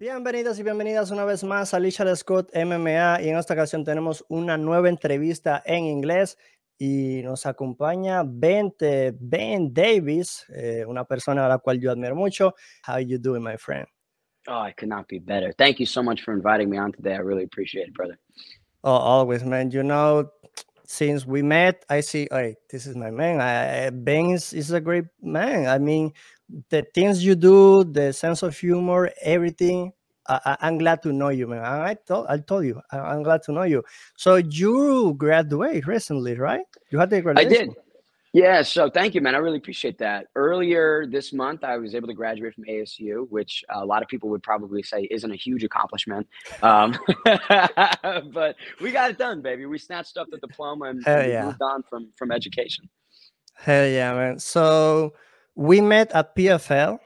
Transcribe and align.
Bienvenidos 0.00 0.56
y 0.60 0.62
bienvenidas 0.62 1.10
una 1.10 1.24
vez 1.24 1.42
más 1.42 1.74
a 1.74 1.80
Lichard 1.80 2.14
Scott 2.14 2.52
MMA 2.54 3.20
y 3.20 3.30
en 3.30 3.36
esta 3.36 3.54
ocasión 3.54 3.82
tenemos 3.82 4.24
una 4.28 4.56
nueva 4.56 4.88
entrevista 4.88 5.60
en 5.66 5.86
inglés 5.86 6.38
y 6.78 7.20
nos 7.24 7.46
acompaña 7.46 8.22
Ben, 8.24 8.72
ben 9.18 9.74
Davis, 9.74 10.46
eh, 10.54 10.84
una 10.86 11.04
persona 11.04 11.46
a 11.46 11.48
la 11.48 11.58
cual 11.58 11.80
yo 11.80 11.90
admiro 11.90 12.14
mucho. 12.14 12.54
How 12.86 13.00
you 13.00 13.18
doing, 13.18 13.42
my 13.42 13.56
friend? 13.56 13.88
Oh, 14.46 14.64
I 14.64 14.72
could 14.72 14.88
not 14.88 15.08
be 15.08 15.18
better. 15.18 15.52
Thank 15.58 15.80
you 15.80 15.86
so 15.86 16.00
much 16.00 16.22
for 16.22 16.32
inviting 16.32 16.70
me 16.70 16.78
on 16.78 16.92
today. 16.92 17.14
I 17.14 17.18
really 17.18 17.42
appreciate 17.42 17.88
it, 17.88 17.94
brother. 17.94 18.20
Oh, 18.84 18.92
always, 18.92 19.42
man. 19.42 19.72
You 19.72 19.82
know, 19.82 20.30
since 20.84 21.26
we 21.26 21.42
met, 21.42 21.84
I 21.90 22.02
see, 22.02 22.28
hey, 22.30 22.54
this 22.70 22.86
is 22.86 22.94
my 22.94 23.10
man. 23.10 23.40
I, 23.40 23.90
ben 23.90 24.30
is, 24.30 24.52
is 24.52 24.70
a 24.70 24.80
great 24.80 25.06
man. 25.20 25.66
I 25.66 25.78
mean, 25.78 26.12
the 26.70 26.86
things 26.94 27.24
you 27.24 27.34
do, 27.34 27.84
the 27.84 28.12
sense 28.12 28.42
of 28.42 28.56
humor, 28.56 29.10
everything. 29.22 29.92
I, 30.28 30.58
am 30.60 30.76
glad 30.76 31.02
to 31.04 31.12
know 31.12 31.30
you, 31.30 31.46
man. 31.46 31.64
I 31.64 31.94
told, 31.94 32.26
I 32.28 32.36
told 32.36 32.66
you, 32.66 32.82
I, 32.92 33.14
am 33.14 33.22
glad 33.22 33.42
to 33.44 33.52
know 33.52 33.62
you. 33.62 33.82
So 34.16 34.36
you 34.36 35.14
graduated 35.16 35.86
recently, 35.86 36.34
right? 36.34 36.66
You 36.90 36.98
had 36.98 37.08
the 37.08 37.22
graduation. 37.22 37.52
I 37.52 37.64
did. 37.66 37.74
Yeah. 38.34 38.60
So 38.60 38.90
thank 38.90 39.14
you, 39.14 39.22
man. 39.22 39.34
I 39.34 39.38
really 39.38 39.56
appreciate 39.56 39.96
that. 39.98 40.26
Earlier 40.36 41.06
this 41.06 41.32
month, 41.32 41.64
I 41.64 41.78
was 41.78 41.94
able 41.94 42.08
to 42.08 42.14
graduate 42.14 42.54
from 42.54 42.64
ASU, 42.64 43.26
which 43.30 43.64
a 43.70 43.84
lot 43.84 44.02
of 44.02 44.08
people 44.08 44.28
would 44.28 44.42
probably 44.42 44.82
say 44.82 45.08
isn't 45.10 45.30
a 45.30 45.36
huge 45.36 45.64
accomplishment. 45.64 46.26
Um, 46.62 46.94
but 47.24 48.56
we 48.82 48.92
got 48.92 49.10
it 49.10 49.16
done, 49.16 49.40
baby. 49.40 49.64
We 49.64 49.78
snatched 49.78 50.18
up 50.18 50.26
the 50.30 50.38
diploma 50.38 50.86
and, 50.86 51.08
and 51.08 51.32
yeah. 51.32 51.44
moved 51.46 51.62
on 51.62 51.82
from 51.88 52.10
from 52.16 52.30
education. 52.30 52.88
Hell 53.54 53.88
yeah, 53.88 54.12
man. 54.12 54.38
So 54.38 55.14
we 55.58 55.80
met 55.80 56.12
at 56.12 56.36
PFL. 56.36 57.02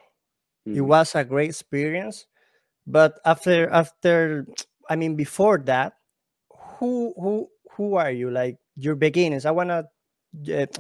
Mm-hmm. 0.69 0.77
It 0.77 0.83
was 0.83 1.15
a 1.15 1.25
great 1.25 1.49
experience. 1.49 2.27
But 2.87 3.19
after 3.25 3.69
after 3.71 4.47
I 4.91 4.97
mean 4.97 5.17
before 5.17 5.59
that, 5.65 5.95
who 6.79 7.15
who 7.17 7.49
who 7.73 7.97
are 7.97 8.11
you? 8.11 8.31
Like 8.31 8.59
your 8.77 8.95
beginnings. 8.95 9.47
I 9.47 9.53
wanna 9.53 9.89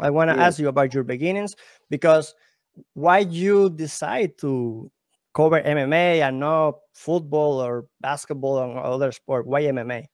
I 0.00 0.10
wanna 0.10 0.36
yeah. 0.36 0.44
ask 0.44 0.58
you 0.58 0.68
about 0.68 0.92
your 0.92 1.04
beginnings 1.04 1.56
because 1.88 2.34
why 2.92 3.20
you 3.24 3.70
decide 3.70 4.36
to 4.38 4.90
cover 5.34 5.60
MMA 5.62 6.20
and 6.20 6.40
not 6.40 6.76
football 6.92 7.60
or 7.60 7.86
basketball 8.02 8.58
or 8.58 8.84
other 8.84 9.12
sport? 9.12 9.46
Why 9.46 9.62
MMA? 9.62 10.06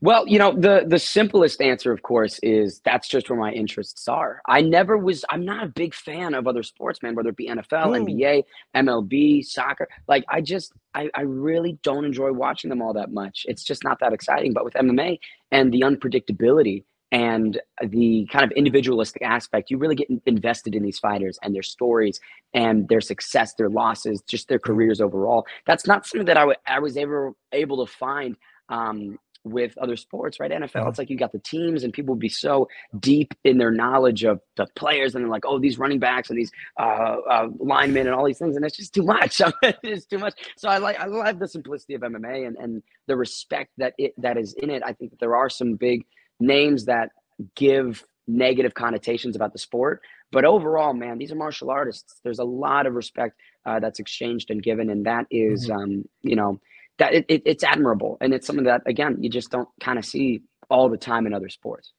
Well, 0.00 0.26
you 0.28 0.38
know, 0.38 0.52
the 0.52 0.84
the 0.86 0.98
simplest 0.98 1.60
answer, 1.62 1.90
of 1.92 2.02
course, 2.02 2.38
is 2.42 2.80
that's 2.84 3.08
just 3.08 3.30
where 3.30 3.38
my 3.38 3.52
interests 3.52 4.08
are. 4.08 4.42
I 4.46 4.60
never 4.60 4.96
was. 4.98 5.24
I'm 5.30 5.44
not 5.44 5.64
a 5.64 5.68
big 5.68 5.94
fan 5.94 6.34
of 6.34 6.46
other 6.46 6.62
sports, 6.62 7.02
man. 7.02 7.14
Whether 7.14 7.30
it 7.30 7.36
be 7.36 7.48
NFL, 7.48 7.66
mm. 7.68 8.06
NBA, 8.06 8.44
MLB, 8.74 9.44
soccer. 9.44 9.88
Like, 10.06 10.24
I 10.28 10.40
just, 10.42 10.72
I, 10.94 11.08
I 11.14 11.22
really 11.22 11.78
don't 11.82 12.04
enjoy 12.04 12.32
watching 12.32 12.68
them 12.68 12.82
all 12.82 12.92
that 12.92 13.10
much. 13.12 13.46
It's 13.48 13.64
just 13.64 13.84
not 13.84 13.98
that 14.00 14.12
exciting. 14.12 14.52
But 14.52 14.64
with 14.64 14.74
MMA 14.74 15.18
and 15.50 15.72
the 15.72 15.80
unpredictability 15.80 16.84
and 17.12 17.60
the 17.80 18.28
kind 18.30 18.44
of 18.44 18.50
individualistic 18.52 19.22
aspect, 19.22 19.70
you 19.70 19.78
really 19.78 19.94
get 19.94 20.08
invested 20.26 20.74
in 20.74 20.82
these 20.82 20.98
fighters 20.98 21.38
and 21.42 21.54
their 21.54 21.62
stories 21.62 22.20
and 22.52 22.88
their 22.88 23.00
success, 23.00 23.54
their 23.54 23.70
losses, 23.70 24.22
just 24.28 24.48
their 24.48 24.58
careers 24.58 25.00
overall. 25.00 25.46
That's 25.66 25.86
not 25.86 26.04
something 26.04 26.26
that 26.26 26.36
I, 26.36 26.40
w- 26.40 26.58
I 26.66 26.80
was 26.80 26.96
ever 26.96 27.32
able 27.52 27.86
to 27.86 27.90
find 27.90 28.36
um, 28.68 29.18
with 29.50 29.76
other 29.78 29.96
sports, 29.96 30.40
right? 30.40 30.50
NFL, 30.50 30.76
uh-huh. 30.76 30.88
it's 30.88 30.98
like 30.98 31.10
you 31.10 31.16
got 31.16 31.32
the 31.32 31.38
teams 31.38 31.84
and 31.84 31.92
people 31.92 32.14
would 32.14 32.20
be 32.20 32.28
so 32.28 32.68
deep 32.98 33.34
in 33.44 33.58
their 33.58 33.70
knowledge 33.70 34.24
of 34.24 34.40
the 34.56 34.66
players 34.74 35.14
and 35.14 35.24
they're 35.24 35.30
like, 35.30 35.44
oh, 35.46 35.58
these 35.58 35.78
running 35.78 35.98
backs 35.98 36.30
and 36.30 36.38
these 36.38 36.50
uh, 36.78 37.16
uh, 37.30 37.48
linemen 37.58 38.06
and 38.06 38.14
all 38.14 38.24
these 38.24 38.38
things. 38.38 38.56
And 38.56 38.64
it's 38.64 38.76
just 38.76 38.92
too 38.92 39.04
much. 39.04 39.40
it's 39.82 40.06
too 40.06 40.18
much. 40.18 40.34
So 40.56 40.68
I 40.68 40.78
like, 40.78 40.98
I 40.98 41.06
love 41.06 41.38
the 41.38 41.48
simplicity 41.48 41.94
of 41.94 42.02
MMA 42.02 42.46
and, 42.46 42.56
and 42.56 42.82
the 43.06 43.16
respect 43.16 43.70
that 43.78 43.94
it, 43.98 44.14
that 44.18 44.36
is 44.36 44.54
in 44.54 44.70
it. 44.70 44.82
I 44.84 44.92
think 44.92 45.12
that 45.12 45.20
there 45.20 45.36
are 45.36 45.48
some 45.48 45.74
big 45.74 46.04
names 46.40 46.86
that 46.86 47.10
give 47.54 48.04
negative 48.26 48.74
connotations 48.74 49.36
about 49.36 49.52
the 49.52 49.58
sport. 49.58 50.02
But 50.32 50.44
overall, 50.44 50.92
man, 50.92 51.18
these 51.18 51.30
are 51.30 51.36
martial 51.36 51.70
artists. 51.70 52.20
There's 52.24 52.40
a 52.40 52.44
lot 52.44 52.86
of 52.86 52.94
respect 52.94 53.38
uh, 53.64 53.78
that's 53.78 54.00
exchanged 54.00 54.50
and 54.50 54.62
given. 54.62 54.90
And 54.90 55.06
that 55.06 55.26
is, 55.30 55.68
mm-hmm. 55.68 55.80
um, 55.80 56.04
you 56.22 56.34
know, 56.34 56.60
that 56.98 57.14
it, 57.14 57.24
it, 57.28 57.42
it's 57.44 57.64
admirable. 57.64 58.18
And 58.20 58.34
it's 58.34 58.46
something 58.46 58.64
that 58.64 58.82
again 58.86 59.18
you 59.20 59.30
just 59.30 59.50
don't 59.50 59.68
kind 59.80 59.98
of 59.98 60.04
see 60.04 60.42
all 60.68 60.88
the 60.88 60.96
time 60.96 61.26
in 61.26 61.34
other 61.34 61.48
sports. 61.48 61.92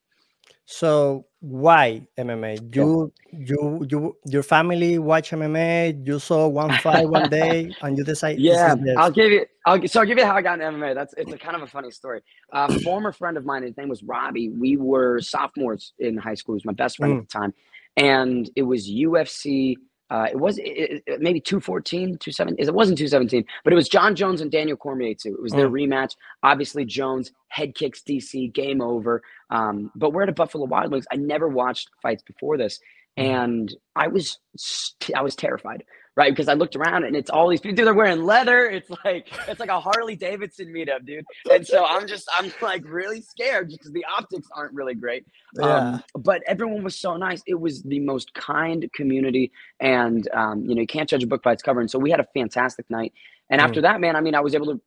So 0.66 1.26
why 1.40 2.06
mma 2.18 2.76
you 2.76 3.14
you 3.32 3.86
you 3.92 4.18
your 4.26 4.42
family 4.42 4.98
watch 4.98 5.30
mma 5.30 6.06
you 6.06 6.18
saw 6.18 6.48
one 6.48 6.74
fight 6.80 7.08
one 7.08 7.30
day 7.42 7.72
and 7.84 7.96
you 7.96 8.04
decide 8.04 8.40
yeah 8.40 8.74
i'll 8.98 9.12
give 9.12 9.32
you 9.32 9.46
i'll 9.68 9.88
so 9.88 10.00
i'll 10.00 10.06
give 10.06 10.18
you 10.18 10.26
how 10.26 10.36
i 10.36 10.42
got 10.42 10.60
into 10.60 10.66
mma 10.66 10.96
that's 10.96 11.14
it's 11.16 11.32
a 11.32 11.38
kind 11.38 11.56
of 11.56 11.62
a 11.62 11.68
funny 11.68 11.92
story. 11.92 12.22
A 12.54 12.80
former 12.80 13.12
friend 13.12 13.38
of 13.38 13.46
mine 13.46 13.62
his 13.64 13.78
name 13.78 13.88
was 13.88 14.02
robbie. 14.02 14.50
We 14.50 14.78
were 14.78 15.22
sophomores 15.22 15.94
in 16.00 16.18
high 16.18 16.34
school. 16.34 16.56
He 16.56 16.58
was 16.58 16.66
my 16.66 16.74
best 16.74 16.98
friend 16.98 17.14
mm. 17.14 17.18
at 17.20 17.30
the 17.30 17.40
time. 17.40 17.54
And 17.96 18.50
it 18.56 18.64
was 18.64 18.90
ufc 18.90 19.76
uh, 20.10 20.28
it 20.32 20.40
was 20.40 20.58
it, 20.58 21.04
it, 21.06 21.22
maybe 21.22 21.40
214, 21.40 22.18
217. 22.18 22.56
It 22.66 22.74
wasn't 22.74 22.98
217, 22.98 23.46
but 23.64 23.74
it 23.74 23.76
was 23.76 23.90
Jon 23.90 24.16
Jones 24.16 24.42
and 24.42 24.52
Daniel 24.52 24.78
Cormier 24.78 25.14
too. 25.14 25.34
It 25.34 25.42
was 25.42 25.52
their 25.52 25.68
oh. 25.68 25.72
rematch. 25.72 26.16
Obviously, 26.44 26.86
Jones 26.86 27.32
head 27.50 27.76
kicks 27.76 28.02
DC, 28.02 28.54
game 28.54 28.82
over. 28.82 29.22
Um, 29.50 29.92
but 29.96 30.14
we're 30.14 30.24
at 30.24 30.30
a 30.30 30.34
Buffalo 30.34 30.66
Wild 30.66 30.92
Wings. 30.92 31.06
I 31.12 31.18
never 31.18 31.48
watched 31.48 31.90
fights 32.02 32.24
before 32.24 32.58
this, 32.58 32.80
mm. 33.20 33.26
and 33.26 33.76
I 33.96 34.08
was 34.08 34.40
I 35.16 35.22
was 35.22 35.36
terrified 35.36 35.84
right? 36.18 36.32
Because 36.32 36.50
I 36.50 36.56
looked 36.56 36.76
around 36.76 37.04
and 37.06 37.16
it's 37.16 37.30
all 37.30 37.48
these 37.48 37.62
people. 37.62 37.76
Dude, 37.76 37.86
they're 37.86 37.94
wearing 37.94 38.24
leather. 38.24 38.66
It's 38.66 38.90
like 39.06 39.32
it's 39.48 39.60
like 39.60 39.70
a 39.70 39.80
Harley 39.80 40.16
Davidson 40.16 40.74
meetup, 40.74 41.06
dude. 41.06 41.24
And 41.50 41.66
so 41.66 41.86
I'm 41.86 42.08
just 42.08 42.28
I'm 42.38 42.52
like 42.62 42.84
really 42.86 43.22
scared 43.22 43.70
because 43.70 43.92
the 43.92 44.04
optics 44.18 44.48
aren't 44.54 44.74
really 44.74 44.96
great. 44.96 45.26
Yeah. 45.54 45.64
Um, 45.64 46.04
but 46.18 46.42
everyone 46.48 46.84
was 46.84 46.96
so 46.96 47.16
nice. 47.16 47.42
It 47.46 47.62
was 47.62 47.84
the 47.84 48.00
most 48.00 48.34
kind 48.34 48.92
community, 48.94 49.52
and 49.80 50.28
um, 50.34 50.66
you 50.66 50.76
know 50.76 50.82
you 50.82 50.88
can't 50.88 51.08
judge 51.08 51.24
a 51.24 51.28
book 51.28 51.44
by 51.44 51.54
its 51.54 51.64
cover. 51.64 51.80
And 51.80 51.90
so 51.90 52.00
we 52.00 52.12
had 52.12 52.20
a 52.20 52.28
fantastic 52.34 52.90
night. 52.90 53.14
And 53.50 53.62
after 53.62 53.80
mm. 53.80 53.84
that, 53.84 54.02
man, 54.02 54.18
I 54.18 54.22
mean, 54.22 54.36
I 54.36 54.42
was 54.42 54.56
able 54.56 54.76
to 54.76 54.82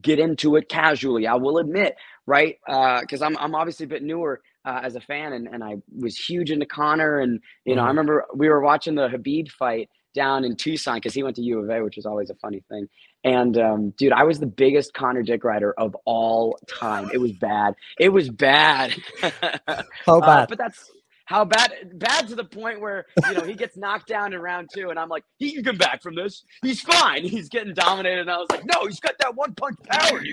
get 0.00 0.18
into 0.18 0.56
it 0.56 0.70
casually. 0.70 1.26
I 1.26 1.34
will 1.34 1.58
admit, 1.58 1.96
right? 2.24 2.56
Because 2.64 3.20
uh, 3.20 3.26
I'm 3.26 3.36
I'm 3.38 3.54
obviously 3.54 3.84
a 3.84 3.88
bit 3.88 4.02
newer. 4.02 4.40
Uh, 4.64 4.80
as 4.82 4.96
a 4.96 5.00
fan, 5.00 5.32
and, 5.32 5.48
and 5.48 5.64
I 5.64 5.76
was 5.98 6.14
huge 6.18 6.50
into 6.50 6.66
Conor, 6.66 7.20
and 7.20 7.40
you 7.64 7.74
know, 7.74 7.80
mm. 7.80 7.86
I 7.86 7.88
remember 7.88 8.26
we 8.34 8.50
were 8.50 8.60
watching 8.60 8.96
the 8.96 9.08
Khabib 9.08 9.50
fight, 9.50 9.88
down 10.14 10.44
in 10.44 10.56
Tucson 10.56 10.96
because 10.96 11.14
he 11.14 11.22
went 11.22 11.36
to 11.36 11.42
U 11.42 11.60
of 11.60 11.70
A, 11.70 11.82
which 11.82 11.98
is 11.98 12.06
always 12.06 12.30
a 12.30 12.34
funny 12.36 12.62
thing. 12.68 12.88
And 13.24 13.58
um, 13.58 13.90
dude, 13.98 14.12
I 14.12 14.24
was 14.24 14.38
the 14.38 14.46
biggest 14.46 14.94
Conor 14.94 15.22
Dick 15.22 15.44
rider 15.44 15.72
of 15.76 15.96
all 16.04 16.58
time. 16.68 17.10
It 17.12 17.18
was 17.18 17.32
bad. 17.32 17.74
It 17.98 18.10
was 18.10 18.30
bad. 18.30 18.94
oh, 19.22 19.30
bad. 20.20 20.42
Uh, 20.42 20.46
but 20.48 20.58
that's 20.58 20.90
how 21.28 21.44
bad 21.44 21.70
bad 21.98 22.26
to 22.26 22.34
the 22.34 22.44
point 22.44 22.80
where 22.80 23.04
you 23.26 23.34
know 23.34 23.42
he 23.42 23.52
gets 23.52 23.76
knocked 23.76 24.08
down 24.08 24.32
in 24.32 24.40
round 24.40 24.70
two 24.74 24.88
and 24.88 24.98
i'm 24.98 25.10
like 25.10 25.24
he 25.36 25.52
can 25.52 25.62
come 25.62 25.76
back 25.76 26.02
from 26.02 26.14
this. 26.14 26.42
He's 26.62 26.80
fine. 26.80 27.22
He's 27.22 27.50
getting 27.50 27.74
dominated 27.74 28.20
and 28.20 28.30
i 28.30 28.38
was 28.38 28.48
like 28.50 28.64
no 28.64 28.86
he's 28.86 28.98
got 28.98 29.14
that 29.20 29.34
one 29.34 29.54
punch 29.54 29.76
power. 29.86 30.22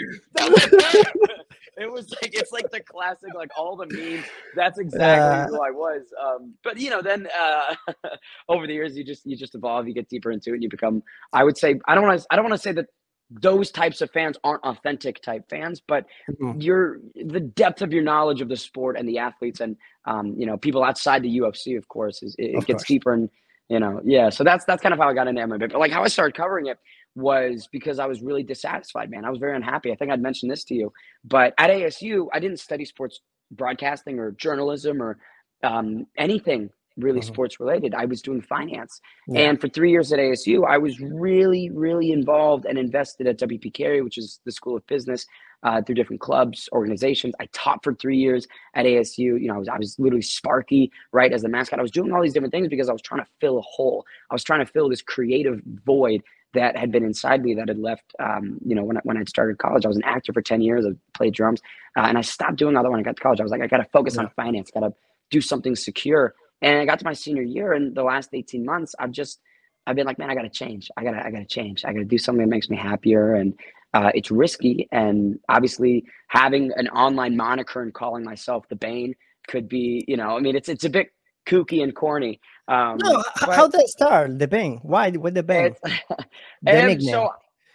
It 1.77 1.91
was 1.91 2.09
like 2.11 2.33
it's 2.33 2.53
like 2.53 2.71
the 2.71 2.79
classic 2.79 3.33
like 3.35 3.49
all 3.57 3.75
the 3.75 3.87
memes. 3.87 4.23
That's 4.55 4.79
exactly 4.79 5.53
who 5.53 5.61
i 5.61 5.71
was. 5.71 6.03
Um, 6.23 6.53
but 6.63 6.79
you 6.79 6.89
know 6.89 7.01
then 7.01 7.27
uh, 7.37 7.75
over 8.49 8.65
the 8.65 8.73
years 8.73 8.95
you 8.95 9.03
just 9.03 9.25
you 9.25 9.35
just 9.35 9.55
evolve 9.55 9.85
you 9.85 9.93
get 9.93 10.07
deeper 10.07 10.31
into 10.31 10.51
it 10.51 10.53
and 10.53 10.63
you 10.63 10.69
become 10.69 11.03
i 11.33 11.43
would 11.43 11.57
say 11.57 11.77
i 11.85 11.93
don't 11.93 12.05
want 12.05 12.21
to 12.21 12.27
i 12.31 12.37
don't 12.37 12.45
want 12.45 12.53
to 12.55 12.61
say 12.61 12.71
that 12.71 12.85
those 13.31 13.71
types 13.71 14.01
of 14.01 14.11
fans 14.11 14.37
aren't 14.43 14.63
authentic 14.63 15.21
type 15.21 15.49
fans, 15.49 15.81
but 15.85 16.05
mm-hmm. 16.29 16.59
your 16.59 16.99
the 17.15 17.39
depth 17.39 17.81
of 17.81 17.91
your 17.91 18.03
knowledge 18.03 18.41
of 18.41 18.49
the 18.49 18.57
sport 18.57 18.97
and 18.97 19.07
the 19.07 19.17
athletes 19.17 19.59
and 19.59 19.75
um, 20.05 20.35
you 20.37 20.45
know 20.45 20.57
people 20.57 20.83
outside 20.83 21.23
the 21.23 21.39
UFC, 21.39 21.77
of 21.77 21.87
course, 21.87 22.21
is 22.21 22.35
it, 22.37 22.51
it 22.51 22.53
gets 22.65 22.67
course. 22.67 22.83
deeper 22.83 23.13
and 23.13 23.29
you 23.69 23.79
know 23.79 24.01
yeah. 24.05 24.29
So 24.29 24.43
that's 24.43 24.65
that's 24.65 24.81
kind 24.81 24.93
of 24.93 24.99
how 24.99 25.09
I 25.09 25.13
got 25.13 25.27
into 25.27 25.41
MMA. 25.41 25.59
But 25.59 25.79
like 25.79 25.91
how 25.91 26.03
I 26.03 26.07
started 26.07 26.35
covering 26.35 26.67
it 26.67 26.77
was 27.15 27.67
because 27.71 27.97
I 27.97 28.05
was 28.05 28.21
really 28.21 28.43
dissatisfied, 28.43 29.09
man. 29.09 29.25
I 29.25 29.29
was 29.29 29.39
very 29.39 29.55
unhappy. 29.55 29.91
I 29.91 29.95
think 29.95 30.11
I'd 30.11 30.21
mentioned 30.21 30.51
this 30.51 30.63
to 30.65 30.75
you, 30.75 30.93
but 31.23 31.53
at 31.57 31.69
ASU, 31.69 32.27
I 32.33 32.39
didn't 32.39 32.59
study 32.59 32.85
sports 32.85 33.21
broadcasting 33.51 34.19
or 34.19 34.31
journalism 34.31 35.01
or 35.01 35.17
um, 35.63 36.05
anything 36.17 36.69
really 36.97 37.19
mm-hmm. 37.19 37.27
sports 37.27 37.59
related. 37.59 37.93
I 37.93 38.05
was 38.05 38.21
doing 38.21 38.41
finance. 38.41 39.01
Yeah. 39.27 39.41
And 39.41 39.61
for 39.61 39.67
three 39.67 39.91
years 39.91 40.11
at 40.11 40.19
ASU, 40.19 40.65
I 40.67 40.77
was 40.77 40.99
really, 40.99 41.69
really 41.69 42.11
involved 42.11 42.65
and 42.65 42.77
invested 42.77 43.27
at 43.27 43.39
WP 43.39 43.73
Carey, 43.73 44.01
which 44.01 44.17
is 44.17 44.39
the 44.45 44.51
School 44.51 44.77
of 44.77 44.85
Business, 44.87 45.25
uh, 45.63 45.81
through 45.81 45.95
different 45.95 46.21
clubs, 46.21 46.69
organizations. 46.71 47.33
I 47.39 47.47
taught 47.51 47.83
for 47.83 47.93
three 47.93 48.17
years 48.17 48.47
at 48.75 48.85
ASU. 48.85 49.17
You 49.17 49.47
know, 49.47 49.55
I 49.55 49.57
was, 49.57 49.67
I 49.67 49.77
was 49.77 49.99
literally 49.99 50.21
Sparky, 50.21 50.91
right, 51.11 51.33
as 51.33 51.41
the 51.41 51.49
mascot. 51.49 51.79
I 51.79 51.81
was 51.81 51.91
doing 51.91 52.11
all 52.11 52.21
these 52.21 52.33
different 52.33 52.53
things 52.53 52.67
because 52.67 52.87
I 52.87 52.93
was 52.93 53.01
trying 53.01 53.21
to 53.21 53.27
fill 53.41 53.57
a 53.57 53.63
hole. 53.63 54.05
I 54.29 54.35
was 54.35 54.43
trying 54.43 54.65
to 54.65 54.71
fill 54.71 54.89
this 54.89 55.01
creative 55.01 55.61
void 55.85 56.21
that 56.53 56.77
had 56.77 56.91
been 56.91 57.03
inside 57.03 57.43
me 57.43 57.53
that 57.55 57.67
had 57.67 57.77
left, 57.77 58.15
um, 58.19 58.57
you 58.65 58.75
know, 58.75 58.83
when 58.83 58.97
I, 58.97 59.01
when 59.03 59.17
I 59.17 59.23
started 59.25 59.57
college, 59.57 59.85
I 59.85 59.89
was 59.89 59.97
an 59.97 60.05
actor 60.05 60.31
for 60.33 60.41
10 60.41 60.61
years. 60.61 60.85
I 60.85 60.91
played 61.13 61.33
drums 61.33 61.61
uh, 61.97 62.01
and 62.01 62.17
I 62.17 62.21
stopped 62.21 62.55
doing 62.55 62.77
all 62.77 62.83
that 62.83 62.89
when 62.89 62.99
I 62.99 63.03
got 63.03 63.17
to 63.17 63.21
college. 63.21 63.39
I 63.39 63.43
was 63.43 63.51
like, 63.51 63.61
I 63.61 63.67
got 63.67 63.77
to 63.77 63.87
focus 63.91 64.15
yeah. 64.15 64.21
on 64.21 64.29
finance, 64.35 64.71
got 64.71 64.81
to 64.81 64.93
do 65.29 65.41
something 65.41 65.75
secure. 65.75 66.33
And 66.61 66.79
I 66.79 66.85
got 66.85 66.99
to 66.99 67.05
my 67.05 67.13
senior 67.13 67.43
year, 67.43 67.73
and 67.73 67.95
the 67.95 68.03
last 68.03 68.29
18 68.33 68.65
months, 68.65 68.95
I've 68.97 69.11
just 69.11 69.39
I've 69.87 69.95
been 69.95 70.07
like, 70.07 70.17
man, 70.17 70.29
I 70.29 70.35
gotta 70.35 70.49
change. 70.49 70.89
I 70.97 71.03
gotta, 71.03 71.23
I 71.23 71.31
gotta 71.31 71.45
change. 71.45 71.85
I 71.85 71.93
gotta 71.93 72.05
do 72.05 72.17
something 72.17 72.43
that 72.43 72.49
makes 72.49 72.69
me 72.69 72.77
happier. 72.77 73.35
And 73.35 73.53
uh, 73.93 74.11
it's 74.13 74.31
risky. 74.31 74.87
And 74.91 75.39
obviously, 75.47 76.05
having 76.27 76.71
an 76.75 76.87
online 76.89 77.37
moniker 77.37 77.81
and 77.81 77.93
calling 77.93 78.23
myself 78.23 78.67
the 78.67 78.75
Bane 78.75 79.15
could 79.47 79.69
be, 79.69 80.03
you 80.07 80.17
know, 80.17 80.35
I 80.35 80.39
mean, 80.39 80.55
it's 80.55 80.69
it's 80.69 80.85
a 80.85 80.89
bit 80.89 81.09
kooky 81.45 81.83
and 81.83 81.95
corny. 81.95 82.39
Um, 82.67 82.97
no, 82.97 83.23
how 83.35 83.67
did 83.67 83.81
it 83.81 83.89
start? 83.89 84.39
The 84.39 84.47
Bane? 84.47 84.79
Why 84.81 85.11
with 85.11 85.35
the 85.35 85.43
Bane? 85.43 85.75
the 85.83 86.17
nickname. 86.63 87.01
So 87.01 87.29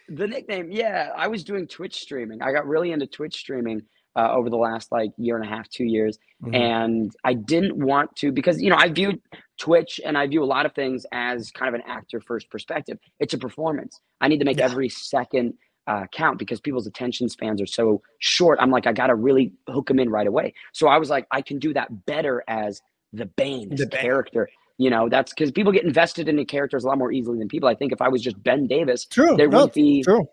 the 0.08 0.26
nickname, 0.26 0.72
yeah, 0.72 1.10
I 1.16 1.28
was 1.28 1.44
doing 1.44 1.68
Twitch 1.68 2.00
streaming. 2.00 2.42
I 2.42 2.52
got 2.52 2.66
really 2.66 2.90
into 2.90 3.06
Twitch 3.06 3.36
streaming 3.36 3.82
uh, 4.16 4.32
over 4.32 4.50
the 4.50 4.56
last 4.56 4.90
like 4.90 5.10
year 5.16 5.36
and 5.36 5.44
a 5.44 5.48
half, 5.48 5.68
two 5.68 5.84
years. 5.84 6.18
Mm-hmm. 6.42 6.54
And 6.54 7.12
I 7.24 7.34
didn't 7.34 7.76
want 7.76 8.14
to 8.16 8.32
because, 8.32 8.60
you 8.60 8.70
know, 8.70 8.76
I 8.76 8.88
viewed 8.88 9.20
Twitch 9.58 10.00
and 10.04 10.16
I 10.18 10.26
view 10.26 10.42
a 10.42 10.46
lot 10.46 10.66
of 10.66 10.74
things 10.74 11.06
as 11.12 11.50
kind 11.50 11.68
of 11.74 11.80
an 11.80 11.86
actor 11.86 12.20
first 12.20 12.50
perspective. 12.50 12.98
It's 13.18 13.34
a 13.34 13.38
performance. 13.38 14.00
I 14.20 14.28
need 14.28 14.38
to 14.38 14.44
make 14.44 14.58
yeah. 14.58 14.64
every 14.64 14.88
second 14.88 15.54
uh, 15.86 16.06
count 16.12 16.38
because 16.38 16.60
people's 16.60 16.86
attention 16.86 17.28
spans 17.28 17.60
are 17.60 17.66
so 17.66 18.02
short. 18.18 18.58
I'm 18.60 18.70
like, 18.70 18.86
I 18.86 18.92
got 18.92 19.08
to 19.08 19.14
really 19.14 19.52
hook 19.68 19.88
them 19.88 19.98
in 19.98 20.10
right 20.10 20.26
away. 20.26 20.54
So 20.72 20.88
I 20.88 20.98
was 20.98 21.10
like, 21.10 21.26
I 21.30 21.42
can 21.42 21.58
do 21.58 21.72
that 21.74 22.06
better 22.06 22.44
as 22.48 22.80
the 23.12 23.26
Bane, 23.26 23.74
the 23.74 23.88
character. 23.88 24.48
You 24.78 24.88
know, 24.88 25.10
that's 25.10 25.32
because 25.32 25.50
people 25.50 25.72
get 25.72 25.84
invested 25.84 26.26
in 26.26 26.36
the 26.36 26.44
characters 26.44 26.84
a 26.84 26.86
lot 26.86 26.96
more 26.96 27.12
easily 27.12 27.38
than 27.38 27.48
people. 27.48 27.68
I 27.68 27.74
think 27.74 27.92
if 27.92 28.00
I 28.00 28.08
was 28.08 28.22
just 28.22 28.42
Ben 28.42 28.66
Davis, 28.66 29.04
true, 29.04 29.36
there 29.36 29.48
no, 29.48 29.64
would 29.64 29.72
be 29.72 30.02
true 30.02 30.26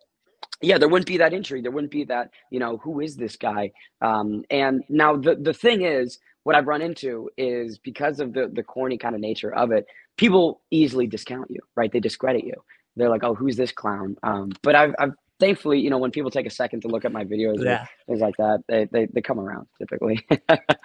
yeah, 0.62 0.78
there 0.78 0.90
wouldn't 0.90 1.08
be 1.08 1.18
that 1.18 1.34
intrigue. 1.34 1.64
There 1.64 1.72
wouldn't 1.72 1.92
be 1.92 2.04
that, 2.06 2.32
you 2.52 2.60
know, 2.60 2.78
who 2.78 3.00
is 3.00 3.16
this 3.16 3.36
guy? 3.36 3.72
Um, 4.02 4.44
and 4.50 4.84
now 4.90 5.16
the 5.16 5.36
the 5.36 5.54
thing 5.54 5.84
is, 5.84 6.20
what 6.44 6.56
I've 6.56 6.68
run 6.68 6.82
into 6.82 7.30
is 7.38 7.78
because 7.78 8.20
of 8.20 8.34
the 8.34 8.50
the 8.52 8.64
corny 8.64 8.98
kind 8.98 9.16
of 9.16 9.22
nature 9.22 9.54
of 9.54 9.72
it, 9.72 9.86
people 10.18 10.62
easily 10.72 11.08
discount 11.08 11.50
you, 11.52 11.60
right? 11.76 11.92
They 11.92 12.00
discredit 12.00 12.44
you. 12.44 12.56
They're 12.96 13.10
like, 13.10 13.24
oh, 13.24 13.36
who's 13.36 13.56
this 13.56 13.72
clown? 13.72 14.16
Um, 14.24 14.52
but 14.64 14.76
I've, 14.76 14.96
I've 14.98 15.12
thankfully, 15.40 15.80
you 15.80 15.92
know, 15.92 16.00
when 16.00 16.10
people 16.10 16.32
take 16.32 16.48
a 16.48 16.52
second 16.52 16.82
to 16.82 16.88
look 16.88 17.06
at 17.06 17.12
my 17.12 17.24
videos, 17.24 17.64
yeah. 17.64 17.86
things 18.08 18.22
like 18.22 18.36
that, 18.38 18.64
they, 18.68 18.86
they 18.92 19.08
they 19.14 19.22
come 19.22 19.40
around 19.40 19.68
typically. 19.78 20.26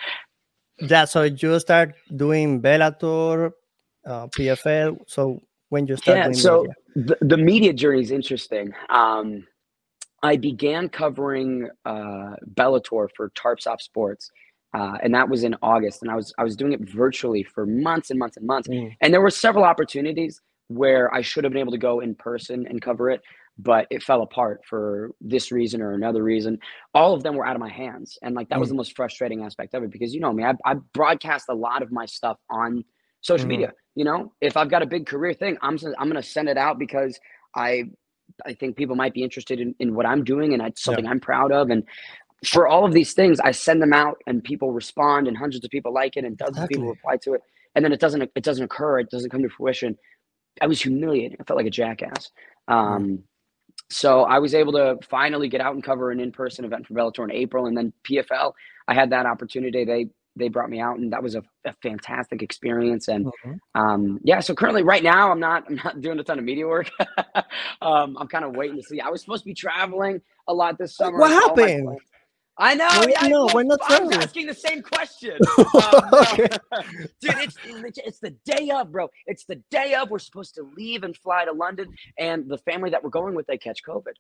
yeah. 0.79 1.07
So 1.07 1.23
you 1.23 1.59
start 1.61 1.95
doing 2.15 2.61
Bellator, 2.61 3.53
uh, 4.07 4.27
PFL. 4.27 4.99
So 5.07 5.41
when 5.71 5.87
you 5.87 5.97
start 5.97 6.19
yeah, 6.19 6.33
so 6.33 6.67
the, 6.95 7.17
the 7.23 7.39
media 7.39 7.73
journey 7.73 8.03
is 8.03 8.11
interesting. 8.11 8.75
Um, 8.91 9.47
I 10.23 10.37
began 10.37 10.89
covering 10.89 11.69
uh, 11.85 12.35
Bellator 12.55 13.09
for 13.17 13.31
Tarpsop 13.31 13.81
Sports, 13.81 14.31
uh, 14.75 14.97
and 15.03 15.15
that 15.15 15.29
was 15.29 15.45
in 15.45 15.57
August. 15.63 16.03
And 16.03 16.11
I 16.11 16.17
was 16.17 16.33
I 16.39 16.45
was 16.45 16.57
doing 16.57 16.73
it 16.73 16.81
virtually 16.81 17.43
for 17.43 17.67
months 17.67 18.11
and 18.11 18.19
months 18.19 18.37
and 18.37 18.47
months. 18.47 18.69
Mm. 18.69 18.95
And 19.01 19.13
there 19.13 19.21
were 19.21 19.31
several 19.31 19.65
opportunities 19.65 20.41
where 20.69 21.13
I 21.13 21.21
should 21.21 21.45
have 21.45 21.53
been 21.53 21.61
able 21.61 21.73
to 21.73 21.79
go 21.79 22.01
in 22.01 22.15
person 22.15 22.67
and 22.69 22.81
cover 22.81 23.11
it, 23.11 23.21
but 23.59 23.87
it 23.91 24.03
fell 24.03 24.23
apart 24.23 24.63
for 24.69 25.11
this 25.21 25.53
reason 25.53 25.83
or 25.83 25.93
another 25.93 26.23
reason. 26.23 26.59
All 26.95 27.15
of 27.15 27.23
them 27.23 27.35
were 27.35 27.47
out 27.47 27.57
of 27.57 27.61
my 27.61 27.71
hands, 27.71 28.17
and 28.23 28.35
like 28.35 28.49
that 28.49 28.57
mm. 28.57 28.61
was 28.61 28.69
the 28.69 28.77
most 28.77 28.97
frustrating 28.97 29.45
aspect 29.45 29.75
of 29.75 29.83
it 29.83 29.91
because 29.91 30.15
you 30.15 30.21
know 30.21 30.33
me, 30.33 30.45
I, 30.45 30.55
I 30.65 30.75
broadcast 30.95 31.47
a 31.49 31.55
lot 31.55 31.83
of 31.83 31.91
my 31.91 32.07
stuff 32.07 32.39
on 32.49 32.85
social 33.23 33.47
mm. 33.47 33.51
media. 33.51 33.73
You 33.97 34.05
know, 34.05 34.33
if 34.41 34.57
I've 34.57 34.71
got 34.71 34.83
a 34.83 34.87
big 34.87 35.07
career 35.07 35.35
thing, 35.35 35.59
I'm 35.63 35.79
I'm 35.99 36.09
going 36.09 36.23
to 36.23 36.29
send 36.29 36.49
it 36.49 36.57
out 36.57 36.79
because 36.79 37.19
I 37.55 37.85
I 38.47 38.55
think 38.55 38.77
people 38.77 38.97
might 38.97 39.15
be 39.15 39.23
interested 39.23 39.61
in, 39.61 39.75
in 39.79 39.95
what 39.95 40.07
I'm 40.07 40.25
doing 40.25 40.53
and 40.53 40.63
it's 40.63 40.83
something 40.83 41.05
yeah. 41.05 41.11
I'm 41.11 41.21
proud 41.21 41.53
of. 41.53 41.71
And 41.71 41.85
for 42.47 42.67
all 42.67 42.85
of 42.85 42.93
these 42.93 43.13
things, 43.13 43.41
I 43.41 43.53
send 43.53 43.81
them 43.81 43.93
out 43.93 44.19
and 44.27 44.43
people 44.43 44.73
respond 44.73 45.29
and 45.29 45.37
hundreds 45.37 45.65
of 45.65 45.71
people 45.71 45.93
like 45.93 46.17
it 46.17 46.25
and 46.25 46.37
dozens 46.37 46.57
exactly. 46.57 46.77
of 46.77 46.81
people 46.81 46.89
reply 46.89 47.17
to 47.23 47.35
it. 47.35 47.43
And 47.75 47.85
then 47.85 47.93
it 47.93 48.01
doesn't, 48.01 48.23
it 48.35 48.45
doesn't 48.45 48.65
occur. 48.65 49.01
It 49.01 49.11
doesn't 49.11 49.31
come 49.31 49.43
to 49.43 49.49
fruition. 49.49 49.97
I 50.61 50.67
was 50.67 50.83
humiliated. 50.83 51.39
I 51.41 51.45
felt 51.45 51.57
like 51.57 51.67
a 51.67 51.71
jackass. 51.71 52.31
Um. 52.69 53.25
So 53.91 54.23
I 54.23 54.39
was 54.39 54.55
able 54.55 54.73
to 54.73 54.97
finally 55.09 55.49
get 55.49 55.61
out 55.61 55.75
and 55.75 55.85
cover 55.85 56.11
an 56.11 56.19
in-person 56.19 56.65
event 56.65 56.87
for 56.87 56.95
Bellator 56.95 57.25
in 57.25 57.31
April, 57.31 57.67
and 57.67 57.77
then 57.77 57.93
PFL. 58.09 58.53
I 58.89 58.95
had 58.95 59.11
that 59.11 59.27
opportunity. 59.27 59.85
They 59.85 60.09
they 60.37 60.49
brought 60.49 60.71
me 60.71 60.81
out 60.81 60.99
and 60.99 61.13
that 61.13 61.23
was 61.23 61.35
a, 61.35 61.43
a 61.67 61.73
fantastic 61.83 62.43
experience 62.43 63.09
and 63.09 63.27
mm-hmm. 63.27 63.81
um, 63.81 64.19
yeah 64.25 64.41
so 64.41 64.55
currently 64.55 64.83
right 64.83 65.03
now 65.03 65.31
i'm 65.31 65.41
not 65.41 65.65
i'm 65.69 65.77
not 65.77 66.01
doing 66.01 66.19
a 66.19 66.25
ton 66.25 66.39
of 66.39 66.45
media 66.45 66.67
work 66.67 66.91
um, 67.83 68.17
i'm 68.19 68.29
kind 68.29 68.45
of 68.45 68.57
waiting 68.57 68.77
to 68.77 68.83
see 68.83 69.01
i 69.01 69.09
was 69.09 69.21
supposed 69.21 69.43
to 69.43 69.49
be 69.49 69.55
traveling 69.55 70.21
a 70.49 70.55
lot 70.55 70.79
this 70.79 70.97
summer 70.97 71.19
what 71.19 71.31
happened 71.31 71.99
I 72.59 72.75
know. 72.75 72.87
Well, 72.87 73.09
yeah, 73.09 73.29
no, 73.29 73.49
we're 73.55 73.63
not 73.63 73.81
I'm 73.85 74.13
asking 74.13 74.47
the 74.47 74.55
same 74.55 74.83
question. 74.83 75.39
um, 75.59 76.05
Dude, 77.19 77.39
it's 77.39 77.57
it's 78.05 78.19
the 78.19 78.37
day 78.45 78.71
of, 78.71 78.93
bro. 78.93 79.09
It's 79.27 79.47
the 79.47 79.57
day 79.71 79.95
of. 79.95 80.11
We're 80.11 80.19
supposed 80.19 80.55
to 80.57 80.71
leave 80.77 81.03
and 81.03 81.17
fly 81.17 81.47
to 81.47 81.53
London, 81.53 81.89
and 82.19 82.49
the 82.49 82.59
family 82.59 82.91
that 82.91 83.03
we're 83.03 83.11
going 83.11 83.35
with, 83.35 83.47
they 83.47 83.57
catch 83.57 83.83
COVID 83.83 84.13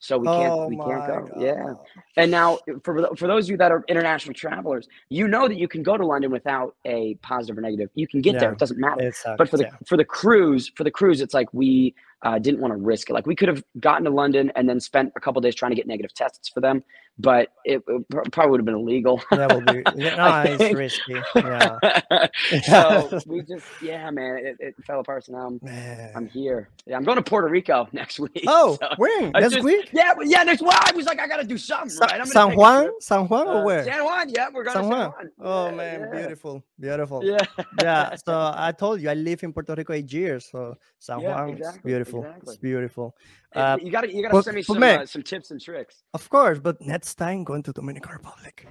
so 0.00 0.16
we 0.16 0.26
can't 0.26 0.50
oh 0.50 0.66
we 0.66 0.76
can't 0.76 1.06
go. 1.06 1.28
God. 1.28 1.40
Yeah. 1.40 1.74
And 2.16 2.30
now 2.30 2.58
for 2.82 3.14
for 3.16 3.28
those 3.28 3.44
of 3.44 3.50
you 3.50 3.56
that 3.58 3.70
are 3.70 3.84
international 3.86 4.34
travelers, 4.34 4.88
you 5.10 5.28
know 5.28 5.46
that 5.46 5.56
you 5.56 5.68
can 5.68 5.82
go 5.82 5.98
to 5.98 6.04
London 6.04 6.30
without 6.30 6.74
a 6.86 7.16
positive 7.16 7.58
or 7.58 7.60
negative. 7.60 7.90
You 7.94 8.08
can 8.08 8.22
get 8.22 8.34
yeah, 8.34 8.40
there; 8.40 8.52
it 8.52 8.58
doesn't 8.58 8.80
matter. 8.80 9.02
It 9.02 9.14
sucks, 9.14 9.36
but 9.36 9.50
for 9.50 9.58
the 9.58 9.64
yeah. 9.64 9.76
for 9.86 9.98
the 9.98 10.04
cruise, 10.04 10.72
for 10.74 10.84
the 10.84 10.90
cruise, 10.90 11.20
it's 11.20 11.34
like 11.34 11.52
we 11.52 11.94
uh, 12.22 12.38
didn't 12.38 12.60
want 12.60 12.72
to 12.72 12.78
risk 12.78 13.10
it. 13.10 13.12
Like 13.12 13.26
we 13.26 13.36
could 13.36 13.48
have 13.48 13.62
gotten 13.78 14.04
to 14.04 14.10
London 14.10 14.50
and 14.56 14.66
then 14.66 14.80
spent 14.80 15.12
a 15.16 15.20
couple 15.20 15.42
days 15.42 15.54
trying 15.54 15.70
to 15.72 15.76
get 15.76 15.86
negative 15.86 16.14
tests 16.14 16.48
for 16.48 16.62
them, 16.62 16.82
but 17.20 17.48
it, 17.64 17.82
it 17.86 18.32
probably 18.32 18.50
would 18.50 18.60
have 18.60 18.64
been 18.64 18.74
illegal. 18.74 19.20
That 19.30 19.54
would 19.54 19.66
be 19.66 19.82
no, 19.96 20.42
it's 20.46 20.74
risky. 20.74 21.14
Yeah. 21.34 22.28
so 22.66 23.20
we 23.26 23.42
just 23.42 23.66
yeah, 23.82 24.10
man, 24.10 24.38
it, 24.38 24.56
it 24.58 24.74
fell 24.84 25.00
apart. 25.00 25.24
So 25.24 25.32
now 25.32 25.46
I'm 25.46 25.60
man. 25.62 26.12
I'm 26.14 26.28
here. 26.28 26.68
Yeah, 26.86 26.96
I'm 26.96 27.04
going 27.04 27.16
to 27.16 27.22
Puerto 27.22 27.48
Rico 27.48 27.88
next 27.92 28.18
week. 28.18 28.44
Oh, 28.46 28.78
so 28.80 28.88
when 28.96 29.30
next 29.32 29.54
just, 29.54 29.64
week? 29.64 29.90
Yeah, 29.92 30.14
yeah. 30.24 30.42
Next 30.42 30.62
well, 30.62 30.72
I 30.72 30.92
was 30.94 31.06
like, 31.06 31.20
I 31.20 31.26
got 31.26 31.38
to 31.38 31.44
do 31.44 31.58
something. 31.58 31.90
Sa- 31.90 32.06
right? 32.06 32.26
San 32.26 32.54
Juan, 32.54 32.90
San 33.00 33.26
Juan, 33.26 33.46
or 33.46 33.56
uh, 33.56 33.64
where? 33.64 33.84
San 33.84 34.04
Juan. 34.04 34.28
Yeah, 34.28 34.48
we're 34.52 34.64
going 34.64 34.74
San 34.74 34.88
Juan. 34.88 35.00
San 35.00 35.10
Juan. 35.10 35.30
Oh 35.40 35.66
yeah, 35.66 35.76
man, 35.76 36.00
yeah. 36.00 36.18
beautiful, 36.18 36.64
beautiful. 36.78 37.24
Yeah, 37.24 37.38
yeah. 37.82 38.14
So 38.16 38.52
I 38.54 38.72
told 38.72 39.00
you 39.00 39.10
I 39.10 39.14
live 39.14 39.42
in 39.42 39.52
Puerto 39.52 39.74
Rico 39.74 39.92
eight 39.92 40.12
years. 40.12 40.48
So 40.50 40.76
San 40.98 41.20
Juan, 41.22 41.50
exactly, 41.50 41.90
beautiful. 41.90 42.24
Exactly. 42.24 42.54
It's 42.54 42.60
beautiful. 42.60 43.14
Uh, 43.54 43.76
you 43.82 43.90
got 43.90 44.02
to 44.02 44.14
you 44.14 44.22
got 44.22 44.30
to 44.30 44.42
send 44.42 44.54
me 44.56 44.62
some 44.62 44.82
uh, 44.82 45.04
some 45.06 45.22
tips 45.22 45.50
and 45.50 45.60
tricks. 45.60 46.04
Of 46.14 46.28
course, 46.30 46.60
but 46.60 46.80
next 47.10 47.16
time 47.16 47.44
going 47.44 47.62
to 47.64 47.72
Dominican 47.72 48.12
Republic. 48.12 48.68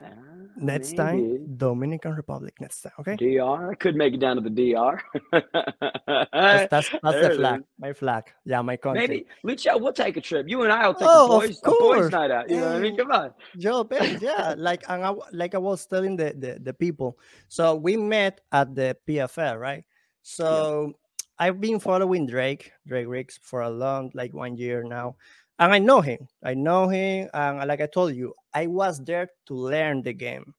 Uh, 0.00 0.08
next 0.56 0.92
maybe. 0.92 0.96
time, 0.96 1.56
Dominican 1.56 2.12
Republic. 2.14 2.54
Next 2.60 2.82
time, 2.82 2.92
okay. 3.00 3.16
DR. 3.16 3.72
I 3.72 3.74
could 3.74 3.96
make 3.96 4.14
it 4.14 4.20
down 4.20 4.36
to 4.36 4.42
the 4.42 4.50
DR. 4.50 5.00
that's 5.32 6.68
that's, 6.70 6.90
that's 7.02 7.28
the 7.28 7.34
flag. 7.36 7.62
My 7.78 7.92
flag. 7.92 8.24
Yeah, 8.44 8.62
my 8.62 8.76
country. 8.76 9.06
Maybe 9.06 9.26
Lucio, 9.42 9.76
we'll 9.78 9.92
take 9.92 10.16
a 10.16 10.20
trip. 10.20 10.48
You 10.48 10.62
and 10.62 10.72
I 10.72 10.86
will 10.86 10.94
take 10.94 11.08
oh, 11.10 11.24
a 11.24 11.28
boys 11.28 11.60
a 11.62 11.70
boys 11.70 12.10
night 12.10 12.30
out. 12.30 12.48
You 12.48 12.56
know 12.56 12.66
what 12.66 12.76
I 12.76 12.80
mean? 12.80 12.96
Come 12.96 13.10
on. 13.10 13.30
Joe, 13.58 13.88
yeah. 14.20 14.54
like 14.56 14.82
and 14.88 15.04
I, 15.04 15.12
like 15.32 15.54
I 15.54 15.58
was 15.58 15.86
telling 15.86 16.16
the, 16.16 16.32
the 16.36 16.58
the 16.60 16.72
people. 16.72 17.18
So 17.48 17.74
we 17.74 17.96
met 17.96 18.40
at 18.52 18.74
the 18.74 18.96
PFL, 19.06 19.60
right? 19.60 19.84
So. 20.22 20.46
Yeah 20.88 20.96
I've 21.38 21.60
been 21.60 21.80
following 21.80 22.26
Drake, 22.26 22.72
Drake 22.88 23.06
Riggs, 23.06 23.38
for 23.42 23.60
a 23.60 23.68
long, 23.68 24.10
like 24.14 24.32
one 24.32 24.56
year 24.56 24.82
now, 24.82 25.16
and 25.58 25.72
I 25.72 25.78
know 25.78 26.00
him. 26.00 26.28
I 26.42 26.54
know 26.54 26.88
him, 26.88 27.28
and 27.32 27.66
like 27.66 27.80
I 27.80 27.86
told 27.86 28.14
you, 28.14 28.34
I 28.54 28.66
was 28.66 29.02
there 29.02 29.28
to 29.46 29.54
learn 29.54 30.02
the 30.02 30.12
game. 30.12 30.54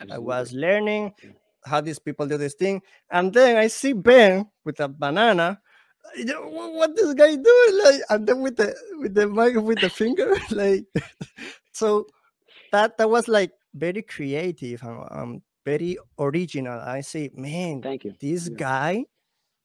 Absolutely. 0.00 0.14
I 0.14 0.18
was 0.18 0.52
learning 0.52 1.12
how 1.64 1.80
these 1.80 1.98
people 1.98 2.26
do 2.26 2.38
this 2.38 2.54
thing, 2.54 2.82
and 3.10 3.32
then 3.32 3.56
I 3.56 3.66
see 3.66 3.92
Ben 3.92 4.46
with 4.64 4.80
a 4.80 4.88
banana. 4.88 5.60
What 6.16 6.96
this 6.96 7.12
guy 7.14 7.34
doing? 7.34 7.80
Like, 7.84 8.00
and 8.08 8.26
then 8.26 8.40
with 8.40 8.56
the 8.56 8.74
with 8.98 9.14
the 9.14 9.28
mic 9.28 9.56
with 9.56 9.80
the 9.80 9.90
finger, 9.90 10.36
like, 10.50 10.86
so 11.72 12.06
that 12.72 12.96
that 12.96 13.10
was 13.10 13.28
like 13.28 13.52
very 13.74 14.02
creative 14.02 14.82
and 14.82 15.04
um, 15.10 15.42
very 15.64 15.98
original. 16.18 16.80
I 16.80 17.02
say, 17.02 17.30
man, 17.34 17.82
thank 17.82 18.04
you. 18.04 18.14
This 18.18 18.48
yeah. 18.48 18.56
guy 18.56 19.04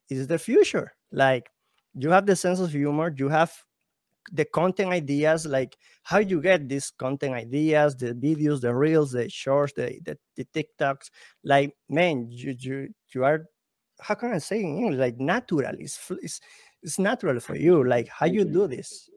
is 0.10 0.28
the 0.28 0.38
future. 0.38 0.94
Like 1.12 1.50
you 1.96 2.10
have 2.10 2.26
the 2.26 2.36
sense 2.36 2.60
of 2.60 2.72
humor, 2.72 3.14
you 3.16 3.30
have 3.30 3.54
the 4.32 4.46
content 4.46 4.92
ideas, 4.92 5.46
like 5.46 5.78
how 6.04 6.20
you 6.20 6.42
get 6.42 6.68
these 6.70 6.92
content 6.92 7.34
ideas, 7.34 7.96
the 7.96 8.14
videos, 8.14 8.62
the 8.62 8.74
reels, 8.74 9.12
the 9.12 9.30
shorts, 9.30 9.74
the 9.76 10.00
the, 10.04 10.18
the 10.36 10.46
TikToks. 10.54 11.10
Like 11.44 11.76
man, 11.90 12.28
you 12.30 12.56
you 12.58 12.90
you 13.14 13.24
are 13.24 13.46
how 14.00 14.16
can 14.16 14.34
I 14.34 14.40
say 14.40 14.60
in 14.60 14.78
English? 14.78 15.00
Like 15.00 15.20
natural. 15.20 15.74
It's, 15.80 16.00
it's 16.22 16.40
it's 16.82 17.00
natural 17.00 17.40
for 17.40 17.56
you. 17.56 17.84
Like 17.84 18.08
how 18.08 18.26
you 18.26 18.46
do 18.46 18.68
this. 18.68 19.10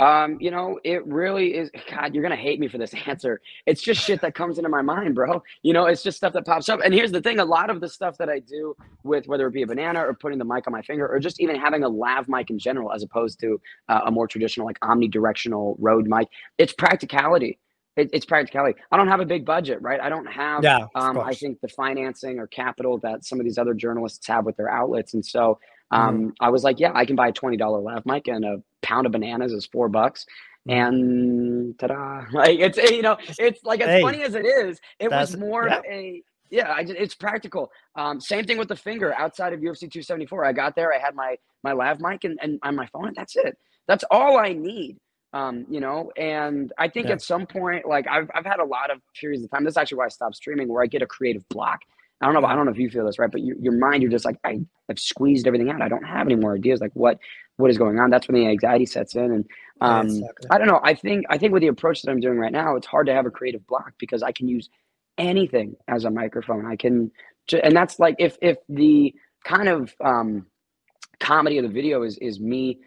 Um, 0.00 0.38
you 0.40 0.50
know, 0.50 0.80
it 0.84 1.06
really 1.06 1.56
is. 1.56 1.70
God, 1.90 2.14
you're 2.14 2.22
gonna 2.24 2.36
hate 2.36 2.60
me 2.60 2.68
for 2.68 2.78
this 2.78 2.94
answer. 3.06 3.40
It's 3.66 3.82
just 3.82 4.02
shit 4.02 4.22
that 4.22 4.34
comes 4.34 4.58
into 4.58 4.70
my 4.70 4.82
mind, 4.82 5.14
bro. 5.14 5.42
You 5.62 5.74
know, 5.74 5.86
it's 5.86 6.02
just 6.02 6.18
stuff 6.18 6.32
that 6.34 6.46
pops 6.46 6.68
up. 6.70 6.80
And 6.84 6.94
here's 6.94 7.12
the 7.12 7.22
thing: 7.22 7.40
a 7.40 7.46
lot 7.46 7.70
of 7.70 7.80
the 7.80 7.88
stuff 7.88 8.18
that 8.18 8.30
I 8.30 8.40
do 8.40 8.76
with 9.04 9.28
whether 9.28 9.46
it 9.48 9.52
be 9.52 9.62
a 9.62 9.68
banana 9.68 10.00
or 10.06 10.14
putting 10.14 10.38
the 10.38 10.46
mic 10.46 10.66
on 10.66 10.72
my 10.72 10.82
finger, 10.82 11.08
or 11.08 11.20
just 11.20 11.40
even 11.40 11.56
having 11.56 11.84
a 11.84 11.88
lav 11.88 12.28
mic 12.28 12.50
in 12.50 12.58
general, 12.58 12.92
as 12.92 13.04
opposed 13.04 13.40
to 13.40 13.60
uh, 13.88 14.02
a 14.06 14.10
more 14.10 14.26
traditional 14.28 14.66
like 14.66 14.80
omnidirectional 14.80 15.76
Rode 15.78 16.08
mic, 16.08 16.28
it's 16.58 16.72
practicality. 16.72 17.58
It, 17.96 18.10
it's 18.14 18.26
practicality. 18.26 18.80
I 18.92 18.96
don't 18.96 19.08
have 19.08 19.20
a 19.20 19.26
big 19.26 19.44
budget, 19.46 19.82
right? 19.82 20.00
I 20.00 20.08
don't 20.08 20.26
have. 20.26 20.64
Yeah, 20.64 20.86
um, 20.94 21.20
I 21.20 21.34
think 21.34 21.60
the 21.60 21.68
financing 21.68 22.38
or 22.38 22.46
capital 22.46 22.98
that 23.00 23.24
some 23.24 23.40
of 23.40 23.44
these 23.44 23.58
other 23.58 23.74
journalists 23.74 24.26
have 24.28 24.46
with 24.46 24.56
their 24.56 24.70
outlets, 24.70 25.14
and 25.14 25.24
so 25.26 25.58
Um, 25.92 26.18
mm-hmm. 26.18 26.28
I 26.40 26.50
was 26.50 26.64
like, 26.64 26.80
yeah, 26.80 26.92
I 26.94 27.04
can 27.04 27.16
buy 27.16 27.28
a 27.28 27.32
twenty 27.32 27.56
dollar 27.58 27.80
lav 27.80 28.06
mic 28.06 28.28
and 28.28 28.44
a 28.44 28.62
pound 28.90 29.06
of 29.06 29.12
bananas 29.12 29.52
is 29.52 29.66
four 29.66 29.88
bucks. 29.88 30.26
Mm-hmm. 30.68 30.94
And 30.94 31.78
ta-da! 31.78 32.26
Like 32.32 32.58
it's 32.58 32.76
you 32.90 33.02
know, 33.02 33.16
it's 33.38 33.64
like 33.64 33.80
as 33.80 33.88
hey, 33.88 34.02
funny 34.02 34.22
as 34.22 34.34
it 34.34 34.44
is, 34.44 34.78
it 34.98 35.10
was 35.10 35.36
more 35.36 35.66
yeah. 35.66 35.80
a 35.88 36.22
yeah, 36.50 36.72
I 36.72 36.82
just, 36.82 36.98
it's 36.98 37.14
practical. 37.14 37.70
Um, 37.94 38.20
same 38.20 38.44
thing 38.44 38.58
with 38.58 38.68
the 38.68 38.76
finger 38.76 39.14
outside 39.14 39.52
of 39.52 39.60
UFC 39.60 39.80
274. 39.82 40.44
I 40.44 40.52
got 40.52 40.74
there, 40.74 40.92
I 40.92 40.98
had 40.98 41.14
my 41.14 41.36
my 41.62 41.72
lav 41.72 42.00
mic 42.00 42.24
and, 42.24 42.38
and 42.42 42.58
on 42.62 42.76
my 42.76 42.86
phone, 42.86 43.08
and 43.08 43.16
that's 43.16 43.36
it. 43.36 43.56
That's 43.86 44.04
all 44.10 44.38
I 44.38 44.52
need. 44.52 44.98
Um, 45.32 45.64
you 45.70 45.80
know, 45.80 46.10
and 46.16 46.72
I 46.76 46.88
think 46.88 47.06
yeah. 47.06 47.12
at 47.12 47.22
some 47.22 47.46
point, 47.46 47.86
like 47.86 48.06
I've 48.08 48.28
I've 48.34 48.44
had 48.44 48.58
a 48.58 48.64
lot 48.64 48.90
of 48.90 49.00
periods 49.18 49.44
of 49.44 49.50
time. 49.50 49.64
This 49.64 49.72
is 49.72 49.78
actually 49.78 49.98
why 49.98 50.06
I 50.06 50.08
stopped 50.08 50.36
streaming, 50.36 50.68
where 50.68 50.82
I 50.82 50.86
get 50.86 51.02
a 51.02 51.06
creative 51.06 51.48
block. 51.48 51.80
I 52.20 52.26
don't 52.26 52.34
know. 52.34 52.46
I 52.46 52.54
don't 52.54 52.66
know 52.66 52.72
if 52.72 52.78
you 52.78 52.90
feel 52.90 53.06
this, 53.06 53.18
right? 53.18 53.30
But 53.30 53.42
your, 53.42 53.56
your 53.58 53.72
mind, 53.72 54.02
you're 54.02 54.10
just 54.10 54.26
like, 54.26 54.36
I, 54.44 54.60
have 54.88 54.98
squeezed 54.98 55.46
everything 55.46 55.70
out. 55.70 55.80
I 55.80 55.88
don't 55.88 56.04
have 56.04 56.26
any 56.26 56.34
more 56.34 56.54
ideas. 56.54 56.80
Like 56.80 56.90
what, 56.92 57.18
what 57.60 57.70
is 57.70 57.78
going 57.78 57.98
on? 57.98 58.10
That's 58.10 58.28
when 58.28 58.34
the 58.34 58.48
anxiety 58.48 58.86
sets 58.86 59.14
in. 59.14 59.30
And 59.32 59.46
um, 59.80 60.08
yeah, 60.08 60.14
exactly. 60.14 60.48
I 60.50 60.58
don't 60.58 60.66
know. 60.66 60.80
I 60.82 60.94
think, 60.94 61.26
I 61.30 61.38
think 61.38 61.52
with 61.52 61.62
the 61.62 61.68
approach 61.68 62.02
that 62.02 62.10
I'm 62.10 62.20
doing 62.20 62.38
right 62.38 62.52
now, 62.52 62.76
it's 62.76 62.86
hard 62.86 63.06
to 63.06 63.14
have 63.14 63.26
a 63.26 63.30
creative 63.30 63.66
block 63.66 63.92
because 63.98 64.22
I 64.22 64.32
can 64.32 64.48
use 64.48 64.68
anything 65.18 65.76
as 65.88 66.04
a 66.04 66.10
microphone. 66.10 66.66
I 66.66 66.76
can, 66.76 67.10
and 67.62 67.74
that's 67.76 67.98
like 67.98 68.16
if 68.18 68.36
if 68.40 68.58
the 68.68 69.14
kind 69.44 69.68
of 69.68 69.94
um, 70.04 70.46
comedy 71.20 71.58
of 71.58 71.64
the 71.64 71.70
video 71.70 72.02
is 72.02 72.18
is 72.18 72.40
me 72.40 72.78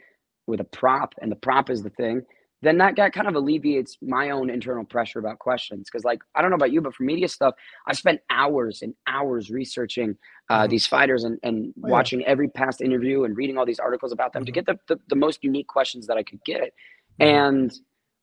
with 0.48 0.60
a 0.60 0.66
prop, 0.66 1.14
and 1.22 1.32
the 1.32 1.36
prop 1.36 1.70
is 1.70 1.84
the 1.84 1.90
thing. 1.92 2.24
Then 2.64 2.78
that, 2.78 2.96
that 2.96 3.12
kind 3.12 3.28
of 3.28 3.36
alleviates 3.36 3.98
my 4.02 4.30
own 4.30 4.50
internal 4.50 4.86
pressure 4.86 5.20
about 5.20 5.40
questions. 5.40 5.90
Because, 5.92 6.06
like, 6.06 6.22
I 6.34 6.42
don't 6.42 6.50
know 6.50 6.56
about 6.56 6.72
you, 6.72 6.80
but 6.80 6.96
for 6.96 7.04
media 7.04 7.28
stuff, 7.28 7.56
I 7.86 7.94
spent 7.94 8.22
hours 8.30 8.82
and 8.82 8.96
hours 9.06 9.52
researching 9.52 10.16
uh, 10.50 10.62
mm-hmm. 10.62 10.72
these 10.72 10.88
fighters 10.88 11.26
and, 11.26 11.38
and 11.44 11.74
oh, 11.84 11.90
watching 11.90 12.24
every 12.24 12.48
past 12.48 12.80
interview 12.80 13.26
and 13.26 13.36
reading 13.36 13.58
all 13.58 13.66
these 13.66 13.80
articles 13.80 14.14
about 14.14 14.32
them 14.32 14.44
mm-hmm. 14.44 14.46
to 14.46 14.52
get 14.52 14.66
the, 14.66 14.80
the, 14.88 15.00
the, 15.10 15.16
most 15.16 15.44
unique 15.44 15.68
questions 15.68 16.08
that 16.08 16.16
I 16.16 16.24
could 16.24 16.42
get. 16.46 16.74
Mm-hmm. 17.20 17.24
And 17.24 17.74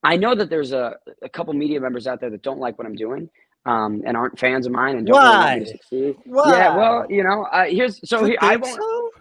I 0.03 0.17
know 0.17 0.33
that 0.33 0.49
there's 0.49 0.71
a, 0.71 0.95
a 1.21 1.29
couple 1.29 1.53
media 1.53 1.79
members 1.79 2.07
out 2.07 2.19
there 2.19 2.31
that 2.31 2.41
don't 2.41 2.59
like 2.59 2.79
what 2.79 2.87
I'm 2.87 2.95
doing 2.95 3.29
um, 3.65 4.01
and 4.07 4.17
aren't 4.17 4.39
fans 4.39 4.65
of 4.65 4.71
mine 4.71 4.97
and 4.97 5.05
don't 5.05 5.17
Why? 5.17 5.53
Really 5.53 5.65
succeed. 5.65 6.15
Why? 6.25 6.57
Yeah, 6.57 6.75
well, 6.75 7.05
you 7.09 7.23
know, 7.23 7.43
uh, 7.43 7.65
here's 7.65 8.07
so 8.09 8.25
here, 8.25 8.37
I 8.41 8.55
won't. 8.55 8.75
So? 8.75 9.11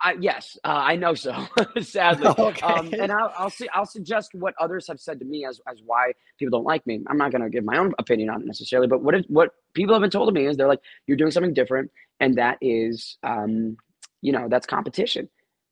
I, 0.00 0.16
yes, 0.20 0.58
uh, 0.64 0.68
I 0.68 0.96
know 0.96 1.14
so. 1.14 1.34
sadly, 1.80 2.26
okay. 2.26 2.60
um, 2.66 2.92
and 2.92 3.10
I'll, 3.10 3.32
I'll 3.36 3.50
see. 3.50 3.68
I'll 3.74 3.86
suggest 3.86 4.34
what 4.34 4.54
others 4.60 4.86
have 4.88 5.00
said 5.00 5.18
to 5.20 5.24
me 5.24 5.44
as 5.46 5.60
as 5.70 5.82
why 5.84 6.12
people 6.38 6.58
don't 6.58 6.66
like 6.66 6.86
me. 6.86 7.02
I'm 7.06 7.16
not 7.16 7.30
going 7.32 7.42
to 7.42 7.50
give 7.50 7.64
my 7.64 7.78
own 7.78 7.94
opinion 7.98 8.30
on 8.30 8.42
it 8.42 8.46
necessarily, 8.46 8.88
but 8.88 9.02
what 9.02 9.14
is, 9.14 9.24
what 9.28 9.50
people 9.74 9.94
have 9.94 10.02
been 10.02 10.10
told 10.10 10.28
to 10.28 10.32
me 10.32 10.46
is 10.46 10.56
they're 10.56 10.68
like, 10.68 10.82
you're 11.06 11.16
doing 11.16 11.30
something 11.30 11.54
different, 11.54 11.90
and 12.20 12.36
that 12.36 12.58
is, 12.60 13.18
um, 13.22 13.76
you 14.20 14.32
know, 14.32 14.48
that's 14.48 14.66
competition, 14.66 15.28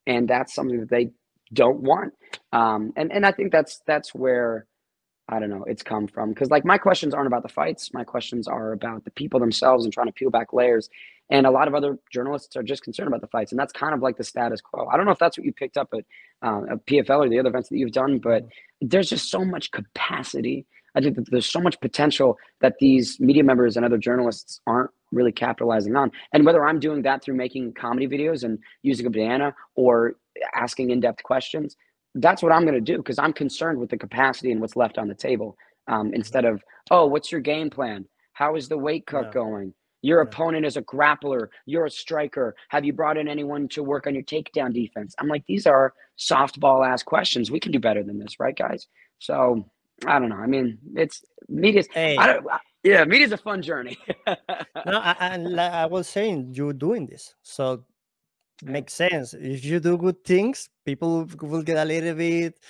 and 0.07 0.29
that's 0.29 0.55
something 0.55 0.81
that 0.81 0.91
they 0.91 1.11
don't 1.53 1.81
want. 1.81 2.15
Um, 2.53 2.93
and 2.97 3.13
and 3.13 3.27
I 3.27 3.33
think 3.33 3.53
that's 3.53 3.81
that's 3.87 4.15
where 4.15 4.67
I 5.29 5.39
don't 5.39 5.51
know, 5.51 5.65
it's 5.65 5.83
come 5.83 6.07
from. 6.07 6.31
Because 6.31 6.51
like 6.51 6.65
my 6.65 6.79
questions 6.79 7.15
aren't 7.15 7.27
about 7.27 7.43
the 7.43 7.49
fights. 7.49 7.93
My 7.95 8.05
questions 8.05 8.47
are 8.47 8.73
about 8.73 9.05
the 9.05 9.11
people 9.11 9.41
themselves 9.41 9.85
and 9.85 9.93
trying 9.93 10.07
to 10.07 10.13
peel 10.13 10.31
back 10.31 10.53
layers. 10.53 10.91
And 11.31 11.47
a 11.47 11.51
lot 11.51 11.69
of 11.69 11.75
other 11.75 11.99
journalists 12.13 12.55
are 12.57 12.63
just 12.63 12.83
concerned 12.83 13.09
about 13.09 13.21
the 13.21 13.27
fights. 13.29 13.51
And 13.51 13.59
that's 13.59 13.73
kind 13.73 13.95
of 13.95 14.01
like 14.01 14.17
the 14.17 14.25
status 14.25 14.61
quo. 14.61 14.87
I 14.87 14.97
don't 14.97 15.07
know 15.07 15.13
if 15.13 15.19
that's 15.19 15.39
what 15.39 15.45
you 15.45 15.53
picked 15.53 15.77
up 15.77 15.89
at, 15.95 16.05
uh, 16.43 16.63
at 16.71 16.87
PFL 16.87 17.27
or 17.27 17.29
the 17.29 17.39
other 17.39 17.49
events 17.49 17.71
that 17.71 17.79
you've 17.79 17.93
done, 17.93 18.19
but 18.19 18.47
there's 18.81 19.09
just 19.09 19.31
so 19.31 19.45
much 19.45 19.71
capacity. 19.71 20.67
I 20.95 21.01
think 21.01 21.17
that 21.17 21.31
there's 21.31 21.47
so 21.47 21.61
much 21.61 21.81
potential 21.81 22.39
that 22.61 22.75
these 22.79 23.19
media 23.19 23.43
members 23.43 23.77
and 23.77 23.85
other 23.85 23.99
journalists 23.99 24.61
aren't 24.67 24.91
really 25.13 25.33
capitalizing 25.33 25.97
on. 25.97 26.11
And 26.33 26.45
whether 26.45 26.65
I'm 26.65 26.79
doing 26.79 27.03
that 27.03 27.23
through 27.23 27.37
making 27.37 27.73
comedy 27.73 28.07
videos 28.07 28.45
and 28.45 28.59
using 28.83 29.07
a 29.07 29.11
banana 29.11 29.55
or 29.77 30.17
asking 30.55 30.91
in-depth 30.91 31.23
questions, 31.23 31.77
that's 32.17 32.43
what 32.43 32.53
I'm 32.53 32.63
going 32.63 32.75
to 32.75 32.81
do 32.81 32.99
because 32.99 33.19
I'm 33.19 33.33
concerned 33.33 33.79
with 33.79 33.91
the 33.91 33.97
capacity 33.97 34.53
and 34.53 34.61
what's 34.61 34.77
left 34.77 34.99
on 34.99 35.09
the 35.09 35.15
table. 35.15 35.57
Um, 35.89 36.13
instead 36.15 36.45
of, 36.45 36.63
oh, 36.91 37.07
what's 37.07 37.33
your 37.33 37.41
game 37.41 37.71
plan? 37.71 38.07
How 38.33 38.57
is 38.57 38.69
the 38.69 38.79
weight 38.79 39.07
cut 39.07 39.27
yeah. 39.27 39.33
going? 39.33 39.75
Your 40.05 40.21
opponent 40.21 40.67
is 40.67 40.77
a 40.77 40.83
grappler. 40.83 41.49
You're 41.65 41.87
a 41.87 41.91
striker. 41.91 42.55
Have 42.69 42.85
you 42.85 42.93
brought 42.93 43.17
in 43.17 43.27
anyone 43.27 43.69
to 43.69 43.83
work 43.83 44.07
on 44.07 44.13
your 44.13 44.23
takedown 44.23 44.75
defense? 44.75 45.15
I'm 45.19 45.29
like, 45.29 45.47
these 45.47 45.67
are 45.67 45.95
softball 46.19 46.87
ass 46.87 47.03
questions. 47.03 47.51
We 47.51 47.59
can 47.59 47.73
do 47.73 47.81
better 47.81 48.03
than 48.03 48.19
this, 48.19 48.39
right, 48.39 48.55
guys? 48.55 48.87
So 49.19 49.65
I 50.07 50.19
don't 50.19 50.29
know. 50.29 50.37
I 50.37 50.47
mean, 50.47 50.77
it's 50.95 51.25
media's. 51.49 51.89
Hey. 51.91 52.19
I 52.19 52.27
don't, 52.27 52.47
yeah, 52.83 53.03
media's 53.05 53.33
a 53.33 53.39
fun 53.39 53.63
journey. 53.63 53.97
no, 54.27 54.37
I, 55.01 55.17
I, 55.21 55.69
I 55.85 55.87
was 55.87 56.07
saying 56.07 56.53
you're 56.53 56.75
doing 56.75 57.07
this, 57.07 57.35
so 57.43 57.83
makes 58.63 58.93
sense. 58.93 59.33
If 59.33 59.65
you 59.65 59.81
do 59.81 59.97
good 59.97 60.23
things, 60.23 60.69
people 60.85 61.27
will 61.41 61.63
get 61.63 61.79
a 61.79 61.85
little 61.87 62.15
bit, 62.15 62.61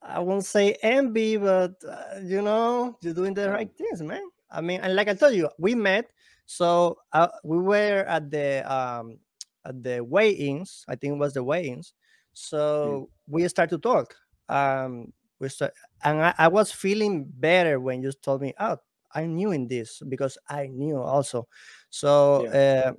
I 0.00 0.20
won't 0.20 0.44
say 0.44 0.76
envy, 0.82 1.38
but 1.38 1.74
uh, 1.82 2.20
you 2.22 2.40
know, 2.40 2.96
you're 3.00 3.14
doing 3.14 3.34
the 3.34 3.50
right 3.50 3.70
things, 3.76 4.00
man. 4.00 4.22
I 4.48 4.60
mean, 4.60 4.80
and 4.80 4.94
like 4.94 5.08
I 5.08 5.14
told 5.14 5.34
you, 5.34 5.48
we 5.58 5.74
met. 5.74 6.08
So 6.48 6.96
uh, 7.12 7.28
we 7.44 7.58
were 7.58 8.08
at 8.08 8.30
the 8.30 8.64
um, 8.64 9.18
at 9.66 9.84
the 9.84 10.02
weigh-ins. 10.02 10.82
I 10.88 10.96
think 10.96 11.12
it 11.12 11.18
was 11.18 11.34
the 11.34 11.44
weigh-ins. 11.44 11.92
So 12.32 13.10
mm. 13.12 13.12
we 13.28 13.46
start 13.48 13.68
to 13.68 13.78
talk. 13.78 14.16
Um, 14.48 15.12
we 15.40 15.50
start, 15.50 15.74
and 16.02 16.24
I, 16.24 16.34
I 16.38 16.48
was 16.48 16.72
feeling 16.72 17.28
better 17.28 17.78
when 17.78 18.02
you 18.02 18.12
told 18.12 18.40
me, 18.40 18.54
"Oh, 18.58 18.78
I'm 19.12 19.36
new 19.36 19.52
in 19.52 19.68
this," 19.68 20.00
because 20.08 20.38
I 20.48 20.68
knew 20.68 20.96
also. 20.96 21.48
So 21.90 22.48
yeah. 22.48 22.82
uh, 22.88 22.92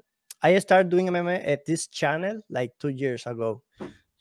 I 0.44 0.60
started 0.60 0.90
doing 0.90 1.08
MMA 1.08 1.42
at 1.42 1.66
this 1.66 1.88
channel 1.88 2.42
like 2.52 2.78
two 2.80 2.90
years 2.94 3.26
ago. 3.26 3.64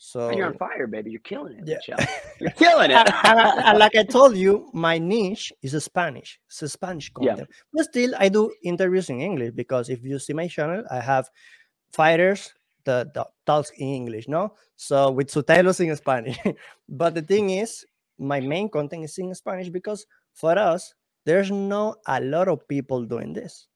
So 0.01 0.29
and 0.29 0.39
you're 0.39 0.47
on 0.47 0.55
fire, 0.55 0.87
baby. 0.87 1.11
You're 1.11 1.21
killing 1.21 1.59
it. 1.59 1.83
Yeah. 1.89 2.07
You're 2.41 2.51
killing 2.51 2.93
it. 2.93 3.11
and, 3.25 3.79
like 3.79 3.97
I 3.97 4.05
told 4.05 4.37
you, 4.37 4.71
my 4.73 4.97
niche 4.97 5.53
is 5.61 5.75
a 5.75 5.81
Spanish. 5.81 6.39
It's 6.47 6.63
a 6.63 6.69
Spanish 6.69 7.11
content. 7.15 7.39
Yeah. 7.41 7.57
But 7.75 7.85
still, 7.87 8.15
I 8.17 8.29
do 8.29 8.53
interviews 8.63 9.11
in 9.11 9.21
English 9.21 9.55
because 9.57 9.89
if 9.89 10.05
you 10.05 10.21
see 10.21 10.35
my 10.35 10.47
channel, 10.47 10.85
I 10.89 11.01
have 11.01 11.29
fighters 11.91 12.55
that, 12.85 13.13
that 13.15 13.27
talks 13.45 13.71
in 13.71 13.89
English, 13.89 14.29
no? 14.29 14.55
So 14.77 15.11
with 15.11 15.31
subtitles 15.31 15.81
in 15.81 15.95
Spanish. 15.97 16.39
but 16.89 17.17
the 17.17 17.23
thing 17.23 17.51
is, 17.51 17.85
my 18.19 18.39
main 18.39 18.69
content 18.69 19.05
is 19.05 19.19
in 19.19 19.35
Spanish 19.35 19.69
because 19.69 20.07
for 20.33 20.57
us, 20.57 20.95
there's 21.25 21.51
not 21.51 21.99
a 22.07 22.21
lot 22.21 22.47
of 22.47 22.67
people 22.69 23.05
doing 23.05 23.33
this. 23.33 23.67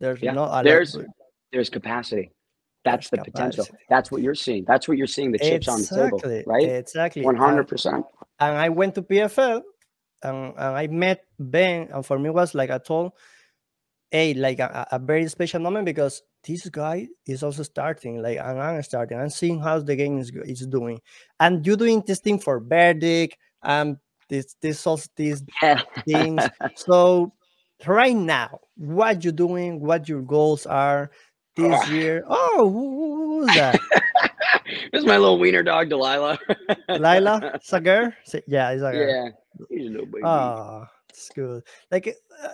There's 0.00 0.20
yeah, 0.20 0.32
not 0.32 0.60
a 0.60 0.64
there's, 0.64 0.96
lot. 0.96 1.06
There's 1.52 1.70
capacity. 1.70 2.32
That's 2.84 3.10
the 3.10 3.18
potential. 3.18 3.66
That's 3.88 4.10
what 4.10 4.22
you're 4.22 4.34
seeing. 4.34 4.64
That's 4.66 4.88
what 4.88 4.96
you're 4.96 5.06
seeing. 5.06 5.32
The 5.32 5.38
chips 5.38 5.68
exactly. 5.68 6.00
on 6.00 6.10
the 6.10 6.28
table, 6.28 6.42
right? 6.46 6.68
Exactly. 6.68 7.22
One 7.22 7.36
hundred 7.36 7.68
percent. 7.68 8.06
And 8.38 8.56
I 8.56 8.70
went 8.70 8.94
to 8.94 9.02
PFL, 9.02 9.62
and, 10.22 10.54
and 10.56 10.76
I 10.76 10.86
met 10.86 11.24
Ben, 11.38 11.88
and 11.92 12.04
for 12.04 12.18
me 12.18 12.28
it 12.28 12.34
was 12.34 12.54
like 12.54 12.70
I 12.70 12.78
told, 12.78 13.12
hey, 14.10 14.32
like 14.32 14.60
a, 14.60 14.86
a, 14.92 14.98
very 14.98 15.28
special 15.28 15.60
moment 15.60 15.84
because 15.84 16.22
this 16.46 16.66
guy 16.70 17.08
is 17.26 17.42
also 17.42 17.62
starting, 17.62 18.22
like 18.22 18.38
and 18.38 18.60
I'm 18.60 18.82
starting. 18.82 19.18
I'm 19.18 19.28
seeing 19.28 19.60
how 19.60 19.78
the 19.80 19.94
game 19.94 20.18
is, 20.18 20.32
is 20.44 20.66
doing, 20.66 21.00
and 21.38 21.66
you're 21.66 21.76
doing 21.76 22.02
this 22.06 22.20
thing 22.20 22.38
for 22.38 22.60
Verdict, 22.60 23.36
and 23.62 23.98
this 24.30 24.56
this 24.62 24.86
also 24.86 25.08
these 25.16 25.42
yeah. 25.62 25.82
things. 26.06 26.42
so 26.76 27.34
right 27.86 28.16
now, 28.16 28.58
what 28.76 29.22
you're 29.22 29.34
doing, 29.34 29.80
what 29.80 30.08
your 30.08 30.22
goals 30.22 30.64
are 30.64 31.10
this 31.56 31.80
oh. 31.86 31.90
year. 31.90 32.24
Oh, 32.26 32.70
who, 32.70 33.40
who's 33.40 33.54
that? 33.56 33.78
this 34.92 35.00
is 35.00 35.06
my 35.06 35.16
little 35.16 35.38
wiener 35.38 35.62
dog, 35.62 35.88
Delilah. 35.88 36.38
Delilah, 36.88 37.58
Sagar? 37.62 38.16
Yeah, 38.46 38.72
he's 38.72 38.80
Sagar. 38.80 39.08
Yeah, 39.08 39.28
he's 39.68 39.86
a 39.86 39.90
little 39.90 40.06
baby. 40.06 40.24
Oh, 40.24 40.86
it's 41.08 41.30
good. 41.34 41.62
Like, 41.90 42.08
uh, 42.08 42.48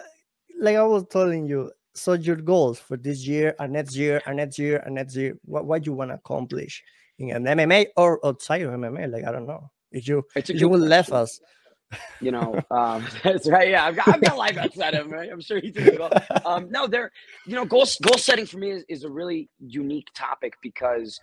like 0.59 0.77
I 0.77 0.83
was 0.83 1.05
telling 1.11 1.47
you, 1.47 1.71
so 1.95 2.13
your 2.13 2.37
goals 2.37 2.79
for 2.79 2.97
this 2.97 3.27
year 3.27 3.55
and 3.59 3.73
next 3.73 3.97
year 3.97 4.21
and 4.27 4.37
next 4.37 4.59
year 4.59 4.83
and 4.85 4.95
next 4.95 5.17
year, 5.17 5.39
what 5.45 5.65
what 5.65 5.87
you 5.87 5.93
want 5.95 6.11
to 6.11 6.17
accomplish 6.17 6.83
in 7.19 7.31
an 7.31 7.45
MMA 7.45 7.87
or 7.97 8.25
outside 8.25 8.63
of 8.63 8.73
MMA? 8.73 9.11
Like, 9.11 9.25
I 9.25 9.33
don't 9.33 9.47
know. 9.47 9.71
If 9.93 10.07
you 10.07 10.25
if 10.35 10.51
you 10.51 10.69
will 10.69 10.81
left 10.81 11.11
us 11.13 11.41
you 12.21 12.31
know, 12.31 12.61
um, 12.71 13.07
that's 13.23 13.49
right. 13.49 13.71
Yeah, 13.71 13.85
I've 13.85 13.97
got, 13.97 14.09
I've 14.09 14.21
got 14.21 14.37
life 14.37 14.57
outside 14.57 14.95
of 14.95 15.07
him. 15.07 15.13
Right? 15.13 15.31
I'm 15.31 15.41
sure 15.41 15.61
he 15.61 15.71
did 15.71 15.99
well. 15.99 16.13
Um, 16.45 16.71
no, 16.71 16.87
there, 16.87 17.11
you 17.47 17.55
know, 17.55 17.65
goal 17.65 17.87
goal 18.03 18.19
setting 18.19 18.47
for 18.47 18.59
me 18.59 18.71
is, 18.71 18.85
is 18.89 19.05
a 19.05 19.11
really 19.11 19.49
unique 19.61 20.09
topic 20.15 20.55
because 20.63 21.21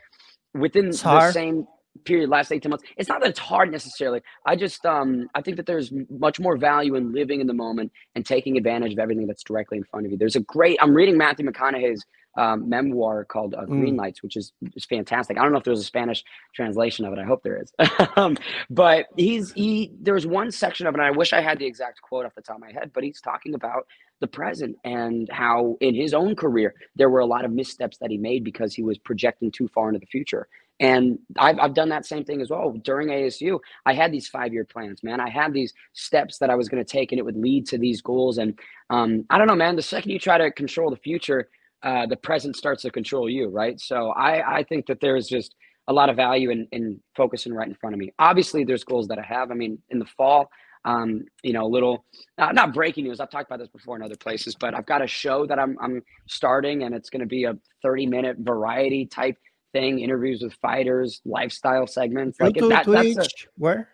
within 0.53 0.89
it's 0.89 1.01
the 1.01 1.09
hard. 1.09 1.33
same 1.33 1.67
period, 2.05 2.29
last 2.29 2.51
18 2.51 2.69
months, 2.69 2.83
it's 2.97 3.07
not 3.07 3.21
that 3.21 3.29
it's 3.29 3.39
hard 3.39 3.71
necessarily. 3.71 4.21
I 4.45 4.55
just, 4.55 4.85
um, 4.85 5.29
I 5.35 5.41
think 5.41 5.57
that 5.57 5.65
there's 5.65 5.91
much 6.09 6.39
more 6.39 6.57
value 6.57 6.95
in 6.95 7.13
living 7.13 7.39
in 7.39 7.47
the 7.47 7.53
moment 7.53 7.91
and 8.15 8.25
taking 8.25 8.57
advantage 8.57 8.93
of 8.93 8.99
everything 8.99 9.27
that's 9.27 9.43
directly 9.43 9.77
in 9.77 9.83
front 9.83 10.05
of 10.05 10.11
you. 10.11 10.17
There's 10.17 10.35
a 10.35 10.41
great, 10.41 10.77
I'm 10.81 10.93
reading 10.95 11.17
Matthew 11.17 11.45
McConaughey's 11.45 12.03
um, 12.35 12.67
memoir 12.67 13.25
called 13.25 13.53
uh, 13.53 13.65
Green 13.65 13.95
mm. 13.95 13.99
Lights, 13.99 14.23
which 14.23 14.35
is, 14.35 14.53
is 14.75 14.85
fantastic. 14.85 15.37
I 15.37 15.43
don't 15.43 15.51
know 15.51 15.57
if 15.57 15.63
there's 15.63 15.79
a 15.79 15.83
Spanish 15.83 16.23
translation 16.53 17.05
of 17.05 17.13
it. 17.13 17.19
I 17.19 17.23
hope 17.23 17.43
there 17.43 17.61
is. 17.61 17.71
um, 18.15 18.37
but 18.69 19.05
he's 19.17 19.51
he 19.53 19.91
there's 20.01 20.25
one 20.25 20.51
section 20.51 20.87
of 20.87 20.95
it. 20.95 20.99
and 20.99 21.07
I 21.07 21.11
wish 21.11 21.33
I 21.33 21.41
had 21.41 21.59
the 21.59 21.65
exact 21.65 22.01
quote 22.01 22.25
off 22.25 22.35
the 22.35 22.41
top 22.41 22.55
of 22.55 22.61
my 22.61 22.71
head, 22.71 22.91
but 22.93 23.03
he's 23.03 23.21
talking 23.21 23.53
about 23.53 23.87
the 24.19 24.27
present 24.27 24.77
and 24.83 25.29
how 25.31 25.77
in 25.81 25.93
his 25.93 26.13
own 26.13 26.35
career 26.35 26.73
there 26.95 27.09
were 27.09 27.19
a 27.19 27.25
lot 27.25 27.45
of 27.45 27.51
missteps 27.51 27.97
that 27.97 28.09
he 28.09 28.17
made 28.17 28.43
because 28.43 28.73
he 28.73 28.81
was 28.81 28.97
projecting 28.97 29.51
too 29.51 29.67
far 29.67 29.89
into 29.89 29.99
the 29.99 30.05
future. 30.05 30.47
And 30.79 31.19
I've, 31.37 31.59
I've 31.59 31.73
done 31.73 31.89
that 31.89 32.05
same 32.05 32.25
thing 32.25 32.41
as 32.41 32.49
well. 32.49 32.71
During 32.83 33.09
ASU, 33.09 33.59
I 33.85 33.93
had 33.93 34.11
these 34.11 34.27
five 34.27 34.53
year 34.53 34.65
plans, 34.65 35.03
man. 35.03 35.19
I 35.19 35.29
had 35.29 35.53
these 35.53 35.73
steps 35.93 36.39
that 36.39 36.49
I 36.49 36.55
was 36.55 36.67
going 36.67 36.83
to 36.83 36.89
take 36.89 37.11
and 37.11 37.19
it 37.19 37.23
would 37.25 37.37
lead 37.37 37.67
to 37.67 37.77
these 37.77 38.01
goals. 38.01 38.37
And 38.37 38.57
um, 38.89 39.25
I 39.29 39.37
don't 39.37 39.47
know, 39.47 39.55
man, 39.55 39.75
the 39.75 39.81
second 39.81 40.11
you 40.11 40.19
try 40.19 40.37
to 40.37 40.51
control 40.51 40.89
the 40.89 40.97
future, 40.97 41.49
uh, 41.83 42.05
the 42.05 42.15
present 42.15 42.55
starts 42.55 42.81
to 42.83 42.89
control 42.89 43.29
you, 43.29 43.49
right? 43.49 43.79
So 43.79 44.09
I, 44.09 44.59
I 44.59 44.63
think 44.63 44.87
that 44.87 44.99
there's 45.01 45.27
just 45.27 45.55
a 45.87 45.93
lot 45.93 46.09
of 46.09 46.15
value 46.15 46.49
in, 46.49 46.67
in 46.71 46.99
focusing 47.15 47.53
right 47.53 47.67
in 47.67 47.75
front 47.75 47.93
of 47.93 47.99
me. 47.99 48.13
Obviously, 48.19 48.63
there's 48.63 48.83
goals 48.83 49.07
that 49.09 49.19
I 49.19 49.23
have. 49.23 49.51
I 49.51 49.53
mean, 49.53 49.79
in 49.89 49.99
the 49.99 50.05
fall, 50.05 50.49
um, 50.85 51.25
you 51.43 51.53
know, 51.53 51.65
a 51.65 51.67
little 51.67 52.05
uh, 52.37 52.51
not 52.51 52.73
breaking 52.73 53.05
news. 53.05 53.19
I've 53.19 53.29
talked 53.29 53.49
about 53.49 53.59
this 53.59 53.69
before 53.69 53.95
in 53.95 54.01
other 54.01 54.15
places, 54.15 54.55
but 54.55 54.73
I've 54.73 54.85
got 54.85 55.01
a 55.01 55.07
show 55.07 55.45
that 55.45 55.59
I'm 55.59 55.77
I'm 55.81 56.01
starting, 56.27 56.83
and 56.83 56.93
it's 56.93 57.09
going 57.09 57.21
to 57.21 57.25
be 57.25 57.45
a 57.45 57.57
30 57.81 58.07
minute 58.07 58.37
variety 58.39 59.05
type 59.05 59.37
thing, 59.73 59.99
interviews 59.99 60.41
with 60.41 60.53
fighters, 60.61 61.21
lifestyle 61.25 61.87
segments. 61.87 62.39
Like 62.39 62.55
that, 62.55 62.83
Twitch, 62.85 63.15
that's 63.15 63.27
a, 63.27 63.47
where? 63.57 63.89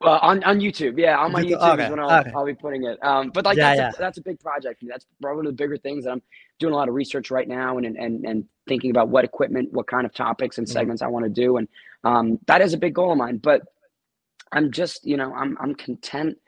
Uh, 0.00 0.10
on 0.22 0.44
on 0.44 0.60
YouTube, 0.60 0.96
yeah, 0.96 1.18
on 1.18 1.32
my 1.32 1.42
YouTube 1.42 1.72
okay, 1.72 1.84
is 1.84 1.90
when 1.90 1.98
I'll, 1.98 2.20
okay. 2.20 2.30
I'll, 2.34 2.46
be 2.46 2.54
putting 2.54 2.84
it. 2.84 3.02
Um, 3.02 3.30
but 3.30 3.44
like 3.44 3.56
yeah, 3.56 3.74
that's, 3.74 3.78
yeah. 3.78 3.98
A, 3.98 3.98
that's 3.98 4.18
a 4.18 4.20
big 4.22 4.38
project. 4.38 4.84
That's 4.86 5.04
probably 5.20 5.38
one 5.38 5.46
of 5.46 5.52
the 5.52 5.56
bigger 5.56 5.76
things 5.76 6.04
that 6.04 6.12
I'm 6.12 6.22
doing 6.60 6.72
a 6.72 6.76
lot 6.76 6.88
of 6.88 6.94
research 6.94 7.32
right 7.32 7.48
now 7.48 7.78
and 7.78 7.84
and 7.84 8.24
and 8.24 8.44
thinking 8.68 8.92
about 8.92 9.08
what 9.08 9.24
equipment, 9.24 9.72
what 9.72 9.88
kind 9.88 10.06
of 10.06 10.14
topics 10.14 10.58
and 10.58 10.68
mm-hmm. 10.68 10.72
segments 10.72 11.02
mm-hmm. 11.02 11.08
I 11.08 11.12
want 11.12 11.24
to 11.24 11.30
do, 11.30 11.56
and 11.56 11.66
um, 12.04 12.38
that 12.46 12.60
is 12.60 12.74
a 12.74 12.78
big 12.78 12.94
goal 12.94 13.10
of 13.10 13.18
mine. 13.18 13.38
But 13.38 13.62
I'm 14.52 14.70
just, 14.70 15.04
you 15.04 15.16
know, 15.16 15.34
I'm 15.34 15.56
I'm 15.60 15.74
content 15.74 16.38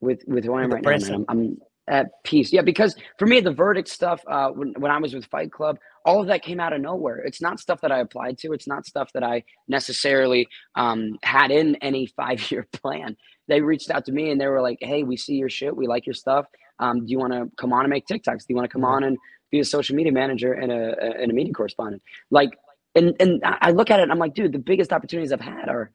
with 0.00 0.24
with 0.26 0.44
who 0.44 0.54
I 0.54 0.64
am 0.64 0.70
right 0.72 0.82
now. 0.82 1.14
I'm, 1.14 1.24
I'm 1.28 1.58
at 1.88 2.06
peace. 2.24 2.52
Yeah, 2.52 2.62
because 2.62 2.96
for 3.18 3.26
me, 3.26 3.40
the 3.40 3.52
verdict 3.52 3.88
stuff, 3.88 4.22
uh, 4.26 4.50
when, 4.50 4.74
when 4.78 4.90
I 4.90 4.98
was 4.98 5.14
with 5.14 5.26
Fight 5.26 5.52
Club, 5.52 5.78
all 6.04 6.20
of 6.20 6.28
that 6.28 6.42
came 6.42 6.60
out 6.60 6.72
of 6.72 6.80
nowhere. 6.80 7.18
It's 7.18 7.40
not 7.42 7.60
stuff 7.60 7.80
that 7.82 7.92
I 7.92 8.00
applied 8.00 8.38
to. 8.38 8.52
It's 8.52 8.66
not 8.66 8.86
stuff 8.86 9.10
that 9.14 9.22
I 9.22 9.44
necessarily 9.68 10.48
um, 10.74 11.18
had 11.22 11.50
in 11.50 11.76
any 11.76 12.06
five 12.16 12.50
year 12.50 12.66
plan. 12.72 13.16
They 13.48 13.60
reached 13.60 13.90
out 13.90 14.04
to 14.06 14.12
me 14.12 14.30
and 14.30 14.40
they 14.40 14.46
were 14.46 14.62
like, 14.62 14.78
"Hey, 14.80 15.02
we 15.02 15.16
see 15.16 15.34
your 15.34 15.50
shit. 15.50 15.76
We 15.76 15.86
like 15.86 16.06
your 16.06 16.14
stuff. 16.14 16.46
Um, 16.78 17.04
do 17.04 17.10
you 17.10 17.18
want 17.18 17.32
to 17.32 17.50
come 17.58 17.72
on 17.72 17.80
and 17.84 17.90
make 17.90 18.06
TikToks? 18.06 18.38
Do 18.40 18.46
you 18.48 18.56
want 18.56 18.68
to 18.68 18.72
come 18.72 18.84
on 18.84 19.04
and 19.04 19.18
be 19.50 19.60
a 19.60 19.64
social 19.64 19.94
media 19.96 20.12
manager 20.12 20.52
and 20.52 20.72
a, 20.72 20.96
and 21.20 21.30
a 21.30 21.34
media 21.34 21.52
correspondent?" 21.52 22.02
Like, 22.30 22.50
and 22.94 23.14
and 23.20 23.42
I 23.44 23.72
look 23.72 23.90
at 23.90 24.00
it 24.00 24.10
I'm 24.10 24.18
like, 24.18 24.34
dude, 24.34 24.52
the 24.52 24.58
biggest 24.58 24.92
opportunities 24.92 25.32
I've 25.32 25.40
had 25.40 25.68
are 25.68 25.90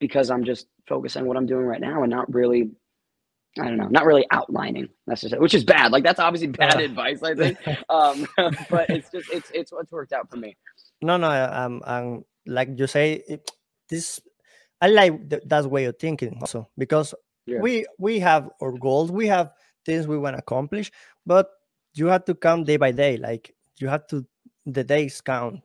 because 0.00 0.30
I'm 0.30 0.44
just 0.44 0.66
focusing 0.88 1.22
on 1.22 1.28
what 1.28 1.36
I'm 1.36 1.46
doing 1.46 1.64
right 1.64 1.80
now 1.80 2.02
and 2.02 2.10
not 2.10 2.32
really 2.34 2.70
I 3.60 3.64
don't 3.64 3.76
know, 3.76 3.88
not 3.88 4.06
really 4.06 4.26
outlining 4.30 4.88
necessarily, 5.06 5.42
which 5.42 5.54
is 5.54 5.64
bad. 5.64 5.92
Like 5.92 6.04
that's 6.04 6.18
obviously 6.18 6.48
bad 6.48 6.76
uh, 6.76 6.84
advice, 6.84 7.22
I 7.22 7.34
think. 7.34 7.58
Um, 7.90 8.26
but 8.70 8.88
it's 8.88 9.10
just 9.10 9.30
it's 9.30 9.50
it's 9.52 9.72
what's 9.72 9.92
worked 9.92 10.12
out 10.12 10.30
for 10.30 10.36
me. 10.36 10.56
No, 11.02 11.16
no, 11.18 11.30
um, 11.52 11.82
um 11.84 12.24
like 12.46 12.70
you 12.76 12.86
say, 12.86 13.22
it, 13.28 13.50
this 13.88 14.20
I 14.80 14.88
like 14.88 15.28
th- 15.28 15.42
that 15.46 15.66
way 15.66 15.84
of 15.84 15.98
thinking 15.98 16.38
also 16.40 16.68
because 16.78 17.14
yeah. 17.46 17.60
we 17.60 17.86
we 17.98 18.18
have 18.20 18.48
our 18.62 18.72
goals, 18.72 19.12
we 19.12 19.26
have 19.26 19.50
things 19.84 20.06
we 20.06 20.16
want 20.16 20.36
to 20.36 20.40
accomplish, 20.40 20.90
but 21.26 21.50
you 21.94 22.06
have 22.06 22.24
to 22.24 22.34
count 22.34 22.66
day 22.66 22.78
by 22.78 22.90
day. 22.90 23.18
Like 23.18 23.54
you 23.78 23.88
have 23.88 24.06
to 24.08 24.26
the 24.64 24.84
days 24.84 25.20
count 25.20 25.60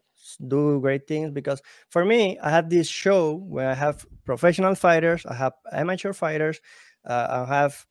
do 0.48 0.80
great 0.82 1.08
things 1.08 1.32
because 1.32 1.62
for 1.90 2.04
me 2.04 2.38
i 2.40 2.50
have 2.50 2.70
this 2.70 2.88
show 2.88 3.36
where 3.36 3.70
i 3.70 3.74
have 3.74 4.06
professional 4.26 4.76
fighters 4.76 5.26
i 5.26 5.34
have 5.34 5.54
amateur 5.72 6.12
fighters 6.12 6.60
uh, 7.06 7.46
i 7.48 7.54
have 7.54 7.86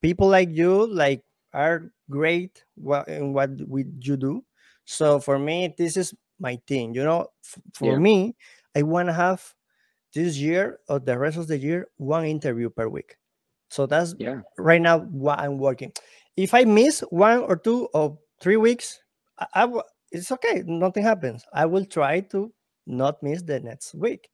people 0.00 0.28
like 0.28 0.50
you 0.50 0.86
like 0.86 1.22
are 1.52 1.92
great 2.10 2.64
in 3.06 3.32
what 3.32 3.50
we 3.68 3.84
you 4.00 4.16
do 4.16 4.44
so 4.84 5.20
for 5.20 5.38
me 5.38 5.74
this 5.78 5.96
is 5.96 6.14
my 6.40 6.58
thing 6.66 6.94
you 6.94 7.04
know 7.04 7.26
for 7.74 7.92
yeah. 7.92 7.98
me 7.98 8.34
i 8.76 8.82
want 8.82 9.08
to 9.08 9.12
have 9.12 9.54
this 10.14 10.36
year 10.36 10.78
or 10.88 10.98
the 10.98 11.16
rest 11.18 11.38
of 11.38 11.46
the 11.46 11.56
year 11.56 11.86
one 11.96 12.24
interview 12.24 12.68
per 12.68 12.88
week 12.88 13.16
so 13.68 13.86
that's 13.86 14.14
yeah 14.18 14.40
right 14.58 14.82
now 14.82 14.98
what 14.98 15.38
i'm 15.38 15.58
working 15.58 15.92
if 16.36 16.52
i 16.54 16.64
miss 16.64 17.00
one 17.10 17.38
or 17.38 17.56
two 17.56 17.88
or 17.94 18.18
three 18.40 18.56
weeks 18.56 19.00
I, 19.38 19.46
I, 19.64 19.80
it's 20.10 20.30
okay. 20.30 20.62
Nothing 20.66 21.02
happens. 21.02 21.44
I 21.52 21.66
will 21.66 21.84
try 21.84 22.20
to 22.32 22.52
not 22.86 23.22
miss 23.22 23.42
the 23.42 23.60
next 23.60 23.94
week. 23.94 24.28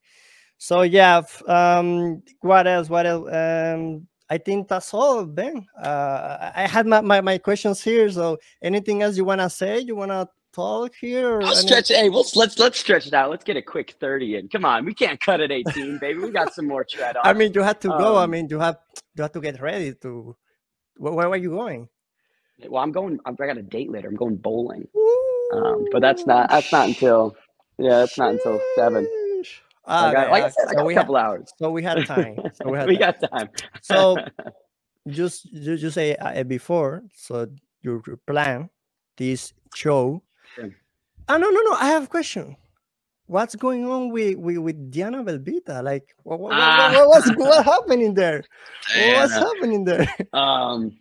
So 0.58 0.82
yeah. 0.82 1.22
Um, 1.46 2.22
what 2.40 2.66
else? 2.66 2.90
What 2.90 3.06
else? 3.06 3.28
Um, 3.32 4.06
I 4.28 4.36
think 4.36 4.68
that's 4.68 4.92
all, 4.92 5.24
Ben. 5.24 5.66
Uh, 5.82 6.50
I 6.54 6.66
had 6.66 6.86
my, 6.86 7.00
my, 7.00 7.20
my 7.22 7.38
questions 7.38 7.82
here. 7.82 8.10
So 8.10 8.38
anything 8.60 9.02
else 9.02 9.16
you 9.16 9.24
wanna 9.24 9.48
say? 9.48 9.78
You 9.78 9.96
wanna 9.96 10.28
talk 10.52 10.92
here? 11.00 11.40
I'll 11.40 11.54
stretch. 11.54 11.88
Hey, 11.88 12.08
let's 12.08 12.36
let's 12.36 12.58
let's 12.58 12.78
stretch 12.78 13.06
it 13.06 13.14
out. 13.14 13.30
Let's 13.30 13.44
get 13.44 13.56
a 13.56 13.62
quick 13.62 13.96
thirty 14.00 14.36
in. 14.36 14.48
Come 14.48 14.64
on, 14.64 14.84
we 14.84 14.92
can't 14.92 15.20
cut 15.20 15.40
at 15.40 15.50
eighteen, 15.50 15.98
baby. 15.98 16.18
We 16.18 16.30
got 16.30 16.52
some 16.52 16.66
more 16.66 16.84
tread 16.84 17.16
on. 17.16 17.26
I 17.26 17.32
mean, 17.32 17.52
you 17.54 17.62
have 17.62 17.78
to 17.80 17.88
go. 17.88 18.16
Um, 18.16 18.24
I 18.24 18.26
mean, 18.26 18.48
you 18.50 18.58
have 18.58 18.76
you 19.16 19.22
have 19.22 19.32
to 19.32 19.40
get 19.40 19.60
ready 19.62 19.94
to. 20.02 20.36
Where, 20.96 21.12
where 21.12 21.28
are 21.28 21.36
you 21.36 21.50
going? 21.50 21.88
Well, 22.68 22.82
I'm 22.82 22.92
going. 22.92 23.20
I 23.24 23.32
got 23.32 23.56
a 23.56 23.62
date 23.62 23.90
later. 23.90 24.08
I'm 24.08 24.16
going 24.16 24.36
bowling. 24.36 24.88
Um, 25.54 25.86
but 25.92 26.02
that's 26.02 26.26
not 26.26 26.50
that's 26.50 26.72
not 26.72 26.88
until 26.88 27.36
yeah, 27.78 28.00
that's 28.00 28.18
not 28.18 28.32
until 28.32 28.60
seven. 28.74 29.08
Like, 29.88 30.16
I, 30.16 30.30
like 30.30 30.44
I 30.44 30.48
said, 30.50 30.68
I 30.68 30.74
got 30.74 30.82
so 30.82 30.90
a 30.90 30.94
couple 30.94 31.16
had, 31.16 31.24
hours. 31.24 31.52
So 31.56 31.70
we 31.70 31.82
had 31.82 32.06
time. 32.06 32.36
So 32.54 32.70
we, 32.70 32.78
had 32.78 32.88
we 32.88 32.98
time. 32.98 33.14
got 33.20 33.30
time. 33.30 33.48
so 33.80 34.16
just 35.08 35.46
you 35.50 35.76
just 35.76 35.94
say 35.94 36.14
uh, 36.16 36.42
before. 36.44 37.02
So 37.14 37.48
your 37.82 38.02
plan 38.26 38.70
this 39.16 39.52
show. 39.74 40.22
Yeah. 40.58 40.68
Oh 41.28 41.36
no 41.36 41.50
no 41.50 41.60
no! 41.60 41.72
I 41.72 41.88
have 41.88 42.04
a 42.04 42.06
question. 42.06 42.56
What's 43.26 43.54
going 43.56 43.84
on 43.84 44.10
with 44.10 44.36
with, 44.36 44.58
with 44.58 44.90
Diana 44.90 45.22
Belbita? 45.22 45.82
Like 45.82 46.14
what 46.22 46.40
what, 46.40 46.52
ah. 46.54 46.90
what, 46.92 47.08
what, 47.08 47.08
what's 47.08 47.36
what 47.36 47.64
happening 47.64 48.14
there? 48.14 48.44
What's 48.96 49.34
happening 49.34 49.84
there? 49.84 50.08
Um 50.32 50.98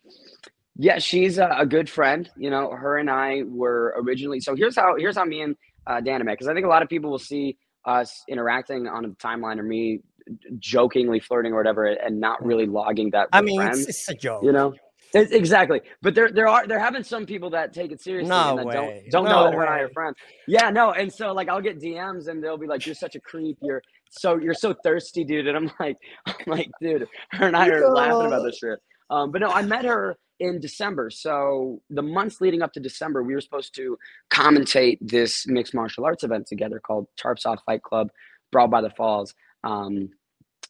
yeah, 0.79 0.99
she's 0.99 1.39
a, 1.39 1.49
a, 1.57 1.65
good 1.65 1.89
friend. 1.89 2.29
You 2.37 2.51
know, 2.51 2.69
her 2.69 2.99
and 2.99 3.09
I 3.09 3.41
were 3.47 3.95
originally. 3.97 4.39
So 4.39 4.55
here's 4.55 4.75
how 4.75 4.95
here's 4.95 5.17
how 5.17 5.25
me 5.25 5.41
and 5.41 5.55
uh, 5.87 6.01
Dana 6.01 6.23
met 6.23 6.33
because 6.33 6.47
I 6.47 6.53
think 6.53 6.65
a 6.65 6.69
lot 6.69 6.83
of 6.83 6.89
people 6.89 7.09
will 7.09 7.17
see 7.17 7.57
us 7.87 8.23
interacting 8.27 8.87
on 8.87 9.05
a 9.05 9.09
timeline 9.09 9.57
or 9.57 9.63
me 9.63 10.01
jokingly 10.59 11.19
flirting 11.19 11.53
or 11.53 11.57
whatever, 11.57 11.85
and 11.85 12.19
not 12.19 12.45
really 12.45 12.65
logging 12.65 13.09
that. 13.11 13.29
I 13.31 13.41
mean, 13.41 13.61
it's, 13.61 13.87
it's, 13.87 14.09
a 14.09 14.13
joke. 14.13 14.43
You 14.43 14.51
know, 14.51 14.75
it, 15.13 15.31
exactly. 15.31 15.81
But 16.01 16.13
there 16.13 16.29
there 16.29 16.47
are 16.47 16.67
there 16.67 16.79
have 16.79 16.93
been 16.93 17.03
some 17.03 17.25
people 17.25 17.49
that 17.51 17.73
take 17.73 17.91
it 17.91 18.01
seriously 18.01 18.29
no 18.29 18.57
and 18.57 18.67
way. 18.67 18.73
don't 18.73 19.09
don't 19.09 19.23
no 19.23 19.31
know 19.31 19.43
that 19.45 19.55
we're 19.55 19.65
not 19.65 19.79
your 19.79 19.89
friends. 19.89 20.17
Yeah, 20.47 20.69
no. 20.69 20.91
And 20.91 21.11
so 21.11 21.31
like 21.33 21.49
I'll 21.49 21.61
get 21.61 21.79
DMs 21.79 22.27
and 22.27 22.43
they'll 22.43 22.57
be 22.57 22.67
like, 22.67 22.85
"You're 22.85 22.95
such 22.95 23.15
a 23.15 23.21
creep. 23.21 23.57
You're 23.61 23.81
so 24.09 24.37
you're 24.37 24.53
so 24.53 24.75
thirsty, 24.83 25.23
dude." 25.23 25.47
And 25.47 25.55
I'm 25.55 25.71
like, 25.79 25.97
I'm 26.25 26.35
like, 26.45 26.69
dude, 26.81 27.07
her 27.31 27.47
and 27.47 27.55
I 27.55 27.69
are 27.69 27.89
laughing 27.89 28.27
about 28.27 28.43
this 28.43 28.57
shit. 28.57 28.79
Um, 29.09 29.31
but 29.31 29.39
no, 29.39 29.49
I 29.49 29.61
met 29.61 29.85
her 29.85 30.17
in 30.39 30.59
December. 30.59 31.09
So 31.09 31.81
the 31.89 32.01
months 32.01 32.41
leading 32.41 32.61
up 32.61 32.73
to 32.73 32.79
December, 32.79 33.23
we 33.23 33.33
were 33.33 33.41
supposed 33.41 33.75
to 33.75 33.97
commentate 34.31 34.97
this 35.01 35.47
mixed 35.47 35.73
martial 35.73 36.05
arts 36.05 36.23
event 36.23 36.47
together 36.47 36.79
called 36.79 37.07
Sharp 37.19 37.39
Soft 37.39 37.63
Fight 37.65 37.81
Club, 37.83 38.09
Brawl 38.51 38.67
by 38.67 38.81
the 38.81 38.89
Falls. 38.91 39.33
Um, 39.63 40.09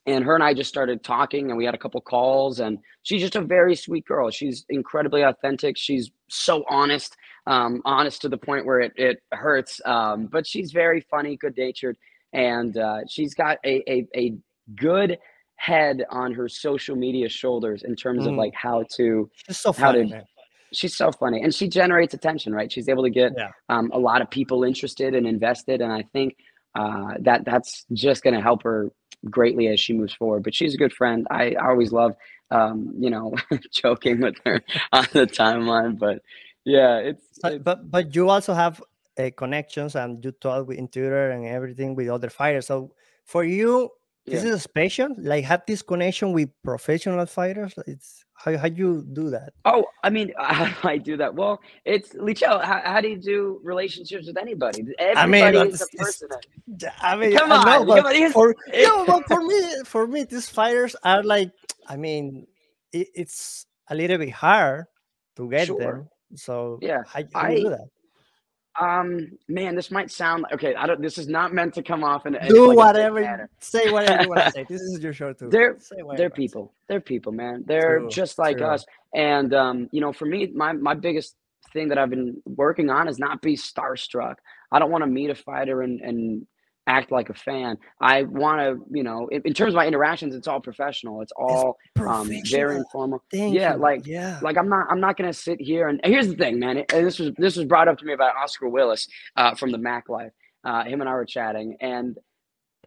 and 0.06 0.23
her 0.23 0.36
and 0.36 0.43
I 0.43 0.53
just 0.53 0.69
started 0.69 1.03
talking, 1.03 1.49
and 1.49 1.58
we 1.58 1.65
had 1.65 1.75
a 1.75 1.77
couple 1.77 1.99
calls. 1.99 2.62
And 2.62 2.80
she's 3.03 3.21
just 3.21 3.36
a 3.36 3.41
very 3.41 3.75
sweet 3.75 4.06
girl. 4.06 4.32
She's 4.32 4.65
incredibly 4.69 5.21
authentic. 5.21 5.77
She's 5.77 6.10
so 6.30 6.63
honest, 6.69 7.15
um, 7.45 7.82
honest 7.84 8.21
to 8.21 8.30
the 8.30 8.38
point 8.38 8.65
where 8.65 8.80
it 8.80 8.93
it 8.95 9.21
hurts. 9.34 9.82
Um, 9.86 10.27
but 10.27 10.47
she's 10.47 10.71
very 10.71 11.01
funny, 11.01 11.36
good 11.36 11.58
natured, 11.58 11.97
and 12.32 12.77
uh, 12.77 12.99
she's 13.08 13.34
got 13.34 13.58
a, 13.65 13.84
a 13.91 14.08
a 14.15 14.36
good 14.75 15.17
head 15.57 16.05
on 16.09 16.33
her 16.33 16.47
social 16.47 16.95
media 16.95 17.27
shoulders 17.27 17.83
in 17.83 17.95
terms 17.95 18.23
mm. 18.25 18.29
of 18.29 18.35
like 18.35 18.53
how 18.53 18.83
to 18.95 19.29
she's 19.47 19.59
so 19.59 19.73
funny, 19.73 20.03
to, 20.03 20.09
man. 20.09 20.23
she's 20.71 20.95
so 20.95 21.11
funny 21.11 21.41
and 21.41 21.53
she 21.53 21.67
generates 21.67 22.13
attention 22.13 22.53
right 22.53 22.71
she's 22.71 22.87
able 22.87 23.03
to 23.03 23.09
get 23.09 23.33
yeah. 23.35 23.49
um, 23.69 23.91
a 23.93 23.97
lot 23.99 24.21
of 24.21 24.29
people 24.29 24.63
interested 24.63 25.15
and 25.15 25.27
invested 25.27 25.81
and 25.81 25.91
i 25.91 26.01
think 26.13 26.37
uh, 26.75 27.15
that 27.19 27.43
that's 27.43 27.85
just 27.91 28.23
going 28.23 28.35
to 28.35 28.41
help 28.41 28.61
her 28.61 28.91
greatly 29.31 29.67
as 29.67 29.79
she 29.79 29.93
moves 29.93 30.13
forward 30.13 30.43
but 30.43 30.53
she's 30.53 30.75
a 30.75 30.77
good 30.77 30.93
friend 30.93 31.25
i, 31.31 31.53
I 31.53 31.69
always 31.69 31.91
love 31.91 32.15
um, 32.51 32.93
you 32.97 33.09
know 33.09 33.35
joking 33.73 34.21
with 34.21 34.35
her 34.45 34.61
on 34.93 35.07
the 35.11 35.25
timeline 35.25 35.97
but 35.97 36.21
yeah 36.65 36.97
it's, 36.97 37.39
but 37.41 37.63
but, 37.63 37.89
but 37.89 38.15
you 38.15 38.29
also 38.29 38.53
have 38.53 38.81
uh, 39.17 39.31
connections 39.35 39.95
and 39.95 40.23
you 40.23 40.31
talk 40.31 40.67
with 40.67 40.77
in 40.77 40.87
twitter 40.87 41.31
and 41.31 41.47
everything 41.47 41.95
with 41.95 42.09
other 42.09 42.29
fighters 42.29 42.67
so 42.67 42.91
for 43.25 43.43
you 43.43 43.89
this 44.27 44.43
is 44.43 44.61
special. 44.61 45.09
Like 45.17 45.45
have 45.45 45.63
this 45.67 45.81
connection 45.81 46.33
with 46.33 46.49
professional 46.63 47.25
fighters. 47.25 47.73
It's 47.87 48.25
how 48.33 48.57
how 48.57 48.67
you 48.67 49.05
do 49.13 49.29
that? 49.29 49.53
Oh, 49.65 49.85
I 50.03 50.09
mean, 50.09 50.33
how 50.37 50.65
do 50.81 50.87
I 50.87 50.97
do 50.97 51.17
that? 51.17 51.33
Well, 51.33 51.59
it's 51.85 52.13
Lichel. 52.13 52.63
How, 52.63 52.81
how 52.83 53.01
do 53.01 53.07
you 53.07 53.17
do 53.17 53.59
relationships 53.63 54.27
with 54.27 54.37
anybody? 54.37 54.85
Everybody 54.99 55.57
I 55.57 55.63
mean, 55.63 55.71
is 55.71 55.81
a 55.81 55.97
person. 55.97 56.29
I 57.01 57.15
mean, 57.15 57.37
come 57.37 57.51
on, 57.51 57.65
know, 57.65 57.85
but 57.85 58.03
come 58.03 58.23
on. 58.23 58.31
For, 58.31 58.55
no, 58.73 59.05
but 59.05 59.27
for 59.27 59.41
me, 59.41 59.83
for 59.85 60.07
me, 60.07 60.23
these 60.23 60.49
fighters 60.49 60.95
are 61.03 61.23
like. 61.23 61.51
I 61.89 61.95
mean, 61.95 62.45
it, 62.91 63.07
it's 63.15 63.65
a 63.89 63.95
little 63.95 64.17
bit 64.17 64.31
hard 64.31 64.85
to 65.37 65.49
get 65.49 65.67
sure. 65.67 65.79
them. 65.79 66.09
So 66.35 66.79
yeah, 66.81 67.03
how, 67.07 67.23
how 67.33 67.41
I, 67.41 67.55
do 67.55 67.69
that? 67.69 67.87
Um, 68.79 69.31
man, 69.47 69.75
this 69.75 69.89
might 69.89 70.11
sound 70.11 70.45
okay. 70.53 70.75
I 70.75 70.85
don't. 70.85 71.01
This 71.01 71.17
is 71.17 71.27
not 71.27 71.53
meant 71.53 71.73
to 71.75 71.83
come 71.83 72.03
off 72.03 72.25
and 72.25 72.37
do 72.47 72.67
like 72.67 72.77
whatever. 72.77 73.49
Say 73.59 73.89
whatever 73.89 74.23
you 74.23 74.29
want 74.29 74.43
to 74.43 74.51
say. 74.51 74.65
This 74.69 74.81
is 74.81 74.99
your 75.01 75.13
show 75.13 75.33
too. 75.33 75.49
They're 75.49 75.77
they're 76.15 76.29
people. 76.29 76.73
They're 76.87 77.01
people, 77.01 77.31
man. 77.31 77.63
They're 77.65 77.99
True. 77.99 78.09
just 78.09 78.37
like 78.37 78.57
True. 78.57 78.67
us. 78.67 78.85
And 79.15 79.53
um, 79.53 79.89
you 79.91 80.01
know, 80.01 80.13
for 80.13 80.25
me, 80.25 80.47
my 80.53 80.73
my 80.73 80.93
biggest 80.93 81.35
thing 81.73 81.89
that 81.89 81.97
I've 81.97 82.09
been 82.09 82.41
working 82.45 82.89
on 82.89 83.07
is 83.07 83.17
not 83.17 83.41
be 83.41 83.55
starstruck. 83.55 84.35
I 84.71 84.79
don't 84.79 84.91
want 84.91 85.03
to 85.03 85.09
meet 85.09 85.29
a 85.29 85.35
fighter 85.35 85.81
and 85.81 85.99
and 86.01 86.45
act 86.88 87.12
like 87.12 87.30
a 87.30 87.34
fan. 87.34 87.78
I 88.02 88.23
want 88.23 88.62
to, 88.62 88.84
you 88.89 89.04
know, 89.04 89.28
in, 89.28 89.41
in, 89.43 89.54
terms 89.54 89.73
of 89.73 89.76
my 89.76 89.86
interactions, 89.86 90.34
it's 90.34 90.47
all 90.47 90.62
professional. 90.62 91.21
It's 91.21 91.34
all 91.36 91.78
it's 91.95 92.06
um, 92.06 92.32
very 92.50 92.78
informal. 92.78 93.23
Thank 93.32 93.54
yeah, 93.54 93.76
you. 93.76 93.80
like 93.80 94.08
yeah, 94.08 94.39
like 94.41 94.58
I'm 94.58 94.69
not 94.69 94.88
I'm 94.89 95.00
not 95.00 95.17
gonna 95.17 95.34
sit 95.34 95.62
here 95.62 95.88
and, 95.88 96.00
and 96.04 96.12
here's 96.12 96.28
the 96.28 96.36
thing, 96.36 96.60
man. 96.60 96.78
and 96.78 97.06
this 97.06 97.19
was 97.19 97.32
this 97.38 97.58
was 97.58 97.65
brought 97.65 97.88
up 97.88 97.97
to 98.00 98.06
me 98.06 98.15
by 98.15 98.30
Oscar 98.30 98.69
Willis 98.69 99.08
uh, 99.36 99.54
from 99.54 99.71
the 99.71 99.78
Mac 99.78 100.10
Life. 100.10 100.32
Uh, 100.63 100.84
him 100.84 101.02
and 101.02 101.10
I 101.10 101.13
were 101.13 101.26
chatting, 101.26 101.78
and 101.82 102.17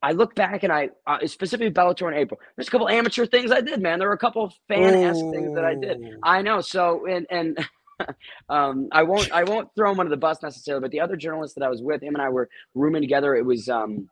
I 0.02 0.12
look 0.12 0.34
back 0.34 0.62
and 0.62 0.72
I 0.72 0.90
uh, 1.06 1.26
specifically 1.26 1.70
Bellator 1.70 2.10
in 2.10 2.18
April. 2.18 2.40
There's 2.56 2.68
a 2.68 2.70
couple 2.70 2.88
amateur 2.88 3.26
things 3.26 3.52
I 3.52 3.60
did, 3.60 3.80
man. 3.80 3.98
There 3.98 4.08
were 4.08 4.14
a 4.14 4.18
couple 4.18 4.52
fan 4.66 4.94
esque 4.94 5.20
things 5.32 5.54
that 5.54 5.64
I 5.64 5.74
did. 5.74 5.98
I 6.22 6.42
know. 6.42 6.60
So 6.60 7.06
and 7.06 7.26
and. 7.30 7.58
um, 8.48 8.88
I 8.92 9.02
won't 9.02 9.30
I 9.32 9.44
won't 9.44 9.68
throw 9.76 9.90
him 9.90 10.00
under 10.00 10.10
the 10.10 10.16
bus 10.16 10.42
necessarily, 10.42 10.82
but 10.82 10.90
the 10.90 11.00
other 11.00 11.16
journalist 11.16 11.54
that 11.56 11.64
I 11.64 11.68
was 11.68 11.82
with, 11.82 12.02
him 12.02 12.14
and 12.14 12.22
I 12.22 12.28
were 12.28 12.48
rooming 12.74 13.02
together. 13.02 13.34
It 13.34 13.44
was 13.44 13.68
um, 13.68 14.08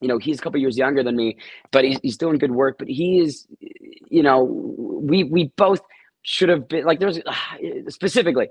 you 0.00 0.08
know, 0.08 0.18
he's 0.18 0.38
a 0.38 0.42
couple 0.42 0.60
years 0.60 0.76
younger 0.76 1.02
than 1.02 1.16
me, 1.16 1.36
but 1.70 1.84
he's, 1.84 1.98
he's 2.02 2.16
doing 2.16 2.38
good 2.38 2.50
work. 2.50 2.76
But 2.78 2.88
he 2.88 3.20
is, 3.20 3.46
you 4.08 4.22
know, 4.22 4.44
we 4.44 5.24
we 5.24 5.52
both 5.56 5.80
should 6.22 6.48
have 6.48 6.68
been 6.68 6.84
like 6.84 7.00
there's 7.00 7.18
uh, 7.18 7.34
specifically 7.88 8.48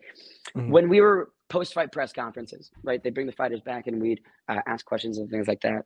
mm-hmm. 0.55 0.71
when 0.71 0.89
we 0.89 1.01
were 1.01 1.31
post 1.49 1.73
fight 1.73 1.91
press 1.91 2.11
conferences, 2.13 2.71
right? 2.83 3.03
They 3.03 3.09
bring 3.09 3.27
the 3.27 3.33
fighters 3.33 3.61
back 3.61 3.87
and 3.87 4.01
we'd 4.01 4.21
uh, 4.47 4.61
ask 4.65 4.85
questions 4.85 5.17
and 5.17 5.29
things 5.29 5.47
like 5.47 5.61
that. 5.61 5.85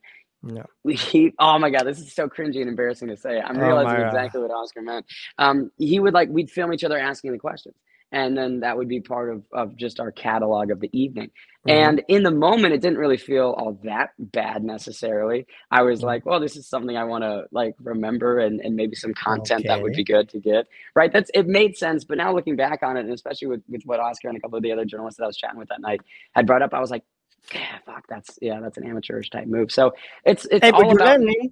We 0.86 0.95
he, 0.95 1.34
oh 1.39 1.60
my 1.60 1.69
god, 1.69 1.84
this 1.84 1.99
is 1.99 2.13
so 2.13 2.30
cringy 2.30 2.62
and 2.62 2.69
embarrassing 2.69 3.10
to 3.10 3.17
say. 3.17 3.41
I'm 3.41 3.58
oh 3.58 3.65
realizing 3.65 4.06
exactly 4.06 4.41
what 4.41 4.52
Oscar 4.52 4.82
meant. 4.82 5.06
Um, 5.38 5.71
he 5.78 5.99
would 5.99 6.13
like 6.13 6.30
we'd 6.30 6.49
film 6.49 6.73
each 6.73 6.86
other 6.86 6.97
asking 6.97 7.34
the 7.34 7.39
questions 7.39 7.75
and 8.11 8.37
then 8.37 8.61
that 8.61 8.75
would 8.75 8.87
be 8.87 8.99
part 8.99 9.29
of, 9.29 9.43
of 9.51 9.75
just 9.75 9.99
our 9.99 10.11
catalog 10.11 10.71
of 10.71 10.79
the 10.79 10.89
evening 10.99 11.29
mm-hmm. 11.67 11.69
and 11.69 12.03
in 12.07 12.23
the 12.23 12.31
moment 12.31 12.73
it 12.73 12.81
didn't 12.81 12.97
really 12.97 13.17
feel 13.17 13.55
all 13.57 13.79
that 13.83 14.11
bad 14.17 14.63
necessarily 14.63 15.45
i 15.71 15.81
was 15.81 15.99
mm-hmm. 15.99 16.07
like 16.07 16.25
well 16.25 16.39
this 16.39 16.55
is 16.55 16.67
something 16.67 16.97
i 16.97 17.03
want 17.03 17.23
to 17.23 17.43
like 17.51 17.75
remember 17.81 18.39
and, 18.39 18.59
and 18.61 18.75
maybe 18.75 18.95
some 18.95 19.13
content 19.13 19.61
okay. 19.61 19.67
that 19.67 19.81
would 19.81 19.93
be 19.93 20.03
good 20.03 20.27
to 20.29 20.39
get 20.39 20.67
right 20.95 21.13
that's 21.13 21.29
it 21.33 21.47
made 21.47 21.77
sense 21.77 22.03
but 22.03 22.17
now 22.17 22.33
looking 22.33 22.55
back 22.55 22.83
on 22.83 22.97
it 22.97 23.01
and 23.01 23.13
especially 23.13 23.47
with, 23.47 23.61
with 23.69 23.83
what 23.83 23.99
oscar 23.99 24.29
and 24.29 24.37
a 24.37 24.41
couple 24.41 24.57
of 24.57 24.63
the 24.63 24.71
other 24.71 24.85
journalists 24.85 25.17
that 25.17 25.23
i 25.23 25.27
was 25.27 25.37
chatting 25.37 25.59
with 25.59 25.69
that 25.69 25.81
night 25.81 26.01
had 26.33 26.47
brought 26.47 26.61
up 26.61 26.73
i 26.73 26.79
was 26.79 26.91
like 26.91 27.03
yeah 27.53 27.77
fuck 27.85 28.05
that's 28.09 28.37
yeah 28.41 28.59
that's 28.59 28.77
an 28.77 28.85
amateurish 28.85 29.29
type 29.29 29.47
move 29.47 29.71
so 29.71 29.93
it's 30.25 30.45
it's 30.51 30.65
hey, 30.65 30.71
all 30.71 30.91
about 30.91 31.19
learning. 31.19 31.51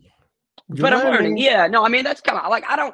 but 0.69 0.93
I'm 0.93 1.05
learning. 1.05 1.37
Yeah, 1.37 1.67
no, 1.67 1.85
I 1.85 1.89
mean 1.89 2.03
that's 2.03 2.19
kind 2.19 2.37
of 2.37 2.49
like 2.49 2.65
I 2.67 2.75
don't 2.75 2.93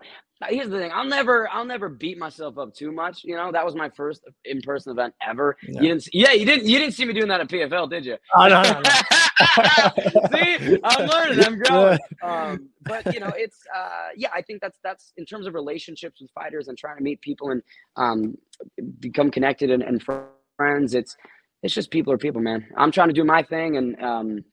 here's 0.49 0.69
the 0.69 0.77
thing 0.77 0.91
i'll 0.93 1.05
never 1.05 1.49
i'll 1.49 1.65
never 1.65 1.89
beat 1.89 2.17
myself 2.17 2.57
up 2.57 2.73
too 2.73 2.91
much 2.91 3.23
you 3.23 3.35
know? 3.35 3.51
That 3.51 3.65
was 3.65 3.75
my 3.75 3.89
first 3.89 4.23
in-person 4.45 4.91
event 4.91 5.13
ever. 5.25 5.57
You 5.61 5.79
didn't 5.79 6.07
yeah 6.13 6.31
you 6.31 6.45
didn't 6.45 6.67
you 6.67 6.79
didn't 6.79 6.93
see 6.93 7.05
me 7.05 7.13
doing 7.13 7.27
that 7.27 7.41
at 7.41 7.47
pfl 7.47 7.89
did 7.89 8.05
you? 8.05 8.17
Oh, 8.35 8.47
no, 8.47 8.61
no, 8.61 8.81
no. 8.81 8.91
see? 10.57 10.79
I'm 10.83 11.07
learning 11.07 11.45
i'm 11.45 11.57
growing. 11.63 11.99
Um, 12.21 12.69
but 12.81 13.13
you 13.13 13.19
know 13.19 13.31
it's 13.35 13.59
uh, 13.75 14.09
yeah 14.15 14.29
i 14.33 14.41
think 14.41 14.61
that's 14.61 14.79
that's 14.83 15.13
in 15.17 15.25
terms 15.25 15.47
of 15.47 15.53
relationships 15.53 16.21
with 16.21 16.31
fighters 16.31 16.67
and 16.67 16.77
trying 16.77 16.97
to 16.97 17.03
meet 17.03 17.21
people 17.21 17.51
and 17.51 17.61
um, 17.95 18.35
become 18.99 19.29
connected 19.31 19.71
and, 19.71 19.83
and, 19.83 20.03
friends 20.57 20.93
it's 20.93 21.17
it's 21.63 21.73
just 21.73 21.89
people 21.89 22.13
are 22.13 22.17
people 22.17 22.39
man. 22.41 22.65
I'm 22.77 22.91
trying 22.91 23.07
to 23.07 23.13
do 23.13 23.23
my 23.23 23.41
thing 23.41 23.77
and 23.77 24.01
um, 24.01 24.45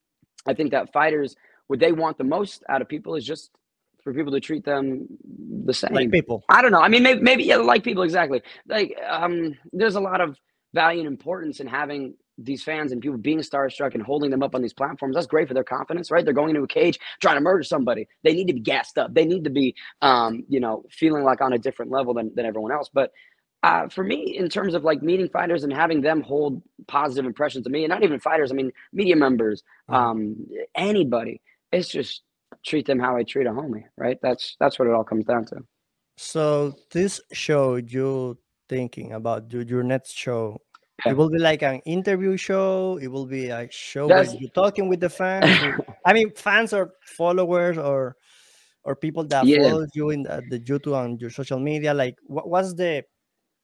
i 0.46 0.54
think 0.54 0.70
that 0.70 0.92
fighters 0.92 1.36
what 1.66 1.78
they 1.78 1.92
want 1.92 2.18
the 2.18 2.24
most 2.24 2.64
out 2.68 2.80
of 2.82 2.88
people 2.88 3.14
is 3.14 3.24
just 3.24 3.50
for 4.02 4.12
people 4.14 4.32
to 4.32 4.40
treat 4.40 4.64
them 4.64 5.06
the 5.64 5.74
same. 5.74 5.92
Like 5.92 6.10
people. 6.10 6.44
I 6.48 6.62
don't 6.62 6.72
know. 6.72 6.80
I 6.80 6.88
mean, 6.88 7.02
maybe, 7.02 7.20
maybe 7.20 7.44
yeah, 7.44 7.56
like 7.56 7.84
people 7.84 8.02
exactly. 8.02 8.42
Like, 8.66 8.98
um, 9.08 9.56
there's 9.72 9.96
a 9.96 10.00
lot 10.00 10.20
of 10.20 10.36
value 10.74 11.00
and 11.00 11.08
importance 11.08 11.60
in 11.60 11.66
having 11.66 12.14
these 12.38 12.62
fans 12.62 12.92
and 12.92 13.02
people 13.02 13.18
being 13.18 13.40
starstruck 13.40 13.94
and 13.94 14.02
holding 14.02 14.30
them 14.30 14.42
up 14.42 14.54
on 14.54 14.62
these 14.62 14.72
platforms. 14.72 15.14
That's 15.14 15.26
great 15.26 15.48
for 15.48 15.54
their 15.54 15.64
confidence, 15.64 16.10
right? 16.10 16.24
They're 16.24 16.34
going 16.34 16.50
into 16.50 16.62
a 16.62 16.68
cage 16.68 16.98
trying 17.20 17.36
to 17.36 17.40
murder 17.40 17.62
somebody. 17.62 18.08
They 18.24 18.32
need 18.32 18.46
to 18.46 18.54
be 18.54 18.60
gassed 18.60 18.98
up. 18.98 19.12
They 19.14 19.24
need 19.24 19.44
to 19.44 19.50
be, 19.50 19.74
um, 20.00 20.44
you 20.48 20.60
know, 20.60 20.84
feeling 20.90 21.24
like 21.24 21.40
on 21.40 21.52
a 21.52 21.58
different 21.58 21.90
level 21.90 22.14
than, 22.14 22.32
than 22.34 22.46
everyone 22.46 22.72
else. 22.72 22.88
But 22.92 23.12
uh, 23.62 23.88
for 23.88 24.02
me, 24.02 24.36
in 24.38 24.48
terms 24.48 24.74
of 24.74 24.84
like 24.84 25.02
meeting 25.02 25.28
fighters 25.28 25.64
and 25.64 25.72
having 25.72 26.00
them 26.00 26.22
hold 26.22 26.62
positive 26.86 27.26
impressions 27.26 27.66
of 27.66 27.72
me, 27.72 27.84
and 27.84 27.90
not 27.90 28.02
even 28.02 28.18
fighters, 28.18 28.50
I 28.50 28.54
mean, 28.54 28.72
media 28.92 29.16
members, 29.16 29.62
mm-hmm. 29.90 29.94
um, 29.94 30.46
anybody, 30.74 31.42
it's 31.72 31.88
just 31.88 32.22
treat 32.64 32.86
them 32.86 32.98
how 32.98 33.16
I 33.16 33.22
treat 33.22 33.46
a 33.46 33.50
homie, 33.50 33.84
right? 33.96 34.18
That's 34.22 34.56
that's 34.60 34.78
what 34.78 34.88
it 34.88 34.94
all 34.94 35.04
comes 35.04 35.24
down 35.24 35.46
to. 35.46 35.56
So 36.16 36.74
this 36.90 37.20
show 37.32 37.76
you 37.76 38.38
thinking 38.68 39.12
about 39.12 39.52
your, 39.52 39.62
your 39.62 39.82
next 39.82 40.16
show 40.16 40.60
it 41.06 41.16
will 41.16 41.30
be 41.30 41.38
like 41.38 41.62
an 41.62 41.80
interview 41.86 42.36
show 42.36 42.98
it 43.02 43.08
will 43.08 43.26
be 43.26 43.48
a 43.48 43.68
show 43.70 44.06
that's... 44.06 44.30
where 44.30 44.40
you're 44.40 44.50
talking 44.50 44.88
with 44.88 45.00
the 45.00 45.08
fans 45.08 45.46
i 46.06 46.12
mean 46.12 46.30
fans 46.34 46.72
or 46.72 46.92
followers 47.04 47.78
or 47.78 48.16
or 48.84 48.94
people 48.94 49.24
that 49.24 49.44
yeah. 49.44 49.68
follow 49.68 49.86
you 49.94 50.10
in 50.10 50.22
the, 50.22 50.42
the, 50.50 50.60
youtube 50.60 51.04
and 51.04 51.20
your 51.20 51.30
social 51.30 51.58
media 51.58 51.92
like 51.92 52.16
what, 52.26 52.48
what's 52.48 52.74
the, 52.74 53.02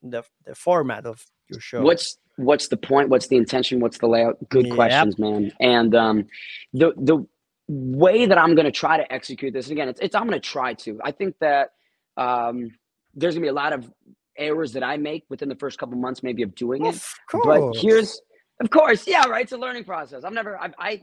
the 0.03 0.23
the 0.45 0.55
format 0.55 1.07
of 1.07 1.25
your 1.49 1.61
show 1.61 1.83
what's 1.83 2.19
what's 2.37 2.69
the 2.69 2.77
point 2.77 3.09
what's 3.09 3.29
the 3.29 3.37
intention 3.37 3.81
what's 3.81 3.99
the 3.99 4.07
layout 4.07 4.37
good 4.49 4.67
yep. 4.67 4.75
questions 4.75 5.19
man 5.19 5.53
and 5.61 5.95
um 5.95 6.27
the 6.73 6.93
the 6.97 7.25
way 7.69 8.27
that 8.27 8.39
I'm 8.39 8.55
going 8.55 8.67
to 8.67 8.73
try 8.73 8.97
to 8.97 9.13
execute 9.13 9.53
this, 9.53 9.67
and 9.67 9.73
again, 9.73 9.89
it's, 9.89 10.01
it's 10.01 10.15
I'm 10.15 10.27
going 10.27 10.41
to 10.41 10.49
try 10.49 10.75
to. 10.75 11.01
I 11.03 11.11
think 11.11 11.37
that 11.41 11.71
um, 12.17 12.71
there's 13.15 13.35
going 13.35 13.43
to 13.43 13.47
be 13.47 13.49
a 13.49 13.53
lot 13.53 13.73
of 13.73 13.91
errors 14.39 14.73
that 14.75 14.83
I 14.83 14.97
make 14.97 15.25
within 15.29 15.49
the 15.49 15.57
first 15.57 15.79
couple 15.79 15.97
months, 15.97 16.23
maybe 16.23 16.43
of 16.43 16.55
doing 16.55 16.85
it. 16.87 16.95
But 17.45 17.77
here's, 17.77 18.21
of 18.61 18.71
course, 18.71 19.07
yeah, 19.07 19.27
right. 19.27 19.43
It's 19.43 19.53
a 19.53 19.57
learning 19.59 19.85
process. 19.85 20.25
I've 20.25 20.33
never, 20.33 20.61
I've, 20.61 20.75
I, 20.79 21.03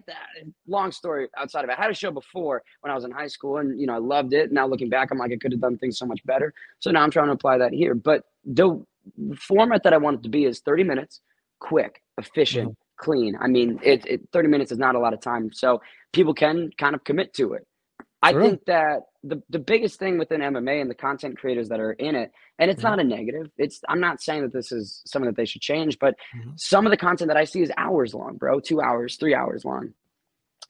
long 0.67 0.91
story 0.91 1.28
outside 1.38 1.63
of 1.63 1.69
it. 1.69 1.78
I 1.78 1.82
had 1.82 1.91
a 1.91 1.95
show 1.95 2.12
before 2.12 2.63
when 2.82 2.91
I 2.91 2.95
was 2.95 3.04
in 3.04 3.12
high 3.12 3.28
school, 3.28 3.58
and 3.58 3.80
you 3.80 3.88
know, 3.88 3.93
I 3.93 3.99
loved 3.99 4.34
it. 4.34 4.52
Now 4.52 4.67
looking 4.67 4.89
back, 4.89 5.10
I'm 5.12 5.17
like, 5.17 5.32
I 5.32 5.38
could 5.38 5.52
have 5.52 5.62
done 5.62 5.78
things 5.78 5.97
so 5.97 6.06
much 6.06 6.23
better. 6.26 6.54
So 6.80 6.91
now 6.91 7.02
I'm 7.04 7.12
trying 7.12 7.28
to 7.28 7.34
apply 7.34 7.58
that 7.60 7.73
here. 7.73 7.95
But 7.95 8.23
the 8.45 8.84
format 9.38 9.84
that 9.84 9.93
I 9.93 9.97
want 9.97 10.19
it 10.19 10.23
to 10.23 10.30
be 10.30 10.45
is 10.45 10.60
30 10.62 10.84
minutes, 10.84 11.21
quick, 11.60 12.02
efficient. 12.17 12.78
Clean. 12.97 13.36
I 13.39 13.47
mean, 13.47 13.79
it, 13.84 14.06
it 14.06 14.21
30 14.32 14.47
minutes 14.49 14.71
is 14.71 14.77
not 14.77 14.95
a 14.95 14.99
lot 14.99 15.13
of 15.13 15.21
time. 15.21 15.51
So 15.51 15.82
people 16.12 16.34
can 16.34 16.69
kind 16.77 16.95
of 16.95 17.03
commit 17.03 17.34
to 17.36 17.53
it. 17.53 17.67
I 18.23 18.32
think 18.32 18.65
that 18.65 19.01
the, 19.21 19.43
the 19.49 19.60
biggest 19.60 19.99
thing 19.99 20.17
within 20.17 20.39
MMA 20.39 20.79
and 20.79 20.89
the 20.89 20.95
content 20.95 21.38
creators 21.38 21.67
that 21.67 21.82
are 21.82 21.91
in 21.91 22.15
it, 22.15 22.32
and 22.58 22.71
it's 22.71 22.82
mm-hmm. 22.82 22.91
not 22.91 22.99
a 22.99 23.03
negative. 23.03 23.51
It's 23.58 23.82
I'm 23.89 23.99
not 23.99 24.21
saying 24.21 24.43
that 24.43 24.53
this 24.53 24.71
is 24.71 25.01
something 25.06 25.29
that 25.29 25.36
they 25.36 25.45
should 25.45 25.62
change, 25.62 25.99
but 25.99 26.15
mm-hmm. 26.34 26.51
some 26.56 26.86
of 26.86 26.91
the 26.91 26.97
content 26.97 27.27
that 27.27 27.38
I 27.38 27.43
see 27.43 27.62
is 27.62 27.71
hours 27.75 28.13
long, 28.13 28.38
bro. 28.38 28.62
Two 28.62 28.82
hours, 28.82 29.17
three 29.17 29.36
hours 29.36 29.65
long. 29.65 29.93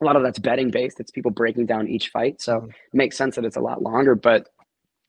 A 0.01 0.05
lot 0.05 0.15
of 0.15 0.23
that's 0.23 0.39
betting 0.39 0.71
based. 0.71 0.99
It's 0.99 1.11
people 1.11 1.29
breaking 1.29 1.67
down 1.67 1.87
each 1.87 2.09
fight. 2.09 2.41
So 2.41 2.57
mm-hmm. 2.57 2.69
it 2.69 2.93
makes 2.93 3.17
sense 3.17 3.35
that 3.35 3.45
it's 3.45 3.57
a 3.57 3.61
lot 3.61 3.83
longer. 3.83 4.15
But 4.15 4.49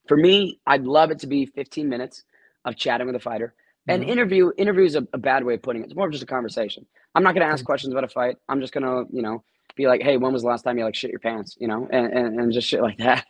for 0.07 0.15
me, 0.15 0.59
I'd 0.67 0.83
love 0.83 1.09
it 1.09 1.19
to 1.19 1.27
be 1.27 1.47
15 1.47 1.89
minutes 1.89 2.23
of 2.63 2.75
chatting 2.75 3.07
with 3.07 3.15
a 3.15 3.19
fighter. 3.19 3.55
An 3.87 4.01
mm-hmm. 4.01 4.09
interview 4.09 4.51
interview 4.57 4.85
is 4.85 4.95
a, 4.95 5.07
a, 5.13 5.17
bad 5.17 5.43
way 5.43 5.53
of 5.53 5.61
putting 5.61 5.83
it. 5.83 5.85
It's 5.85 5.95
more 5.95 6.07
of 6.07 6.11
just 6.11 6.23
a 6.23 6.27
conversation. 6.27 6.85
I'm 7.13 7.23
not 7.23 7.35
going 7.35 7.45
to 7.45 7.51
ask 7.51 7.59
mm-hmm. 7.59 7.67
questions 7.67 7.93
about 7.93 8.03
a 8.03 8.07
fight. 8.07 8.37
I'm 8.49 8.59
just 8.59 8.73
going 8.73 8.83
to, 8.83 9.05
you 9.15 9.21
know, 9.21 9.43
be 9.75 9.87
like, 9.87 10.01
hey, 10.01 10.17
when 10.17 10.33
was 10.33 10.41
the 10.41 10.47
last 10.47 10.63
time 10.63 10.77
you 10.77 10.83
like 10.83 10.95
shit 10.95 11.11
your 11.11 11.19
pants? 11.19 11.55
You 11.59 11.67
know, 11.67 11.87
and, 11.91 12.11
and, 12.11 12.39
and 12.39 12.51
just 12.51 12.67
shit 12.67 12.81
like 12.81 12.97
that. 12.97 13.25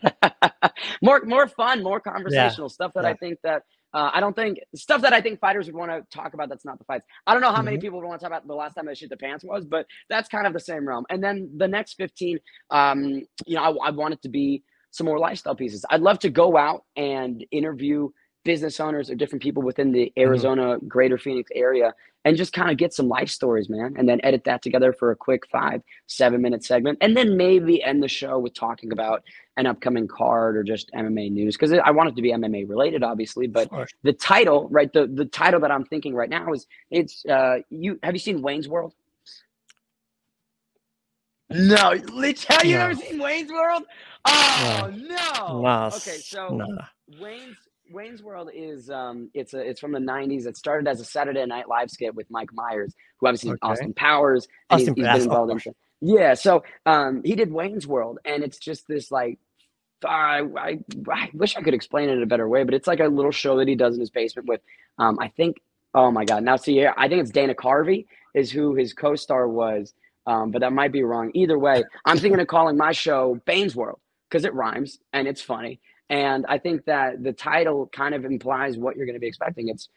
more 1.01 1.21
more 1.25 1.47
fun, 1.47 1.83
more 1.83 1.99
conversational 1.99 2.67
yeah. 2.67 2.73
stuff 2.73 2.91
that 2.95 3.03
yeah. 3.03 3.09
I 3.09 3.13
think 3.15 3.39
that 3.43 3.63
uh, 3.93 4.11
I 4.13 4.19
don't 4.19 4.35
think 4.35 4.59
stuff 4.75 5.01
that 5.01 5.13
I 5.13 5.21
think 5.21 5.39
fighters 5.39 5.67
would 5.67 5.75
want 5.75 5.91
to 5.91 6.03
talk 6.15 6.33
about. 6.33 6.49
That's 6.49 6.65
not 6.65 6.77
the 6.77 6.85
fights. 6.85 7.05
I 7.25 7.33
don't 7.33 7.41
know 7.41 7.49
how 7.49 7.55
mm-hmm. 7.55 7.65
many 7.65 7.77
people 7.77 7.99
would 7.99 8.07
want 8.07 8.19
to 8.19 8.23
talk 8.25 8.31
about 8.31 8.47
the 8.47 8.53
last 8.53 8.75
time 8.75 8.85
they 8.85 8.95
shit 8.95 9.09
the 9.09 9.17
pants 9.17 9.43
was, 9.43 9.65
but 9.65 9.85
that's 10.09 10.27
kind 10.27 10.45
of 10.45 10.53
the 10.53 10.59
same 10.59 10.87
realm. 10.87 11.05
And 11.09 11.23
then 11.23 11.49
the 11.55 11.67
next 11.67 11.93
15, 11.93 12.39
um, 12.71 13.23
you 13.45 13.55
know, 13.55 13.63
I, 13.63 13.87
I 13.87 13.91
want 13.91 14.13
it 14.13 14.21
to 14.23 14.29
be 14.29 14.63
some 14.91 15.05
more 15.05 15.19
lifestyle 15.19 15.55
pieces. 15.55 15.85
I'd 15.89 16.01
love 16.01 16.19
to 16.19 16.29
go 16.29 16.57
out 16.57 16.83
and 16.95 17.45
interview 17.51 18.09
business 18.45 18.79
owners 18.79 19.09
or 19.09 19.15
different 19.15 19.43
people 19.43 19.61
within 19.61 19.91
the 19.91 20.05
mm-hmm. 20.05 20.21
Arizona 20.21 20.77
mm-hmm. 20.77 20.87
greater 20.87 21.17
Phoenix 21.17 21.51
area 21.53 21.93
and 22.23 22.37
just 22.37 22.53
kind 22.53 22.71
of 22.71 22.77
get 22.77 22.93
some 22.93 23.07
life 23.07 23.29
stories, 23.29 23.69
man. 23.69 23.93
And 23.97 24.07
then 24.07 24.19
edit 24.23 24.45
that 24.45 24.61
together 24.61 24.93
for 24.93 25.11
a 25.11 25.15
quick 25.15 25.43
five, 25.51 25.81
seven 26.07 26.41
minute 26.41 26.63
segment. 26.63 26.97
And 27.01 27.15
then 27.15 27.35
maybe 27.35 27.83
end 27.83 28.01
the 28.01 28.07
show 28.07 28.39
with 28.39 28.53
talking 28.53 28.91
about 28.93 29.23
an 29.57 29.67
upcoming 29.67 30.07
card 30.07 30.55
or 30.55 30.63
just 30.63 30.89
MMA 30.93 31.31
news. 31.31 31.57
Cause 31.57 31.73
I 31.73 31.91
want 31.91 32.09
it 32.09 32.15
to 32.15 32.21
be 32.21 32.31
MMA 32.31 32.69
related, 32.69 33.03
obviously. 33.03 33.47
But 33.47 33.69
the 34.03 34.13
title, 34.13 34.69
right? 34.69 34.91
The 34.91 35.07
the 35.07 35.25
title 35.25 35.59
that 35.59 35.71
I'm 35.71 35.85
thinking 35.85 36.15
right 36.15 36.29
now 36.29 36.53
is 36.53 36.65
it's 36.89 37.25
uh 37.25 37.57
you 37.69 37.99
have 38.01 38.15
you 38.15 38.19
seen 38.19 38.41
Wayne's 38.41 38.67
World? 38.67 38.93
No, 41.51 41.93
Lich, 42.11 42.45
have 42.45 42.65
you 42.65 42.75
no. 42.75 42.85
ever 42.85 42.95
seen 42.95 43.19
Wayne's 43.19 43.51
World? 43.51 43.83
Oh 44.25 44.91
no. 44.95 45.61
no. 45.61 45.85
Okay, 45.87 46.17
so 46.17 46.49
no. 46.49 46.65
Wayne's 47.21 47.57
Wayne's 47.91 48.23
World 48.23 48.49
is 48.53 48.89
um, 48.89 49.29
it's 49.33 49.53
a 49.53 49.59
it's 49.59 49.79
from 49.79 49.91
the 49.91 49.99
'90s. 49.99 50.45
It 50.45 50.57
started 50.57 50.87
as 50.87 50.99
a 50.99 51.05
Saturday 51.05 51.45
Night 51.45 51.67
Live 51.67 51.89
skit 51.89 52.15
with 52.15 52.29
Mike 52.29 52.53
Myers, 52.53 52.93
who 53.19 53.27
obviously 53.27 53.51
okay. 53.51 53.59
Austin 53.61 53.93
Powers. 53.93 54.47
Austin 54.69 54.95
he's, 54.95 55.05
he's 55.05 55.13
been 55.13 55.21
involved 55.21 55.65
in. 55.65 55.73
Yeah, 56.01 56.33
so 56.33 56.63
um, 56.85 57.21
he 57.23 57.35
did 57.35 57.51
Wayne's 57.51 57.87
World, 57.87 58.19
and 58.25 58.43
it's 58.43 58.57
just 58.57 58.87
this 58.87 59.11
like 59.11 59.39
I, 60.03 60.41
I, 60.57 60.79
I 61.11 61.29
wish 61.33 61.55
I 61.55 61.61
could 61.61 61.73
explain 61.73 62.09
it 62.09 62.13
in 62.13 62.23
a 62.23 62.27
better 62.27 62.47
way, 62.47 62.63
but 62.63 62.73
it's 62.73 62.87
like 62.87 62.99
a 62.99 63.07
little 63.07 63.31
show 63.31 63.57
that 63.57 63.67
he 63.67 63.75
does 63.75 63.95
in 63.95 63.99
his 63.99 64.09
basement 64.09 64.47
with, 64.47 64.61
um, 64.97 65.17
I 65.19 65.29
think, 65.29 65.61
oh 65.93 66.11
my 66.11 66.25
God. 66.25 66.43
Now, 66.43 66.57
see, 66.57 66.85
I 66.85 67.07
think 67.07 67.21
it's 67.21 67.31
Dana 67.31 67.55
Carvey 67.55 68.05
is 68.33 68.51
who 68.51 68.75
his 68.75 68.93
co 68.93 69.15
star 69.15 69.47
was, 69.47 69.93
um, 70.27 70.51
but 70.51 70.59
that 70.61 70.73
might 70.73 70.91
be 70.91 71.03
wrong. 71.03 71.31
Either 71.33 71.57
way, 71.57 71.83
I'm 72.05 72.17
thinking 72.17 72.39
of 72.39 72.47
calling 72.47 72.77
my 72.77 72.91
show 72.91 73.39
Bane's 73.45 73.75
World 73.75 73.99
because 74.29 74.45
it 74.45 74.53
rhymes 74.53 74.99
and 75.13 75.27
it's 75.27 75.41
funny. 75.41 75.79
And 76.09 76.45
I 76.47 76.57
think 76.59 76.85
that 76.85 77.23
the 77.23 77.33
title 77.33 77.87
kind 77.87 78.13
of 78.13 78.25
implies 78.25 78.77
what 78.77 78.95
you're 78.95 79.05
going 79.05 79.15
to 79.15 79.19
be 79.19 79.27
expecting. 79.27 79.69
It's 79.69 79.89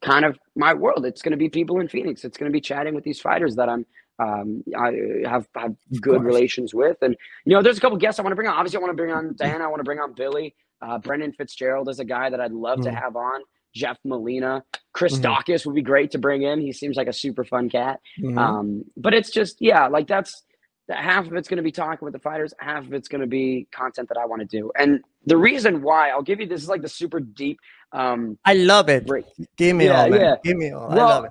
kind 0.00 0.24
of 0.24 0.38
my 0.54 0.74
world. 0.74 1.04
It's 1.06 1.22
going 1.22 1.32
to 1.32 1.38
be 1.38 1.48
people 1.48 1.80
in 1.80 1.88
Phoenix. 1.88 2.24
It's 2.24 2.38
going 2.38 2.50
to 2.50 2.54
be 2.54 2.60
chatting 2.60 2.94
with 2.94 3.04
these 3.04 3.20
fighters 3.20 3.56
that 3.56 3.68
I'm 3.68 3.84
um, 4.18 4.64
I 4.76 4.92
have 5.28 5.46
have 5.54 5.74
good 6.00 6.22
relations 6.22 6.74
with. 6.74 6.96
And 7.02 7.16
you 7.44 7.54
know, 7.54 7.62
there's 7.62 7.78
a 7.78 7.80
couple 7.80 7.98
guests 7.98 8.18
I 8.18 8.22
want 8.22 8.32
to 8.32 8.36
bring 8.36 8.48
on. 8.48 8.56
Obviously, 8.56 8.78
I 8.78 8.80
want 8.80 8.92
to 8.92 8.96
bring 8.96 9.12
on 9.12 9.34
Diana. 9.36 9.64
I 9.64 9.66
want 9.66 9.80
to 9.80 9.84
bring 9.84 9.98
on 9.98 10.14
Billy. 10.14 10.54
Uh, 10.80 10.98
Brendan 10.98 11.32
Fitzgerald 11.32 11.88
is 11.88 12.00
a 12.00 12.04
guy 12.04 12.30
that 12.30 12.40
I'd 12.40 12.52
love 12.52 12.80
mm-hmm. 12.80 12.94
to 12.94 13.00
have 13.00 13.16
on. 13.16 13.40
Jeff 13.74 13.98
Molina, 14.04 14.64
Chris 14.94 15.18
mm-hmm. 15.18 15.26
Daukaus 15.26 15.66
would 15.66 15.74
be 15.74 15.82
great 15.82 16.10
to 16.12 16.18
bring 16.18 16.42
in. 16.42 16.60
He 16.60 16.72
seems 16.72 16.96
like 16.96 17.08
a 17.08 17.12
super 17.12 17.44
fun 17.44 17.68
cat. 17.68 18.00
Mm-hmm. 18.18 18.38
Um, 18.38 18.84
but 18.96 19.12
it's 19.12 19.30
just 19.30 19.58
yeah, 19.60 19.86
like 19.88 20.06
that's 20.06 20.44
that 20.88 20.98
half 20.98 21.26
of 21.26 21.34
it's 21.34 21.48
going 21.48 21.56
to 21.56 21.62
be 21.62 21.72
talking 21.72 22.04
with 22.04 22.12
the 22.12 22.20
fighters, 22.20 22.54
half 22.58 22.84
of 22.84 22.92
it's 22.92 23.08
going 23.08 23.20
to 23.20 23.26
be 23.26 23.66
content 23.72 24.08
that 24.08 24.18
I 24.18 24.26
want 24.26 24.40
to 24.40 24.46
do. 24.46 24.70
And 24.78 25.00
the 25.24 25.36
reason 25.36 25.82
why 25.82 26.10
I'll 26.10 26.22
give 26.22 26.40
you 26.40 26.46
this 26.46 26.62
is 26.62 26.68
like 26.68 26.82
the 26.82 26.88
super 26.88 27.20
deep. 27.20 27.58
Um, 27.92 28.38
I 28.44 28.54
love 28.54 28.88
it. 28.88 29.06
Break. 29.06 29.26
Give 29.56 29.74
me 29.74 29.86
yeah, 29.86 30.02
all, 30.02 30.08
man. 30.10 30.20
Yeah. 30.20 30.34
Give 30.44 30.56
me 30.56 30.70
all. 30.70 30.88
Well, 30.88 31.08
I 31.08 31.14
love 31.14 31.24
it. 31.24 31.30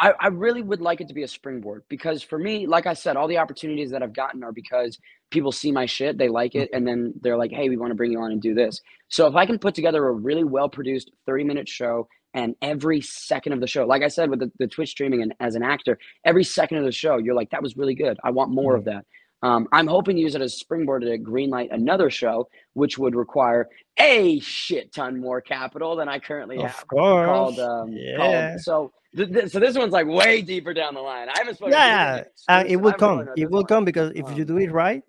I, 0.00 0.14
I 0.18 0.26
really 0.28 0.62
would 0.62 0.80
like 0.80 1.02
it 1.02 1.08
to 1.08 1.14
be 1.14 1.24
a 1.24 1.28
springboard 1.28 1.82
because 1.90 2.22
for 2.22 2.38
me, 2.38 2.66
like 2.66 2.86
I 2.86 2.94
said, 2.94 3.18
all 3.18 3.28
the 3.28 3.36
opportunities 3.36 3.90
that 3.90 4.02
I've 4.02 4.14
gotten 4.14 4.42
are 4.42 4.52
because 4.52 4.98
people 5.30 5.52
see 5.52 5.70
my 5.70 5.84
shit, 5.84 6.16
they 6.16 6.28
like 6.28 6.54
it, 6.54 6.70
and 6.72 6.88
then 6.88 7.12
they're 7.20 7.36
like, 7.36 7.50
hey, 7.50 7.68
we 7.68 7.76
want 7.76 7.90
to 7.90 7.94
bring 7.94 8.10
you 8.10 8.18
on 8.18 8.32
and 8.32 8.40
do 8.40 8.54
this. 8.54 8.80
So 9.08 9.26
if 9.26 9.34
I 9.34 9.44
can 9.44 9.58
put 9.58 9.74
together 9.74 10.08
a 10.08 10.12
really 10.12 10.42
well 10.42 10.70
produced 10.70 11.10
30 11.26 11.44
minute 11.44 11.68
show 11.68 12.08
and 12.34 12.54
every 12.62 13.00
second 13.00 13.52
of 13.52 13.60
the 13.60 13.66
show, 13.66 13.84
like 13.86 14.02
I 14.02 14.08
said 14.08 14.30
with 14.30 14.40
the, 14.40 14.50
the 14.58 14.66
Twitch 14.66 14.90
streaming 14.90 15.22
and 15.22 15.34
as 15.40 15.54
an 15.54 15.62
actor, 15.62 15.98
every 16.24 16.44
second 16.44 16.78
of 16.78 16.84
the 16.84 16.92
show, 16.92 17.18
you're 17.18 17.34
like, 17.34 17.50
that 17.50 17.62
was 17.62 17.76
really 17.76 17.94
good. 17.94 18.18
I 18.22 18.30
want 18.30 18.50
more 18.50 18.72
mm-hmm. 18.72 18.78
of 18.78 18.84
that. 18.86 19.04
Um, 19.42 19.68
I'm 19.72 19.86
hoping 19.86 20.16
to 20.16 20.22
use 20.22 20.34
it 20.34 20.42
as 20.42 20.52
a 20.52 20.56
springboard 20.56 21.02
to 21.02 21.18
greenlight 21.18 21.72
another 21.72 22.10
show, 22.10 22.48
which 22.74 22.98
would 22.98 23.14
require 23.14 23.68
a 23.98 24.38
shit 24.40 24.92
ton 24.92 25.18
more 25.18 25.40
capital 25.40 25.96
than 25.96 26.08
I 26.08 26.18
currently 26.18 26.58
of 26.58 26.64
have. 26.64 26.86
Course. 26.86 27.26
Called, 27.26 27.58
um, 27.58 27.92
yeah. 27.92 28.16
Called, 28.16 28.60
so, 28.60 28.92
th- 29.16 29.32
th- 29.32 29.50
so 29.50 29.58
this 29.58 29.78
one's 29.78 29.92
like 29.92 30.06
way 30.06 30.42
deeper 30.42 30.74
down 30.74 30.94
the 30.94 31.00
line. 31.00 31.28
I 31.30 31.38
haven't 31.38 31.54
spoken. 31.54 31.72
Yeah, 31.72 32.24
uh, 32.48 32.64
it 32.66 32.76
will 32.76 32.92
come. 32.92 33.28
It 33.36 33.50
will 33.50 33.60
one. 33.60 33.66
come 33.66 33.84
because 33.86 34.12
if 34.14 34.26
um, 34.26 34.36
you 34.36 34.44
do 34.44 34.58
it 34.58 34.70
right, 34.70 35.02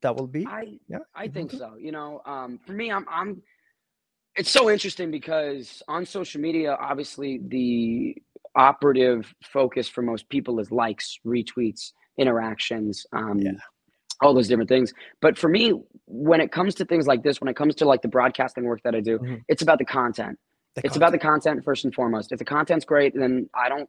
that 0.00 0.16
will 0.16 0.26
be. 0.26 0.46
I 0.46 0.78
yeah, 0.88 0.98
I 1.14 1.28
think 1.28 1.52
so. 1.52 1.76
You 1.78 1.92
know, 1.92 2.22
um, 2.26 2.58
for 2.66 2.72
me, 2.72 2.90
I'm 2.90 3.06
I'm. 3.08 3.40
It's 4.36 4.50
so 4.50 4.70
interesting 4.70 5.10
because 5.10 5.82
on 5.88 6.04
social 6.04 6.40
media, 6.40 6.76
obviously 6.80 7.40
the 7.46 8.16
operative 8.56 9.32
focus 9.42 9.88
for 9.88 10.02
most 10.02 10.28
people 10.28 10.58
is 10.60 10.70
likes, 10.70 11.18
retweets 11.26 11.92
interactions, 12.18 13.06
um, 13.12 13.38
yeah. 13.38 13.52
all 14.20 14.34
those 14.34 14.48
different 14.48 14.68
things. 14.68 14.92
But 15.20 15.36
for 15.36 15.48
me, 15.48 15.72
when 16.06 16.40
it 16.40 16.52
comes 16.52 16.74
to 16.76 16.84
things 16.84 17.06
like 17.06 17.22
this, 17.22 17.40
when 17.40 17.48
it 17.48 17.56
comes 17.56 17.74
to 17.76 17.84
like 17.84 18.02
the 18.02 18.08
broadcasting 18.08 18.64
work 18.64 18.82
that 18.84 18.94
I 18.94 19.00
do, 19.00 19.18
mm-hmm. 19.18 19.36
it's 19.48 19.62
about 19.62 19.78
the 19.78 19.84
content. 19.84 20.38
The 20.74 20.80
it's 20.80 20.94
content. 20.94 20.96
about 20.96 21.12
the 21.12 21.18
content 21.18 21.64
first 21.64 21.84
and 21.84 21.94
foremost. 21.94 22.32
If 22.32 22.38
the 22.38 22.44
content's 22.44 22.84
great, 22.84 23.14
then 23.14 23.48
I 23.54 23.68
don't 23.68 23.88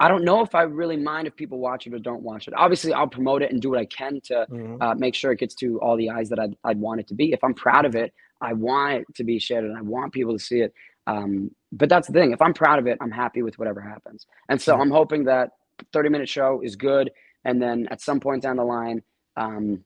I 0.00 0.08
don't 0.08 0.24
know 0.24 0.40
if 0.40 0.54
I 0.54 0.62
really 0.62 0.96
mind 0.96 1.26
if 1.26 1.36
people 1.36 1.58
watch 1.58 1.86
it 1.86 1.92
or 1.92 1.98
don't 1.98 2.22
watch 2.22 2.48
it. 2.48 2.54
Obviously, 2.56 2.94
I'll 2.94 3.06
promote 3.06 3.42
it 3.42 3.52
and 3.52 3.60
do 3.60 3.68
what 3.68 3.78
I 3.78 3.84
can 3.84 4.20
to 4.24 4.46
mm-hmm. 4.50 4.80
uh, 4.80 4.94
make 4.94 5.14
sure 5.14 5.30
it 5.30 5.38
gets 5.38 5.54
to 5.56 5.78
all 5.80 5.96
the 5.98 6.08
eyes 6.08 6.30
that 6.30 6.38
I'd, 6.38 6.56
I'd, 6.64 6.78
want 6.78 7.00
it 7.00 7.08
to 7.08 7.14
be. 7.14 7.34
If 7.34 7.44
I'm 7.44 7.52
proud 7.52 7.84
of 7.84 7.94
it, 7.94 8.14
I 8.40 8.52
want 8.52 8.94
it 8.94 9.14
to 9.16 9.24
be 9.24 9.38
shared 9.38 9.64
and 9.64 9.76
I 9.76 9.82
want 9.82 10.12
people 10.12 10.32
to 10.32 10.38
see 10.38 10.60
it. 10.60 10.72
Um, 11.06 11.50
but 11.72 11.88
that's 11.88 12.06
the 12.06 12.12
thing. 12.12 12.32
If 12.32 12.42
I'm 12.42 12.54
proud 12.54 12.78
of 12.78 12.86
it, 12.86 12.98
I'm 13.00 13.10
happy 13.10 13.42
with 13.42 13.58
whatever 13.58 13.80
happens. 13.80 14.26
And 14.48 14.60
so. 14.60 14.78
I'm 14.80 14.90
hoping 14.90 15.24
that 15.24 15.50
30 15.92 16.08
minute 16.08 16.28
show 16.28 16.60
is 16.62 16.76
good 16.76 17.10
and 17.44 17.60
then 17.60 17.88
at 17.90 18.00
some 18.00 18.20
point 18.20 18.42
down 18.42 18.56
the 18.56 18.64
line, 18.64 19.02
um, 19.36 19.84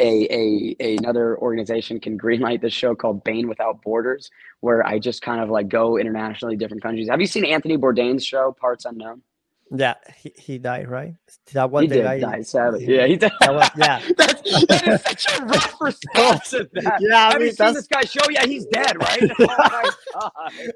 a, 0.00 0.26
a, 0.28 0.76
a 0.80 0.96
another 0.96 1.38
organization 1.38 2.00
can 2.00 2.18
greenlight 2.24 2.60
this 2.60 2.72
show 2.72 2.94
called 2.94 3.22
Bane 3.24 3.48
Without 3.48 3.82
Borders, 3.82 4.30
where 4.60 4.84
I 4.86 4.98
just 4.98 5.22
kind 5.22 5.40
of 5.40 5.50
like 5.50 5.68
go 5.68 5.98
internationally, 5.98 6.56
different 6.56 6.82
countries. 6.82 7.08
Have 7.08 7.20
you 7.20 7.26
seen 7.26 7.44
Anthony 7.44 7.76
Bourdain's 7.76 8.24
show, 8.24 8.54
Parts 8.58 8.84
Unknown? 8.84 9.22
Yeah, 9.70 9.94
he, 10.16 10.32
he 10.36 10.58
died, 10.58 10.88
right? 10.88 11.14
That 11.52 11.70
was 11.70 11.82
he 11.82 11.88
the 11.88 12.02
guy. 12.02 12.20
Die, 12.20 12.42
sadly. 12.42 12.84
Yeah, 12.86 13.06
he 13.06 13.16
died. 13.16 13.32
Was, 13.42 13.70
yeah, 13.76 14.00
that's, 14.16 14.66
that 14.66 14.88
is 14.88 15.02
such 15.02 15.38
a 15.38 15.44
rough 15.44 15.80
response 15.80 16.50
to 16.50 16.68
that. 16.74 16.98
Yeah, 17.00 17.28
I 17.28 17.32
Have 17.32 17.38
mean, 17.38 17.46
you 17.48 17.52
seen 17.52 17.74
this 17.74 17.86
guy 17.86 18.02
show? 18.02 18.28
Yeah, 18.30 18.46
he's 18.46 18.66
dead, 18.66 18.96
right? 18.98 19.22
oh 20.14 20.30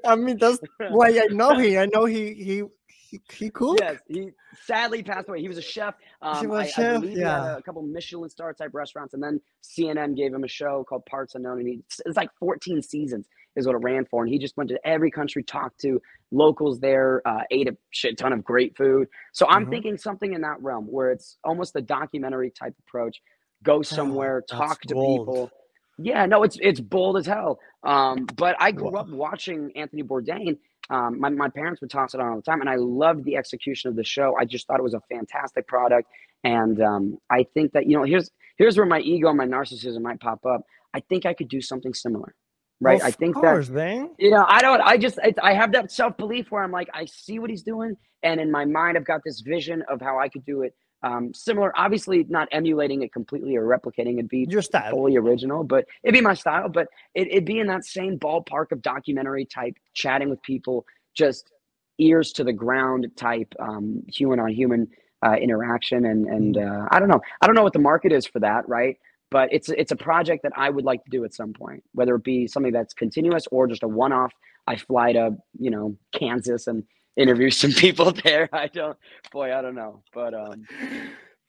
I 0.05 0.15
mean, 0.15 0.37
that's 0.37 0.59
why 0.89 1.09
I 1.09 1.27
know 1.31 1.51
him. 1.57 1.79
I 1.79 1.85
know 1.85 2.05
he 2.05 2.33
he 2.33 2.63
he, 2.87 3.21
he 3.31 3.49
cool. 3.51 3.77
Yes, 3.79 3.99
he 4.07 4.31
sadly 4.65 5.03
passed 5.03 5.29
away. 5.29 5.41
He 5.41 5.47
was 5.47 5.57
a 5.57 5.63
chef. 5.63 5.95
Um, 6.21 6.41
he 6.41 6.47
was 6.47 6.61
I, 6.61 6.67
chef. 6.67 6.97
I 6.97 6.99
believe 6.99 7.17
yeah. 7.17 7.41
he 7.41 7.47
had 7.47 7.57
a 7.57 7.61
couple 7.61 7.81
Michelin 7.83 8.29
star 8.29 8.53
type 8.53 8.71
restaurants, 8.73 9.13
and 9.13 9.21
then 9.21 9.39
CNN 9.63 10.15
gave 10.15 10.33
him 10.33 10.43
a 10.43 10.47
show 10.47 10.83
called 10.87 11.05
Parts 11.05 11.35
Unknown, 11.35 11.59
and 11.59 11.67
he 11.67 11.83
it's 12.05 12.17
like 12.17 12.29
14 12.39 12.81
seasons 12.81 13.27
is 13.55 13.65
what 13.65 13.75
it 13.75 13.79
ran 13.79 14.05
for, 14.05 14.23
and 14.23 14.31
he 14.31 14.39
just 14.39 14.57
went 14.57 14.69
to 14.69 14.87
every 14.87 15.11
country, 15.11 15.43
talked 15.43 15.79
to 15.81 16.01
locals 16.31 16.79
there, 16.79 17.21
uh, 17.25 17.41
ate 17.51 17.67
a 17.67 17.77
shit 17.91 18.17
ton 18.17 18.33
of 18.33 18.43
great 18.43 18.77
food. 18.77 19.07
So 19.33 19.47
I'm 19.47 19.63
mm-hmm. 19.63 19.71
thinking 19.71 19.97
something 19.97 20.33
in 20.33 20.41
that 20.41 20.61
realm 20.61 20.85
where 20.85 21.11
it's 21.11 21.37
almost 21.43 21.75
a 21.75 21.81
documentary 21.81 22.51
type 22.51 22.75
approach. 22.87 23.21
Go 23.63 23.81
somewhere, 23.81 24.43
oh, 24.51 24.55
talk 24.55 24.81
to 24.81 24.93
bold. 24.93 25.27
people. 25.27 25.51
Yeah, 25.97 26.25
no, 26.25 26.43
it's 26.43 26.57
it's 26.61 26.79
bold 26.79 27.17
as 27.17 27.25
hell. 27.25 27.59
Um, 27.83 28.25
but 28.37 28.55
I 28.59 28.71
grew 28.71 28.95
up 28.95 29.09
watching 29.09 29.71
Anthony 29.75 30.03
Bourdain, 30.03 30.57
um, 30.89 31.19
my, 31.19 31.29
my 31.29 31.49
parents 31.49 31.81
would 31.81 31.89
toss 31.89 32.13
it 32.13 32.19
on 32.19 32.27
all 32.27 32.35
the 32.37 32.41
time, 32.41 32.61
and 32.61 32.69
I 32.69 32.75
loved 32.75 33.23
the 33.23 33.35
execution 33.35 33.89
of 33.89 33.95
the 33.95 34.03
show. 34.03 34.35
I 34.39 34.45
just 34.45 34.65
thought 34.65 34.79
it 34.79 34.83
was 34.83 34.95
a 34.95 35.01
fantastic 35.09 35.67
product, 35.67 36.09
and 36.43 36.81
um, 36.81 37.17
I 37.29 37.43
think 37.53 37.73
that 37.73 37.85
you 37.85 37.95
know 37.95 38.03
here's 38.03 38.31
here's 38.57 38.75
where 38.75 38.87
my 38.87 38.99
ego 38.99 39.29
and 39.29 39.37
my 39.37 39.45
narcissism 39.45 40.01
might 40.01 40.19
pop 40.19 40.45
up. 40.45 40.61
I 40.93 41.01
think 41.01 41.27
I 41.27 41.33
could 41.35 41.47
do 41.47 41.61
something 41.61 41.93
similar, 41.93 42.33
right? 42.79 42.99
Well, 42.99 43.07
I 43.07 43.11
think 43.11 43.35
course, 43.35 43.67
that 43.67 43.73
man. 43.73 44.11
you 44.17 44.31
know 44.31 44.45
I 44.47 44.61
don't. 44.61 44.81
I 44.81 44.97
just 44.97 45.19
I, 45.19 45.33
I 45.41 45.53
have 45.53 45.71
that 45.73 45.91
self 45.91 46.17
belief 46.17 46.51
where 46.51 46.63
I'm 46.63 46.71
like 46.71 46.89
I 46.93 47.05
see 47.05 47.39
what 47.39 47.49
he's 47.49 47.63
doing, 47.63 47.95
and 48.23 48.39
in 48.39 48.51
my 48.51 48.65
mind 48.65 48.97
I've 48.97 49.05
got 49.05 49.21
this 49.23 49.41
vision 49.41 49.83
of 49.89 50.01
how 50.01 50.19
I 50.19 50.29
could 50.29 50.45
do 50.45 50.63
it 50.63 50.73
um, 51.01 51.33
similar, 51.33 51.71
obviously 51.77 52.25
not 52.27 52.47
emulating 52.51 53.03
it 53.03 53.13
completely 53.13 53.55
or 53.55 53.63
replicating 53.63 54.19
it, 54.19 54.27
be 54.27 54.45
your 54.49 54.61
style, 54.61 54.91
fully 54.91 55.15
original, 55.15 55.63
but 55.63 55.85
it'd 56.03 56.13
be 56.13 56.21
my 56.21 56.33
style. 56.33 56.69
But 56.69 56.87
it, 57.15 57.27
it'd 57.27 57.45
be 57.45 57.59
in 57.59 57.67
that 57.67 57.85
same 57.85 58.19
ballpark 58.19 58.71
of 58.71 58.81
documentary 58.81 59.45
type, 59.45 59.75
chatting 59.93 60.29
with 60.29 60.41
people, 60.43 60.85
just 61.13 61.51
ears 61.99 62.31
to 62.33 62.43
the 62.43 62.53
ground 62.53 63.07
type, 63.15 63.53
um, 63.59 64.03
human 64.07 64.39
on 64.39 64.49
human 64.49 64.87
uh, 65.25 65.35
interaction. 65.35 66.05
And 66.05 66.27
and 66.27 66.57
uh, 66.57 66.87
I 66.91 66.99
don't 66.99 67.09
know, 67.09 67.21
I 67.41 67.45
don't 67.45 67.55
know 67.55 67.63
what 67.63 67.73
the 67.73 67.79
market 67.79 68.11
is 68.11 68.25
for 68.25 68.39
that, 68.39 68.67
right? 68.67 68.97
But 69.31 69.49
it's 69.51 69.69
it's 69.69 69.91
a 69.91 69.95
project 69.95 70.43
that 70.43 70.53
I 70.55 70.69
would 70.69 70.85
like 70.85 71.03
to 71.03 71.09
do 71.09 71.23
at 71.23 71.33
some 71.33 71.53
point, 71.53 71.83
whether 71.93 72.15
it 72.15 72.23
be 72.23 72.47
something 72.47 72.71
that's 72.71 72.93
continuous 72.93 73.45
or 73.51 73.67
just 73.67 73.83
a 73.83 73.87
one 73.87 74.11
off. 74.11 74.33
I 74.67 74.75
fly 74.75 75.13
to 75.13 75.35
you 75.59 75.69
know 75.69 75.95
Kansas 76.11 76.67
and 76.67 76.83
interview 77.15 77.49
some 77.51 77.71
people 77.83 78.11
there. 78.11 78.49
I 78.53 78.67
don't, 78.67 78.97
boy, 79.31 79.55
I 79.55 79.61
don't 79.61 79.75
know, 79.75 80.03
but 80.13 80.33
um. 80.33 80.65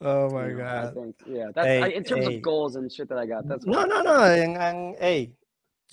Oh 0.03 0.31
my 0.31 0.49
god! 0.51 0.87
I 0.87 0.90
think, 0.93 1.16
yeah, 1.27 1.49
that's 1.55 1.66
hey, 1.66 1.83
I, 1.83 1.87
in 1.88 2.05
terms 2.05 2.27
hey. 2.27 2.37
of 2.37 2.43
goals 2.43 2.77
and 2.77 2.90
shit 2.90 3.09
that 3.11 3.19
I 3.19 3.27
got. 3.27 3.47
That's 3.47 3.66
no, 3.66 3.85
no, 3.85 4.01
no. 4.01 4.23
And, 4.25 4.57
and, 4.57 4.97
hey, 4.99 5.33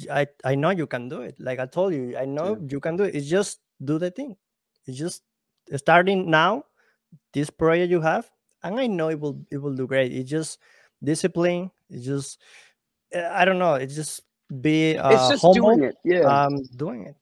I 0.10 0.28
I 0.46 0.56
know 0.56 0.70
you 0.70 0.88
can 0.88 1.10
do 1.10 1.22
it. 1.22 1.36
Like 1.40 1.60
I 1.60 1.66
told 1.66 1.94
you, 1.94 2.16
I 2.18 2.24
know 2.24 2.56
yeah. 2.56 2.68
you 2.70 2.80
can 2.80 2.96
do 2.96 3.04
it. 3.04 3.16
It's 3.16 3.28
just 3.28 3.60
do 3.84 4.00
the 4.00 4.10
thing. 4.12 4.38
It's 4.86 4.98
just 4.98 5.24
starting 5.76 6.30
now. 6.30 6.64
This 7.34 7.50
project 7.50 7.92
you 7.92 8.00
have, 8.00 8.32
and 8.64 8.80
I 8.80 8.88
know 8.88 9.10
it 9.10 9.20
will 9.20 9.44
it 9.52 9.58
will 9.58 9.76
do 9.76 9.88
great. 9.88 10.14
It's 10.14 10.30
just 10.30 10.60
discipline. 11.04 11.72
It's 11.90 12.06
just 12.06 12.42
I 13.16 13.46
don't 13.46 13.60
know. 13.60 13.76
It's 13.76 13.96
just 13.96 14.22
be 14.62 14.98
uh, 14.98 15.10
it's 15.10 15.30
just 15.30 15.42
humble, 15.42 15.76
doing 15.76 15.84
it. 15.84 15.96
Yeah, 16.04 16.22
um, 16.22 16.64
doing 16.76 17.06
it. 17.06 17.16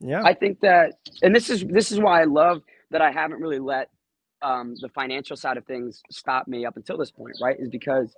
Yeah. 0.00 0.22
I 0.22 0.34
think 0.34 0.60
that, 0.60 0.92
and 1.22 1.34
this 1.34 1.50
is 1.50 1.64
this 1.64 1.90
is 1.90 1.98
why 1.98 2.20
I 2.20 2.24
love 2.24 2.62
that 2.90 3.02
I 3.02 3.10
haven't 3.10 3.40
really 3.40 3.58
let 3.58 3.90
um, 4.42 4.74
the 4.80 4.88
financial 4.88 5.36
side 5.36 5.56
of 5.56 5.64
things 5.66 6.02
stop 6.10 6.46
me 6.46 6.64
up 6.64 6.76
until 6.76 6.96
this 6.96 7.10
point, 7.10 7.36
right? 7.40 7.56
Is 7.58 7.68
because 7.68 8.14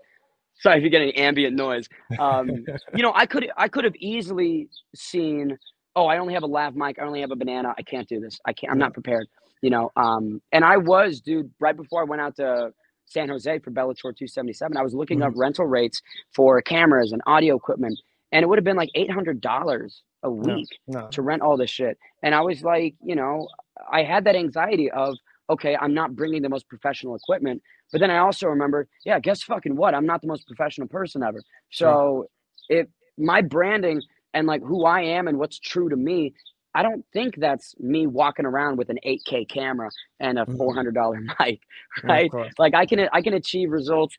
sorry 0.61 0.79
if 0.79 0.85
you 0.85 0.91
get 0.91 1.01
any 1.01 1.15
ambient 1.17 1.57
noise. 1.57 1.89
Um, 2.19 2.49
you 2.95 3.03
know, 3.03 3.13
I 3.15 3.27
could 3.27 3.51
I 3.57 3.69
could 3.69 3.85
have 3.85 3.97
easily 3.97 4.69
seen, 4.95 5.59
oh, 5.97 6.07
I 6.07 6.19
only 6.19 6.35
have 6.35 6.43
a 6.43 6.49
lav 6.49 6.77
mic, 6.77 6.99
I 6.99 7.05
only 7.05 7.21
have 7.21 7.31
a 7.31 7.37
banana, 7.37 7.75
I 7.79 7.83
can't 7.83 8.09
do 8.09 8.21
this. 8.21 8.39
I 8.45 8.53
can't. 8.53 8.73
I'm 8.73 8.79
not 8.79 8.93
prepared. 8.93 9.27
You 9.63 9.71
know, 9.71 9.93
um, 9.97 10.41
and 10.53 10.65
I 10.65 10.79
was, 10.79 11.21
dude, 11.21 11.51
right 11.61 11.77
before 11.77 12.01
I 12.01 12.05
went 12.05 12.23
out 12.23 12.37
to 12.37 12.73
San 13.11 13.29
Jose 13.29 13.59
for 13.59 13.71
Bellator 13.71 14.15
277, 14.17 14.77
I 14.77 14.83
was 14.83 14.95
looking 14.95 15.19
mm-hmm. 15.19 15.29
up 15.29 15.35
rental 15.37 15.67
rates 15.67 16.01
for 16.33 16.63
cameras 16.63 17.13
and 17.13 17.21
audio 17.27 17.57
equipment, 17.57 17.99
and 18.33 18.43
it 18.43 18.49
would 18.49 18.59
have 18.59 18.65
been 18.65 18.77
like 18.77 18.91
eight 18.95 19.11
hundred 19.11 19.41
dollars 19.41 20.03
a 20.23 20.31
week 20.31 20.69
no. 20.87 21.09
to 21.09 21.23
rent 21.23 21.43
all 21.43 21.57
this 21.57 21.71
shit. 21.71 21.99
And 22.23 22.35
I 22.35 22.43
was 22.43 22.63
like, 22.63 22.95
you 23.03 23.17
know, 23.17 23.49
I 23.91 24.03
had 24.03 24.25
that 24.25 24.37
anxiety 24.37 24.91
of, 24.91 25.17
okay, 25.49 25.77
I'm 25.77 25.95
not 25.95 26.15
bringing 26.15 26.43
the 26.43 26.49
most 26.49 26.69
professional 26.69 27.17
equipment. 27.17 27.63
But 27.91 28.01
then 28.01 28.11
I 28.11 28.19
also 28.19 28.47
remembered, 28.47 28.89
yeah, 29.05 29.19
guess 29.19 29.43
fucking 29.43 29.75
what? 29.75 29.95
I'm 29.95 30.07
not 30.07 30.21
the 30.21 30.29
most 30.29 30.47
professional 30.47 30.89
person 30.89 31.23
ever. 31.23 31.43
So 31.71 32.27
if 32.69 32.87
my 33.19 33.43
branding 33.43 34.03
and 34.35 34.47
like 34.47 34.63
who 34.63 34.85
I 34.85 35.01
am 35.01 35.27
and 35.27 35.39
what's 35.39 35.59
true 35.59 35.89
to 35.89 35.97
me, 35.97 36.35
I 36.75 36.83
don't 36.83 37.05
think 37.13 37.37
that's 37.37 37.75
me 37.81 38.07
walking 38.07 38.47
around 38.47 38.77
with 38.79 38.91
an 38.91 38.99
8K 39.05 39.49
camera 39.49 39.91
and 40.21 40.39
a 40.39 40.47
Mhm. 40.47 40.57
$400 40.57 41.21
mic, 41.41 41.61
right? 42.05 42.31
course. 42.31 42.55
Like 42.59 42.75
I 42.75 42.87
can 42.87 43.09
I 43.13 43.23
can 43.23 43.35
achieve 43.35 43.71
results 43.71 44.17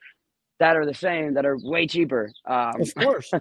that 0.60 0.76
are 0.76 0.86
the 0.86 0.94
same 0.94 1.34
that 1.36 1.46
are 1.46 1.58
way 1.58 1.88
cheaper. 1.88 2.32
Um, 2.46 2.82
Of 2.82 2.94
course. 2.96 3.32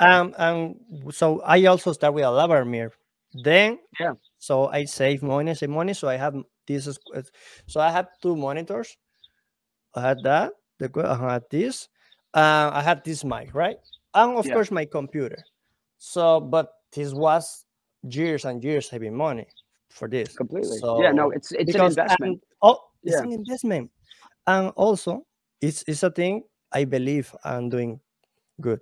um, 0.00 0.34
um, 0.38 0.76
so 1.10 1.40
I 1.42 1.64
also 1.66 1.92
start 1.92 2.14
with 2.14 2.24
a 2.24 2.28
lavalier. 2.28 2.90
Then, 3.34 3.78
Yeah. 4.00 4.14
So 4.38 4.68
I 4.68 4.84
save 4.86 5.22
money, 5.22 5.54
save 5.54 5.70
money. 5.70 5.92
So 5.94 6.08
I 6.08 6.16
have 6.16 6.34
this. 6.66 6.86
is- 6.86 6.98
So 7.66 7.80
I 7.80 7.90
have 7.90 8.08
two 8.22 8.34
monitors. 8.36 8.96
I 9.94 10.00
had 10.00 10.22
that. 10.24 10.52
The 10.78 10.88
I 11.04 11.32
had 11.34 11.44
this. 11.50 11.88
Uh, 12.32 12.70
I 12.72 12.80
had 12.82 13.04
this 13.04 13.24
mic, 13.24 13.54
right? 13.54 13.76
And 14.14 14.38
of 14.38 14.46
Yeah. 14.46 14.54
course 14.54 14.70
my 14.70 14.86
computer. 14.86 15.44
So, 15.98 16.40
but 16.40 16.72
this 16.92 17.12
was 17.12 17.66
years 18.02 18.44
and 18.44 18.62
years 18.64 18.88
saving 18.90 19.14
money 19.16 19.46
for 19.90 20.08
this. 20.08 20.36
completely. 20.36 20.78
yeah, 21.00 21.12
no, 21.12 21.30
So, 21.30 21.36
it's 21.36 21.52
it's 21.52 21.74
an 21.74 21.84
investment. 21.84 22.32
and- 22.32 22.42
oh, 22.62 22.78
it's 23.02 23.16
Yeah. 23.16 23.24
an 23.24 23.32
investment, 23.32 23.90
and 24.46 24.68
also 24.76 25.26
it's 25.60 25.84
it's 25.86 26.02
a 26.02 26.10
thing 26.10 26.44
I 26.72 26.84
believe 26.84 27.34
I'm 27.44 27.68
doing 27.68 28.00
good. 28.60 28.80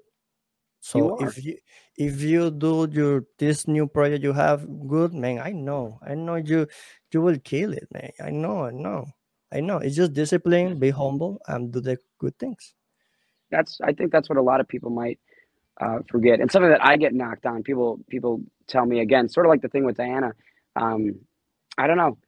So 0.81 1.19
are. 1.19 1.27
if 1.27 1.45
you 1.45 1.59
if 1.99 2.23
you 2.23 2.51
do 2.51 2.87
your 2.91 3.27
this 3.39 3.67
new 3.67 3.87
project 3.87 4.23
you 4.23 4.33
have 4.33 4.67
good, 4.89 5.13
man, 5.13 5.41
I 5.41 5.51
know, 5.53 5.99
I 6.03 6.15
know 6.15 6.37
you 6.37 6.67
you 7.13 7.21
will 7.23 7.39
kill 7.43 7.73
it, 7.75 7.89
man. 7.93 8.13
I 8.21 8.31
know, 8.31 8.65
I 8.67 8.71
know, 8.71 9.07
I 9.53 9.61
know. 9.61 9.79
It's 9.79 9.97
just 9.97 10.13
discipline, 10.15 10.79
be 10.79 10.91
humble, 10.91 11.41
and 11.49 11.73
do 11.73 11.81
the 11.81 11.99
good 12.19 12.39
things. 12.39 12.75
that's 13.51 13.81
I 13.81 13.93
think 13.93 14.13
that's 14.13 14.29
what 14.29 14.39
a 14.39 14.43
lot 14.43 14.61
of 14.61 14.69
people 14.69 14.91
might 14.91 15.19
uh, 15.81 15.99
forget, 16.09 16.41
and 16.41 16.51
something 16.51 16.71
that 16.71 16.85
I 16.85 16.97
get 16.97 17.15
knocked 17.15 17.47
on. 17.47 17.63
People 17.63 18.01
people 18.09 18.43
tell 18.69 18.87
me 18.87 19.01
again, 19.01 19.29
sort 19.29 19.47
of 19.47 19.51
like 19.51 19.63
the 19.63 19.69
thing 19.69 19.85
with 19.85 19.97
Diana. 19.97 20.33
Um, 20.77 21.17
I 21.79 21.87
don't 21.87 21.97
know. 21.99 22.19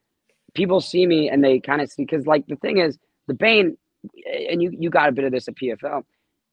People 0.54 0.80
see 0.80 1.06
me 1.06 1.28
and 1.30 1.44
they 1.44 1.60
kind 1.60 1.80
of 1.80 1.90
see 1.90 2.04
because 2.04 2.26
like 2.26 2.46
the 2.48 2.56
thing 2.56 2.78
is 2.78 2.98
the 3.28 3.34
Bane, 3.34 3.76
and 4.50 4.62
you 4.62 4.72
you 4.78 4.90
got 4.90 5.08
a 5.08 5.12
bit 5.12 5.24
of 5.24 5.32
this 5.32 5.48
at 5.48 5.56
PFL. 5.56 6.02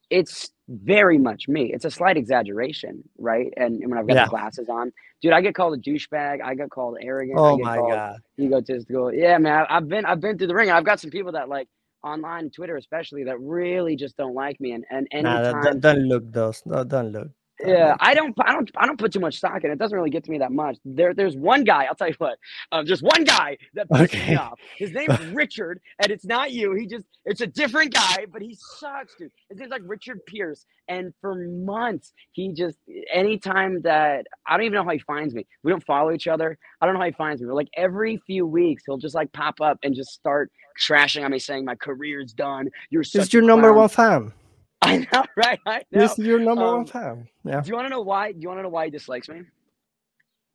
It's 0.10 0.52
very 0.70 1.18
much 1.18 1.48
me. 1.50 1.72
It's 1.74 1.86
a 1.86 1.92
slight 1.92 2.18
exaggeration, 2.18 3.04
right? 3.18 3.54
And, 3.58 3.82
and 3.82 3.90
when 3.92 4.00
I've 4.00 4.08
got 4.08 4.18
Yeah. 4.18 4.20
the 4.20 4.26
glasses 4.26 4.70
on, 4.70 4.94
dude, 5.22 5.34
I 5.34 5.42
get 5.42 5.56
called 5.56 5.76
a 5.76 5.82
douchebag. 5.82 6.42
I 6.44 6.56
get 6.56 6.70
called 6.72 6.98
arrogant. 7.02 7.42
I 7.46 7.52
Oh 7.52 7.56
get 7.56 7.64
my 7.64 7.76
called 7.76 7.92
god! 7.92 8.20
egotistical. 8.40 9.14
Yeah, 9.14 9.38
man, 9.40 9.66
I- 9.70 9.78
I've 9.78 9.88
been 9.90 10.06
I've 10.06 10.22
been 10.22 10.38
through 10.38 10.48
the 10.48 10.56
ring. 10.56 10.72
I've 10.72 10.86
got 10.86 11.00
some 11.02 11.12
people 11.12 11.34
that 11.34 11.50
like 11.50 11.68
online, 12.08 12.50
Twitter 12.52 12.78
especially, 12.78 13.24
that 13.26 13.40
really 13.40 13.96
just 13.96 14.18
don't 14.18 14.36
like 14.36 14.60
me. 14.62 14.74
And 14.74 14.86
and 14.92 15.08
Nah, 15.20 15.42
anytime, 15.42 15.54
don't, 15.54 15.80
don't 15.82 16.08
look 16.08 16.32
those. 16.32 16.66
No, 16.66 16.84
don't 16.84 17.12
look. 17.12 17.30
don't 17.62 17.80
yeah, 17.80 17.86
look. 17.86 18.00
I 18.00 18.14
don't 18.14 18.36
I 18.42 18.54
don't 18.54 18.70
I 18.78 18.86
don't 18.86 19.00
put 19.00 19.12
too 19.14 19.20
much 19.20 19.38
stock 19.38 19.64
in 19.64 19.72
it. 19.72 19.74
It 19.74 19.80
doesn't 19.80 19.98
really 19.98 20.12
get 20.12 20.24
to 20.26 20.32
me 20.32 20.38
that 20.40 20.52
much. 20.52 20.78
There 20.86 21.14
there's 21.16 21.36
one 21.36 21.64
guy. 21.64 21.86
I'll 21.86 21.96
tell 21.96 22.08
you 22.10 22.16
what. 22.20 22.38
Um, 22.72 22.86
just 22.86 23.04
one 23.04 23.24
guy 23.26 23.58
that 23.74 23.92
pisses 23.92 24.24
Okay. 24.24 24.28
me 24.28 24.36
off. 24.36 24.60
His 24.80 24.92
name's 24.94 25.20
Richard, 25.22 25.82
and 26.00 26.12
it's 26.12 26.26
not 26.26 26.52
you. 26.52 26.74
He 26.76 26.86
just 26.88 27.06
it's 27.26 27.42
a 27.42 27.48
different 27.48 27.94
guy, 27.94 28.28
but 28.32 28.44
he 28.44 28.56
sucks, 28.60 29.16
dude. 29.16 29.32
His 29.50 29.60
name's 29.60 29.72
like 29.72 29.82
Richard 29.86 30.26
Pierce, 30.28 30.68
and 30.88 31.14
for 31.22 31.36
months 31.36 32.14
he 32.34 32.54
just 32.54 32.78
anytime 33.12 33.82
that 33.82 34.28
I 34.48 34.58
don't 34.58 34.68
even 34.68 34.76
know 34.76 34.84
how 34.86 34.92
he 34.92 35.00
finds 35.00 35.34
me. 35.34 35.48
We 35.64 35.72
don't 35.72 35.84
follow 35.86 36.12
each 36.12 36.28
other. 36.28 36.60
I 36.82 36.86
don't 36.86 36.94
know 36.94 37.02
how 37.02 37.08
he 37.08 37.14
finds 37.14 37.42
me. 37.42 37.48
But 37.48 37.56
like 37.56 37.70
every 37.76 38.18
few 38.28 38.46
weeks, 38.46 38.84
he'll 38.86 38.98
just 39.00 39.16
like 39.16 39.34
pop 39.34 39.62
up 39.62 39.80
and 39.84 39.96
just 39.96 40.12
start 40.12 40.52
trashing 40.80 41.26
on 41.26 41.32
me, 41.32 41.40
saying 41.40 41.66
my 41.66 41.76
career's 41.76 42.34
done. 42.34 42.70
You're 42.90 43.04
This 43.04 43.28
is 43.28 43.34
your 43.34 43.44
number 43.44 43.74
one 43.74 43.90
fan. 43.90 44.34
I 44.82 45.08
know, 45.12 45.26
right? 45.36 45.60
I 45.66 45.84
know. 45.92 46.02
This 46.02 46.20
is 46.20 46.26
your 46.26 46.40
number 46.40 46.64
Um, 46.64 46.78
one 46.78 46.86
fan. 46.88 47.28
Yeah. 47.44 47.62
Do 47.62 47.70
you 47.70 47.76
want 47.76 47.86
to 47.88 47.90
know 47.90 48.02
why? 48.02 48.32
Do 48.34 48.40
you 48.42 48.48
want 48.48 48.60
to 48.60 48.64
know 48.64 48.70
why 48.70 48.86
he 48.86 48.92
dislikes 48.92 49.30
me? 49.30 49.42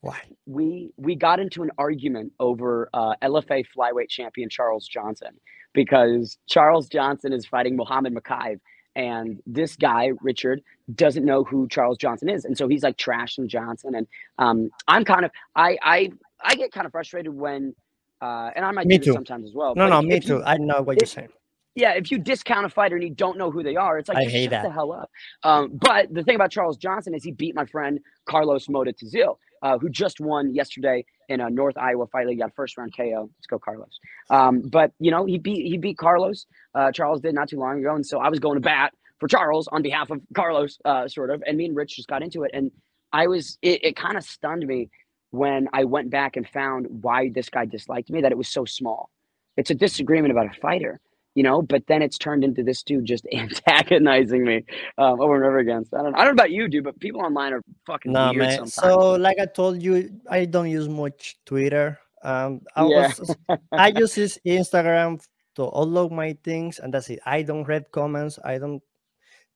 Why? 0.00 0.20
we 0.46 0.92
we 0.96 1.14
got 1.16 1.40
into 1.40 1.62
an 1.62 1.70
argument 1.78 2.32
over 2.40 2.88
uh, 2.94 3.14
LFA 3.22 3.64
flyweight 3.76 4.08
champion 4.08 4.48
Charles 4.50 4.87
Johnson 4.88 5.30
because 5.74 6.38
Charles 6.48 6.88
Johnson 6.88 7.32
is 7.32 7.46
fighting 7.46 7.76
Muhammad 7.76 8.14
Mokaev, 8.14 8.61
and 8.96 9.40
this 9.46 9.76
guy 9.76 10.11
Richard 10.22 10.62
doesn't 10.94 11.24
know 11.24 11.44
who 11.44 11.68
Charles 11.68 11.98
Johnson 11.98 12.28
is, 12.28 12.44
and 12.44 12.56
so 12.58 12.68
he's 12.68 12.82
like 12.82 12.96
trashing 12.96 13.46
Johnson, 13.48 13.94
and 13.94 14.06
um, 14.38 14.70
I'm 14.88 15.04
kind 15.04 15.24
of 15.24 15.30
I 15.56 15.78
I 15.82 16.11
I 16.44 16.54
get 16.56 16.72
kind 16.72 16.87
of 16.87 16.92
frustrated 16.92 17.32
when. 17.35 17.74
Uh, 18.22 18.50
and 18.54 18.64
I 18.64 18.70
might 18.70 18.87
Me 18.87 18.98
do 18.98 19.06
too. 19.06 19.12
sometimes 19.12 19.48
as 19.48 19.54
well. 19.54 19.74
No, 19.74 19.88
no, 19.88 20.00
me 20.00 20.14
if 20.16 20.24
you- 20.24 20.38
too. 20.38 20.44
I 20.44 20.56
know 20.56 20.80
what 20.82 21.00
you're 21.00 21.06
saying. 21.08 21.28
yeah, 21.74 21.92
if 21.94 22.11
you 22.12 22.18
discount 22.18 22.64
a 22.64 22.68
fighter 22.68 22.94
and 22.96 23.02
you 23.04 23.11
don't 23.11 23.37
know 23.37 23.50
who 23.50 23.62
they 23.64 23.74
are, 23.76 23.98
it's 23.98 24.08
like 24.08 24.18
I 24.18 24.24
hate 24.24 24.44
shut 24.44 24.50
that. 24.52 24.62
the 24.64 24.70
hell 24.70 24.92
up. 24.92 25.11
Um, 25.42 25.70
but 25.74 26.12
the 26.14 26.22
thing 26.22 26.37
about 26.37 26.50
Charles 26.52 26.76
Johnson 26.76 27.14
is 27.14 27.24
he 27.24 27.32
beat 27.32 27.54
my 27.54 27.66
friend 27.66 27.98
Carlos 28.26 28.68
Mota 28.68 28.92
Tazil, 28.92 29.38
uh, 29.62 29.76
who 29.78 29.88
just 29.90 30.20
won 30.20 30.54
yesterday 30.54 31.04
in 31.28 31.40
a 31.40 31.48
North 31.50 31.76
Iowa 31.76 32.06
fight 32.08 32.26
league. 32.28 32.38
Got 32.38 32.54
first 32.54 32.76
round 32.78 32.94
KO. 32.96 33.30
Let's 33.38 33.46
go, 33.48 33.58
Carlos. 33.58 33.98
Um, 34.30 34.61
but 34.61 34.92
you 35.00 35.11
know 35.11 35.24
he 35.24 35.38
beat 35.38 35.66
he 35.66 35.78
beat 35.78 35.98
Carlos. 35.98 36.46
Uh, 36.74 36.92
Charles 36.92 37.20
did 37.22 37.35
not 37.35 37.48
too 37.48 37.58
long 37.58 37.80
ago, 37.80 37.94
and 37.94 38.06
so 38.06 38.18
I 38.20 38.28
was 38.28 38.38
going 38.38 38.56
to 38.56 38.61
bat 38.61 38.92
for 39.18 39.26
Charles 39.28 39.66
on 39.68 39.82
behalf 39.82 40.11
of 40.11 40.20
Carlos, 40.35 40.78
uh, 40.85 41.08
sort 41.08 41.30
of. 41.30 41.42
And 41.46 41.56
me 41.56 41.64
and 41.66 41.74
Rich 41.76 41.96
just 41.96 42.08
got 42.08 42.22
into 42.22 42.42
it, 42.44 42.50
and 42.54 42.70
I 43.12 43.26
was 43.28 43.58
it, 43.62 43.85
it 43.85 43.96
kind 43.96 44.16
of 44.16 44.24
stunned 44.24 44.66
me 44.66 44.90
when 45.33 45.68
I 45.73 45.85
went 45.85 46.09
back 46.11 46.37
and 46.37 46.49
found 46.49 46.87
why 47.03 47.29
this 47.29 47.51
guy 47.51 47.66
disliked 47.66 48.09
me. 48.11 48.23
That 48.23 48.33
it 48.33 48.38
was 48.38 48.49
so 48.49 48.64
small. 48.64 49.11
It's 49.57 49.71
a 49.71 49.75
disagreement 49.75 50.33
about 50.33 50.47
a 50.47 50.61
fighter 50.61 51.01
you 51.35 51.42
know, 51.42 51.62
but 51.62 51.87
then 51.87 52.03
it's 52.03 52.18
turned 52.18 52.45
into 52.45 52.62
this 52.62 52.83
dude 52.83 53.05
just 53.05 53.27
antagonizing 53.33 54.45
me 54.45 54.64
um, 54.99 55.21
over 55.21 55.37
and 55.37 55.45
over 55.45 55.59
again. 55.59 55.85
So 55.85 55.99
I 55.99 56.03
don't, 56.03 56.14
I 56.14 56.18
don't 56.18 56.37
know 56.37 56.42
about 56.42 56.51
you, 56.51 56.68
dude, 56.68 56.85
but 56.85 56.99
people 57.01 57.23
online 57.23 57.53
are 57.55 57.62
fucking 57.87 58.12
No, 58.12 58.33
weird 58.33 58.37
man. 58.37 58.51
sometimes. 58.51 58.73
So, 58.75 59.12
like 59.12 59.38
I 59.40 59.47
told 59.47 59.83
you, 59.83 60.21
I 60.29 60.45
don't 60.45 60.68
use 60.71 60.88
much 60.88 61.38
Twitter. 61.47 61.99
Um, 62.23 62.61
I 62.77 62.85
Yeah. 62.85 63.12
was 63.12 63.37
I 63.79 63.88
use 63.88 64.14
this 64.14 64.38
Instagram 64.47 65.25
to 65.57 65.62
upload 65.62 66.12
my 66.12 66.37
things, 66.45 66.79
and 66.79 66.92
that's 66.92 67.09
it. 67.11 67.21
I 67.25 67.42
don't 67.42 67.64
read 67.64 67.90
comments. 67.92 68.38
I 68.45 68.59
don't. 68.59 68.83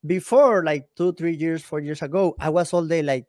Before, 0.05 0.63
like 0.63 0.89
two, 0.95 1.13
three 1.13 1.33
years, 1.35 1.63
four 1.63 1.79
years 1.79 2.01
ago, 2.01 2.35
I 2.39 2.49
was 2.49 2.71
all 2.73 2.85
day 2.85 3.01
like, 3.01 3.25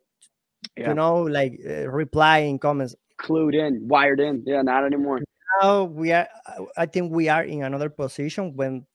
Yeah. 0.77 0.89
you 0.89 0.95
know, 0.95 1.23
like 1.23 1.59
uh, 1.67 1.89
replying 1.89 2.59
comments. 2.59 2.95
Clued 3.19 3.53
in, 3.55 3.87
wired 3.87 4.19
in. 4.19 4.43
Yeah, 4.45 4.61
not 4.61 4.85
anymore. 4.85 5.19
Now 5.61 5.83
we 5.83 6.11
are. 6.11 6.27
I- 6.77 6.85
think 6.85 7.11
we 7.11 7.27
are 7.27 7.43
in 7.43 7.63
another 7.63 7.89
position 7.89 8.55
when 8.55 8.85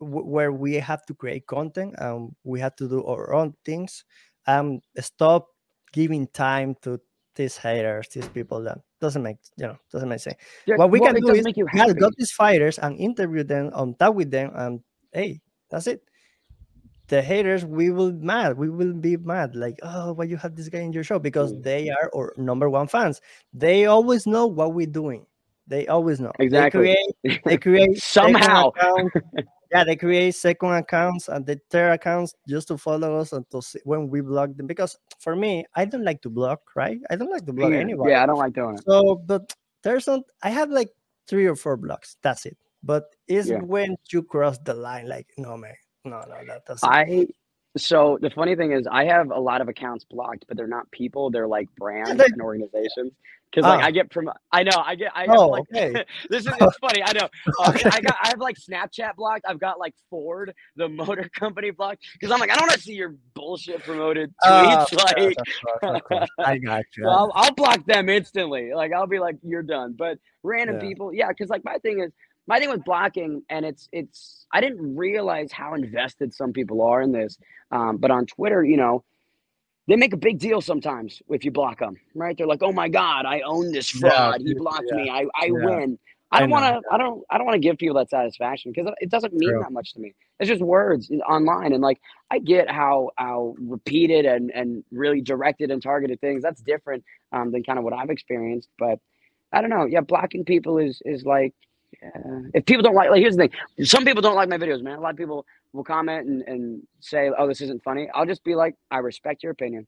where 0.00 0.52
we 0.52 0.74
have 0.74 1.04
to 1.06 1.14
create 1.14 1.46
content 1.46 1.94
and 1.98 2.34
we 2.44 2.60
have 2.60 2.76
to 2.76 2.88
do 2.88 3.04
our 3.04 3.32
own 3.34 3.54
things. 3.64 4.04
Um, 4.46 4.80
stop 5.00 5.48
giving 5.92 6.26
time 6.28 6.76
to 6.82 7.00
these 7.34 7.56
haters, 7.56 8.08
these 8.12 8.28
people 8.28 8.62
that 8.62 8.78
doesn't 9.00 9.22
make 9.22 9.38
you 9.56 9.66
know 9.66 9.76
doesn't 9.92 10.08
make 10.08 10.20
sense. 10.20 10.36
Yeah, 10.66 10.76
What 10.76 10.90
we 10.90 11.00
can 11.00 11.14
do 11.14 11.30
is 11.32 11.44
make 11.44 11.56
you 11.56 11.66
we 11.72 11.78
gotta 11.78 11.90
happy. 11.90 12.00
go 12.00 12.10
to 12.10 12.16
these 12.18 12.32
fighters 12.32 12.78
and 12.78 12.98
interview 12.98 13.44
them, 13.44 13.70
and 13.74 13.98
talk 13.98 14.14
with 14.14 14.30
them, 14.30 14.52
and 14.54 14.80
hey, 15.12 15.40
that's 15.70 15.86
it. 15.86 16.02
The 17.08 17.22
haters, 17.22 17.64
we 17.64 17.90
will 17.90 18.12
mad. 18.12 18.58
We 18.58 18.68
will 18.68 18.92
be 18.92 19.16
mad. 19.16 19.56
Like, 19.56 19.78
oh, 19.82 20.12
why 20.12 20.24
you 20.24 20.36
have 20.36 20.54
this 20.54 20.68
guy 20.68 20.80
in 20.80 20.92
your 20.92 21.04
show? 21.04 21.18
Because 21.18 21.52
Mm. 21.52 21.62
they 21.62 21.88
are 21.90 22.10
our 22.14 22.34
number 22.36 22.68
one 22.68 22.86
fans. 22.86 23.20
They 23.52 23.86
always 23.86 24.26
know 24.26 24.46
what 24.46 24.74
we're 24.74 24.86
doing. 24.86 25.24
They 25.66 25.86
always 25.86 26.20
know. 26.20 26.32
Exactly. 26.38 26.94
They 26.94 26.96
create. 27.24 27.44
They 27.44 27.56
create 27.92 27.98
Somehow. 28.02 28.72
yeah, 29.72 29.84
they 29.84 29.96
create 29.96 30.34
second 30.34 30.72
accounts 30.74 31.28
and 31.28 31.44
the 31.46 31.60
third 31.70 31.92
accounts 31.92 32.34
just 32.48 32.68
to 32.68 32.78
follow 32.78 33.16
us 33.16 33.32
and 33.32 33.48
to 33.50 33.60
see 33.62 33.80
when 33.84 34.08
we 34.08 34.20
block 34.20 34.54
them. 34.56 34.66
Because 34.66 34.98
for 35.18 35.34
me, 35.36 35.64
I 35.74 35.84
don't 35.84 36.04
like 36.04 36.20
to 36.22 36.30
block. 36.30 36.60
Right? 36.76 37.00
I 37.10 37.16
don't 37.16 37.30
like 37.30 37.44
to 37.46 37.52
block 37.52 37.72
yeah, 37.72 37.78
anybody. 37.78 38.10
yeah, 38.12 38.22
I 38.22 38.26
don't 38.26 38.38
like 38.38 38.54
doing 38.54 38.76
it. 38.76 38.84
So, 38.86 39.16
but 39.26 39.54
there's 39.82 40.06
not. 40.06 40.20
I 40.42 40.50
have 40.50 40.70
like 40.70 40.90
three 41.26 41.46
or 41.46 41.56
four 41.56 41.76
blocks. 41.76 42.16
That's 42.22 42.44
it. 42.46 42.56
But 42.82 43.04
it's 43.26 43.48
Yeah. 43.48 43.60
when 43.60 43.96
you 44.12 44.22
cross 44.22 44.58
the 44.58 44.72
line. 44.74 45.08
Like, 45.08 45.26
no, 45.36 45.56
man, 45.56 45.74
no, 46.08 46.20
no, 46.28 46.44
that 46.46 46.64
doesn't. 46.66 46.88
I 46.88 47.26
so 47.76 48.18
the 48.20 48.30
funny 48.30 48.56
thing 48.56 48.72
is 48.72 48.86
I 48.90 49.04
have 49.04 49.30
a 49.30 49.38
lot 49.38 49.60
of 49.60 49.68
accounts 49.68 50.04
blocked, 50.04 50.46
but 50.48 50.56
they're 50.56 50.66
not 50.66 50.90
people, 50.90 51.30
they're 51.30 51.46
like 51.46 51.68
brands 51.76 52.16
they- 52.16 52.24
and 52.26 52.42
organizations. 52.42 53.12
Because 53.50 53.66
like 53.66 53.80
Ah. 53.82 53.86
I 53.86 53.90
get 53.92 54.12
from 54.12 54.30
I 54.52 54.62
know 54.62 54.76
I 54.76 54.94
get 54.94 55.10
I 55.14 55.20
have 55.22 55.30
oh, 55.30 55.48
like 55.48 55.62
okay. 55.74 56.04
this 56.28 56.44
is 56.44 56.52
it's 56.60 56.76
funny, 56.82 57.02
I 57.02 57.14
know. 57.14 57.28
Uh, 57.58 57.70
Okay. 57.70 57.88
I 57.90 58.00
got 58.02 58.16
I 58.22 58.28
have 58.28 58.40
like 58.40 58.58
Snapchat 58.58 59.16
blocked. 59.16 59.46
I've 59.48 59.58
got 59.58 59.78
like 59.78 59.94
Ford, 60.10 60.52
the 60.76 60.86
motor 60.86 61.30
company 61.34 61.70
blocked. 61.70 62.04
Because 62.12 62.30
I'm 62.30 62.40
like, 62.40 62.50
I 62.50 62.56
don't 62.56 62.64
want 62.68 62.72
to 62.74 62.80
see 62.80 62.92
your 62.92 63.14
bullshit 63.32 63.82
promoted 63.84 64.34
Ah, 64.44 64.84
tweets. 64.90 65.32
like 65.82 66.04
course. 66.04 66.28
I 66.38 66.58
got 66.58 66.84
you. 66.94 67.04
so 67.04 67.08
I'll, 67.08 67.32
I'll 67.34 67.54
block 67.54 67.86
them 67.86 68.10
instantly. 68.10 68.74
Like 68.74 68.92
I'll 68.92 69.06
be 69.06 69.18
like, 69.18 69.36
you're 69.42 69.62
done. 69.62 69.94
But 69.98 70.18
random 70.42 70.76
Yeah. 70.76 70.82
people, 70.82 71.14
yeah, 71.14 71.28
because 71.28 71.48
like 71.48 71.64
my 71.64 71.78
thing 71.78 72.00
is 72.00 72.12
my 72.48 72.58
thing 72.58 72.70
with 72.70 72.84
blocking, 72.84 73.42
and 73.50 73.64
it's 73.64 73.88
it's 73.92 74.46
I 74.52 74.60
didn't 74.60 74.96
realize 74.96 75.52
how 75.52 75.74
invested 75.74 76.34
some 76.34 76.52
people 76.52 76.82
are 76.82 77.02
in 77.02 77.12
this. 77.12 77.38
Um, 77.70 77.98
but 77.98 78.10
on 78.10 78.26
Twitter, 78.26 78.64
you 78.64 78.78
know, 78.78 79.04
they 79.86 79.96
make 79.96 80.14
a 80.14 80.16
big 80.16 80.38
deal 80.38 80.60
sometimes 80.62 81.22
if 81.28 81.44
you 81.44 81.50
block 81.50 81.78
them, 81.78 81.96
right? 82.14 82.36
They're 82.36 82.46
like, 82.46 82.62
"Oh 82.62 82.72
my 82.72 82.88
God, 82.88 83.26
I 83.26 83.42
own 83.42 83.70
this 83.70 83.90
fraud. 83.90 84.40
Yeah, 84.40 84.48
he 84.48 84.54
blocked 84.54 84.86
yeah, 84.90 84.96
me. 84.96 85.10
I, 85.10 85.26
I 85.34 85.46
yeah. 85.46 85.52
win." 85.52 85.98
I 86.30 86.40
don't 86.40 86.50
want 86.50 86.64
to. 86.64 86.90
I 86.92 86.98
don't. 86.98 87.22
I 87.30 87.38
don't 87.38 87.46
want 87.46 87.54
to 87.54 87.66
give 87.66 87.78
people 87.78 87.96
that 87.96 88.10
satisfaction 88.10 88.72
because 88.72 88.92
it 89.00 89.10
doesn't 89.10 89.32
mean 89.32 89.50
True. 89.50 89.60
that 89.60 89.72
much 89.72 89.94
to 89.94 90.00
me. 90.00 90.14
It's 90.38 90.48
just 90.48 90.60
words 90.60 91.10
online, 91.28 91.72
and 91.72 91.82
like 91.82 92.00
I 92.30 92.38
get 92.38 92.70
how 92.70 93.10
how 93.16 93.54
repeated 93.58 94.26
and 94.26 94.50
and 94.50 94.84
really 94.90 95.22
directed 95.22 95.70
and 95.70 95.82
targeted 95.82 96.20
things. 96.20 96.42
That's 96.42 96.60
different 96.60 97.04
um, 97.32 97.50
than 97.50 97.62
kind 97.62 97.78
of 97.78 97.84
what 97.84 97.94
I've 97.94 98.10
experienced. 98.10 98.68
But 98.78 98.98
I 99.52 99.62
don't 99.62 99.70
know. 99.70 99.86
Yeah, 99.86 100.02
blocking 100.02 100.44
people 100.44 100.76
is 100.76 101.00
is 101.06 101.24
like 101.24 101.54
uh, 102.04 102.48
if 102.54 102.64
people 102.64 102.82
don't 102.82 102.94
like. 102.94 103.10
Like 103.10 103.20
here's 103.20 103.36
the 103.36 103.48
thing: 103.48 103.86
some 103.86 104.04
people 104.04 104.22
don't 104.22 104.36
like 104.36 104.48
my 104.48 104.58
videos, 104.58 104.82
man. 104.82 104.98
A 104.98 105.00
lot 105.00 105.10
of 105.10 105.16
people 105.16 105.46
will 105.72 105.84
comment 105.84 106.28
and 106.28 106.42
and 106.42 106.82
say, 107.00 107.30
"Oh, 107.36 107.46
this 107.46 107.60
isn't 107.60 107.82
funny." 107.82 108.08
I'll 108.14 108.26
just 108.26 108.44
be 108.44 108.54
like, 108.54 108.74
"I 108.90 108.98
respect 108.98 109.42
your 109.42 109.52
opinion. 109.52 109.86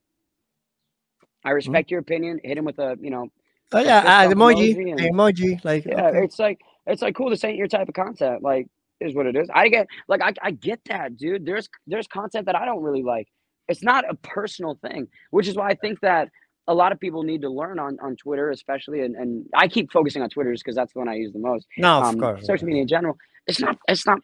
I 1.45 1.49
mm-hmm. 1.49 1.55
respect 1.57 1.87
mm-hmm. 1.87 1.93
your 1.95 2.01
opinion." 2.01 2.41
Hit 2.43 2.59
him 2.59 2.65
with 2.65 2.79
a 2.79 2.97
you 3.01 3.11
know 3.11 3.31
Oh 3.73 3.81
yeah, 3.81 3.99
uh, 3.99 4.29
emoji, 4.29 4.75
emoji, 4.75 4.91
and, 4.91 5.01
emoji. 5.01 5.65
Like 5.65 5.85
yeah, 5.85 6.09
okay. 6.09 6.25
it's 6.25 6.39
like 6.39 6.61
it's 6.87 7.03
like 7.03 7.15
cool. 7.15 7.31
This 7.31 7.45
ain't 7.45 7.57
your 7.57 7.69
type 7.69 7.89
of 7.89 7.95
content. 7.95 8.43
Like 8.43 8.67
is 9.01 9.15
what 9.15 9.27
it 9.27 9.37
is. 9.37 9.49
I 9.55 9.69
get 9.69 9.87
like 10.09 10.23
I, 10.23 10.33
I 10.43 10.51
get 10.51 10.81
that, 10.87 11.17
dude. 11.17 11.47
There's 11.47 11.69
there's 11.87 12.09
content 12.09 12.47
that 12.47 12.57
I 12.57 12.65
don't 12.65 12.83
really 12.83 13.03
like. 13.03 13.29
It's 13.69 13.83
not 13.83 14.05
a 14.09 14.15
personal 14.17 14.77
thing, 14.83 15.07
which 15.31 15.47
is 15.47 15.55
why 15.55 15.69
I 15.69 15.75
think 15.75 16.01
that 16.01 16.31
a 16.71 16.75
lot 16.75 16.93
of 16.93 17.01
people 17.01 17.25
need 17.25 17.43
to 17.43 17.51
learn 17.51 17.79
on 17.79 17.99
on 18.01 18.17
Twitter, 18.17 18.51
especially. 18.51 19.01
And, 19.01 19.17
and 19.17 19.45
I 19.55 19.67
keep 19.67 19.91
focusing 19.91 20.23
on 20.23 20.31
Twitter 20.31 20.53
just 20.53 20.65
because 20.65 20.77
that's 20.77 20.93
the 20.93 21.01
one 21.01 21.09
I 21.09 21.17
use 21.17 21.33
the 21.33 21.41
most. 21.41 21.67
No, 21.77 22.01
um, 22.01 22.15
of 22.15 22.21
course. 22.21 22.47
Social 22.47 22.67
media 22.67 22.83
in 22.83 22.89
general. 22.89 23.17
It's 23.47 23.61
not 23.61 23.77
it's 23.89 24.07
not 24.07 24.21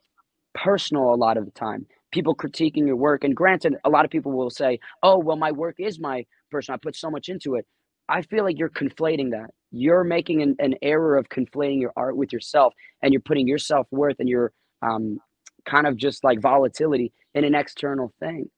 personal 0.55 1.12
a 1.12 1.16
lot 1.16 1.36
of 1.36 1.44
the 1.44 1.51
time. 1.51 1.86
People 2.12 2.36
critiquing 2.36 2.86
your 2.86 2.97
work, 2.97 3.24
and 3.24 3.34
granted, 3.34 3.74
a 3.84 3.90
lot 3.90 4.05
of 4.05 4.11
people 4.12 4.32
will 4.32 4.51
say, 4.51 4.78
"Oh, 5.03 5.18
well, 5.18 5.36
my 5.36 5.51
work 5.51 5.74
is 5.78 5.99
my 5.99 6.24
personal. 6.51 6.76
I 6.76 6.78
put 6.82 6.97
so 6.97 7.11
much 7.11 7.28
into 7.28 7.57
it." 7.57 7.66
I 8.09 8.22
feel 8.22 8.44
like 8.44 8.57
you're 8.59 8.70
conflating 8.70 9.32
that. 9.32 9.51
You're 9.72 10.05
making 10.05 10.40
an, 10.40 10.55
an 10.61 10.76
error 10.80 11.16
of 11.16 11.28
conflating 11.28 11.80
your 11.80 11.92
art 11.97 12.16
with 12.16 12.32
yourself, 12.32 12.72
and 13.03 13.12
you're 13.12 13.22
putting 13.22 13.49
your 13.49 13.59
self 13.59 13.88
worth 13.90 14.16
and 14.20 14.28
your 14.28 14.53
um, 14.82 15.18
kind 15.64 15.88
of 15.88 15.97
just 15.97 16.22
like 16.22 16.40
volatility 16.40 17.12
in 17.34 17.44
an 17.44 17.57
external 17.57 18.12
thing 18.20 18.49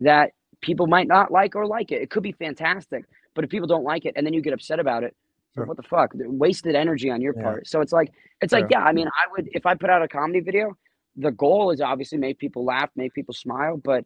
that 0.00 0.32
people 0.60 0.86
might 0.86 1.06
not 1.06 1.30
like 1.30 1.54
or 1.54 1.66
like 1.66 1.92
it. 1.92 2.02
It 2.02 2.10
could 2.10 2.22
be 2.22 2.32
fantastic, 2.32 3.04
but 3.36 3.44
if 3.44 3.50
people 3.50 3.68
don't 3.68 3.84
like 3.84 4.04
it 4.04 4.14
and 4.16 4.26
then 4.26 4.34
you 4.34 4.40
get 4.40 4.52
upset 4.52 4.80
about 4.80 5.04
it, 5.04 5.14
sure. 5.54 5.66
what 5.66 5.76
the 5.76 5.84
fuck? 5.84 6.10
Wasted 6.14 6.74
energy 6.74 7.10
on 7.10 7.20
your 7.20 7.34
yeah. 7.36 7.42
part. 7.42 7.68
So 7.68 7.80
it's 7.80 7.92
like 7.92 8.12
it's 8.40 8.52
sure. 8.52 8.62
like 8.62 8.70
yeah. 8.72 8.80
I 8.80 8.92
mean, 8.92 9.06
I 9.06 9.30
would 9.30 9.48
if 9.52 9.66
I 9.66 9.74
put 9.74 9.90
out 9.90 10.02
a 10.02 10.08
comedy 10.08 10.40
video, 10.40 10.76
the 11.14 11.30
goal 11.30 11.70
is 11.70 11.80
obviously 11.80 12.18
make 12.18 12.38
people 12.38 12.64
laugh, 12.64 12.90
make 12.96 13.14
people 13.14 13.34
smile, 13.34 13.76
but 13.76 14.04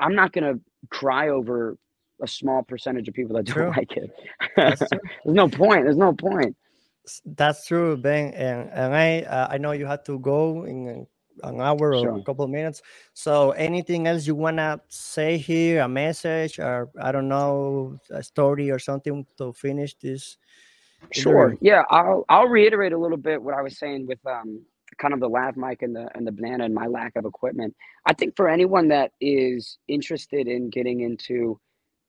I'm 0.00 0.16
not 0.16 0.32
gonna 0.32 0.54
cry 0.90 1.28
over 1.28 1.76
a 2.22 2.26
small 2.26 2.62
percentage 2.62 3.06
of 3.06 3.14
people 3.14 3.36
that 3.36 3.46
don't 3.46 3.54
true. 3.54 3.72
like 3.76 3.92
it. 3.96 4.10
There's 4.56 4.82
no 5.24 5.48
point. 5.48 5.84
There's 5.84 5.96
no 5.96 6.12
point. 6.12 6.56
That's 7.24 7.66
true, 7.66 7.96
Ben. 7.96 8.32
And 8.34 8.70
and 8.70 8.94
I 8.94 9.20
uh, 9.20 9.48
I 9.50 9.58
know 9.58 9.72
you 9.72 9.86
had 9.86 10.04
to 10.06 10.18
go 10.18 10.64
in 10.64 11.06
an 11.42 11.60
hour 11.60 11.94
or 11.94 12.18
a 12.18 12.22
couple 12.22 12.44
of 12.44 12.50
minutes. 12.50 12.82
So 13.14 13.52
anything 13.52 14.06
else 14.06 14.26
you 14.26 14.34
wanna 14.34 14.80
say 14.88 15.38
here? 15.38 15.82
A 15.82 15.88
message 15.88 16.58
or 16.58 16.90
I 17.00 17.12
don't 17.12 17.28
know, 17.28 17.98
a 18.10 18.22
story 18.22 18.70
or 18.70 18.78
something 18.78 19.26
to 19.38 19.52
finish 19.52 19.94
this? 19.94 20.36
Sure. 21.12 21.56
Yeah, 21.60 21.84
I'll 21.90 22.24
I'll 22.28 22.48
reiterate 22.48 22.92
a 22.92 22.98
little 22.98 23.16
bit 23.16 23.42
what 23.42 23.54
I 23.54 23.62
was 23.62 23.78
saying 23.78 24.06
with 24.06 24.18
um 24.26 24.64
kind 24.98 25.14
of 25.14 25.20
the 25.20 25.28
lav 25.28 25.56
mic 25.56 25.82
and 25.82 25.94
the 25.94 26.08
and 26.14 26.26
the 26.26 26.32
banana 26.32 26.64
and 26.64 26.74
my 26.74 26.86
lack 26.86 27.16
of 27.16 27.24
equipment. 27.24 27.74
I 28.06 28.12
think 28.12 28.36
for 28.36 28.48
anyone 28.48 28.88
that 28.88 29.12
is 29.20 29.78
interested 29.88 30.46
in 30.46 30.70
getting 30.70 31.00
into 31.00 31.58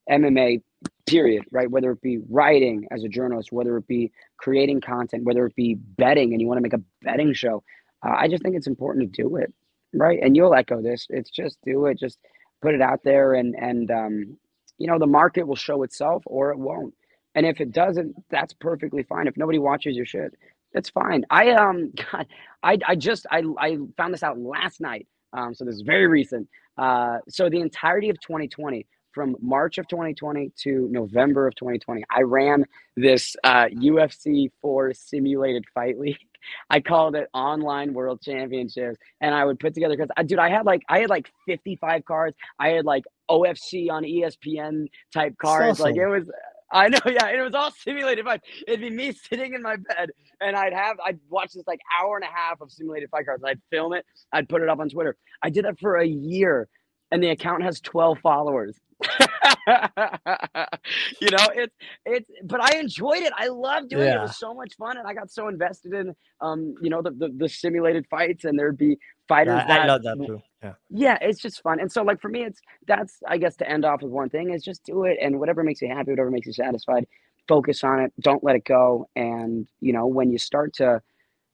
MMA, 0.09 0.61
period, 1.05 1.45
right? 1.51 1.69
Whether 1.69 1.91
it 1.91 2.01
be 2.01 2.19
writing 2.29 2.87
as 2.91 3.03
a 3.03 3.07
journalist, 3.07 3.51
whether 3.51 3.77
it 3.77 3.87
be 3.87 4.11
creating 4.37 4.81
content, 4.81 5.23
whether 5.23 5.45
it 5.45 5.55
be 5.55 5.75
betting 5.75 6.33
and 6.33 6.41
you 6.41 6.47
want 6.47 6.57
to 6.57 6.61
make 6.61 6.73
a 6.73 6.81
betting 7.01 7.33
show, 7.33 7.63
uh, 8.05 8.15
I 8.17 8.27
just 8.27 8.43
think 8.43 8.55
it's 8.55 8.67
important 8.67 9.13
to 9.13 9.23
do 9.23 9.35
it, 9.37 9.53
right? 9.93 10.19
And 10.21 10.35
you'll 10.35 10.55
echo 10.55 10.81
this. 10.81 11.07
It's 11.09 11.29
just 11.29 11.57
do 11.65 11.85
it, 11.87 11.99
just 11.99 12.19
put 12.61 12.73
it 12.75 12.81
out 12.81 13.01
there, 13.03 13.33
and 13.33 13.55
and 13.55 13.91
um, 13.91 14.37
you 14.77 14.87
know 14.87 14.99
the 14.99 15.07
market 15.07 15.47
will 15.47 15.55
show 15.55 15.83
itself 15.83 16.23
or 16.25 16.51
it 16.51 16.59
won't. 16.59 16.93
And 17.35 17.45
if 17.45 17.61
it 17.61 17.71
doesn't, 17.71 18.15
that's 18.29 18.53
perfectly 18.53 19.03
fine. 19.03 19.27
If 19.27 19.37
nobody 19.37 19.59
watches 19.59 19.95
your 19.95 20.05
shit, 20.05 20.33
that's 20.73 20.89
fine. 20.89 21.25
I 21.29 21.51
um, 21.51 21.91
God, 22.11 22.27
I 22.63 22.77
I 22.87 22.95
just 22.95 23.25
I 23.31 23.43
I 23.59 23.77
found 23.97 24.13
this 24.13 24.23
out 24.23 24.39
last 24.39 24.81
night. 24.81 25.07
Um, 25.33 25.53
so 25.55 25.65
this 25.65 25.75
is 25.75 25.81
very 25.81 26.07
recent. 26.07 26.47
Uh, 26.77 27.17
so 27.29 27.49
the 27.49 27.59
entirety 27.61 28.09
of 28.09 28.19
2020 28.21 28.85
from 29.13 29.35
March 29.41 29.77
of 29.77 29.87
2020 29.87 30.51
to 30.63 30.87
November 30.91 31.47
of 31.47 31.55
2020. 31.55 32.03
I 32.09 32.21
ran 32.21 32.65
this 32.95 33.35
uh, 33.43 33.65
UFC 33.65 34.49
4 34.61 34.93
simulated 34.93 35.65
fight 35.73 35.99
league. 35.99 36.17
I 36.69 36.79
called 36.79 37.15
it 37.15 37.29
Online 37.33 37.93
World 37.93 38.21
Championships, 38.21 38.97
and 39.19 39.33
I 39.33 39.45
would 39.45 39.59
put 39.59 39.73
together 39.73 39.95
because, 39.95 40.09
I 40.17 40.23
dude, 40.23 40.39
I 40.39 40.49
had 40.49 40.65
like 40.65 40.81
I 40.89 40.99
had 40.99 41.09
like 41.09 41.31
55 41.47 42.05
cards. 42.05 42.35
I 42.59 42.69
had 42.69 42.85
like 42.85 43.03
OFC 43.29 43.89
on 43.89 44.03
ESPN 44.03 44.87
type 45.13 45.37
cards. 45.37 45.79
Awesome. 45.79 45.91
Like 45.91 45.95
it 45.97 46.07
was. 46.07 46.29
I 46.73 46.87
know, 46.87 46.99
yeah. 47.05 47.27
It 47.27 47.41
was 47.41 47.53
all 47.53 47.69
simulated 47.83 48.23
fights. 48.23 48.47
It'd 48.65 48.79
be 48.79 48.89
me 48.89 49.11
sitting 49.29 49.53
in 49.53 49.61
my 49.61 49.75
bed, 49.75 50.09
and 50.39 50.55
I'd 50.55 50.73
have 50.73 50.97
I'd 51.05 51.19
watch 51.29 51.53
this 51.53 51.67
like 51.67 51.79
hour 51.99 52.15
and 52.15 52.23
a 52.23 52.31
half 52.33 52.61
of 52.61 52.71
simulated 52.71 53.09
fight 53.09 53.25
cards. 53.25 53.43
I'd 53.45 53.59
film 53.69 53.93
it. 53.93 54.05
I'd 54.31 54.47
put 54.47 54.61
it 54.61 54.69
up 54.69 54.79
on 54.79 54.89
Twitter. 54.89 55.17
I 55.43 55.49
did 55.49 55.65
that 55.65 55.79
for 55.79 55.97
a 55.97 56.07
year, 56.07 56.69
and 57.11 57.21
the 57.21 57.29
account 57.29 57.63
has 57.63 57.81
12 57.81 58.19
followers. 58.19 58.77
you 59.67 61.29
know, 61.29 61.47
it's 61.53 61.75
it's 62.05 62.29
but 62.43 62.61
I 62.61 62.77
enjoyed 62.79 63.21
it. 63.21 63.33
I 63.35 63.47
loved 63.47 63.89
doing 63.89 64.03
yeah. 64.03 64.13
it. 64.13 64.17
It 64.17 64.21
was 64.21 64.37
so 64.37 64.53
much 64.53 64.75
fun 64.75 64.97
and 64.97 65.07
I 65.07 65.13
got 65.13 65.31
so 65.31 65.47
invested 65.47 65.93
in 65.93 66.15
um, 66.41 66.75
you 66.81 66.89
know, 66.89 67.01
the 67.01 67.11
the, 67.11 67.29
the 67.35 67.49
simulated 67.49 68.07
fights 68.09 68.45
and 68.45 68.57
there'd 68.57 68.77
be 68.77 68.97
fighters 69.27 69.61
I, 69.63 69.67
that, 69.67 69.81
I 69.81 69.85
love 69.85 70.03
that 70.03 70.17
too. 70.25 70.41
Yeah. 70.63 70.73
Yeah, 70.89 71.17
it's 71.21 71.39
just 71.39 71.61
fun. 71.61 71.79
And 71.79 71.91
so 71.91 72.03
like 72.03 72.19
for 72.21 72.29
me 72.29 72.43
it's 72.43 72.59
that's 72.87 73.17
I 73.27 73.37
guess 73.37 73.55
to 73.57 73.69
end 73.69 73.85
off 73.85 74.01
with 74.01 74.11
one 74.11 74.29
thing 74.29 74.51
is 74.51 74.63
just 74.63 74.83
do 74.83 75.03
it 75.03 75.17
and 75.21 75.39
whatever 75.39 75.63
makes 75.63 75.81
you 75.81 75.87
happy, 75.87 76.11
whatever 76.11 76.31
makes 76.31 76.47
you 76.47 76.53
satisfied, 76.53 77.05
focus 77.47 77.83
on 77.83 77.99
it. 77.99 78.13
Don't 78.19 78.43
let 78.43 78.55
it 78.55 78.65
go. 78.65 79.07
And 79.15 79.67
you 79.79 79.93
know, 79.93 80.07
when 80.07 80.31
you 80.31 80.37
start 80.37 80.73
to 80.75 81.01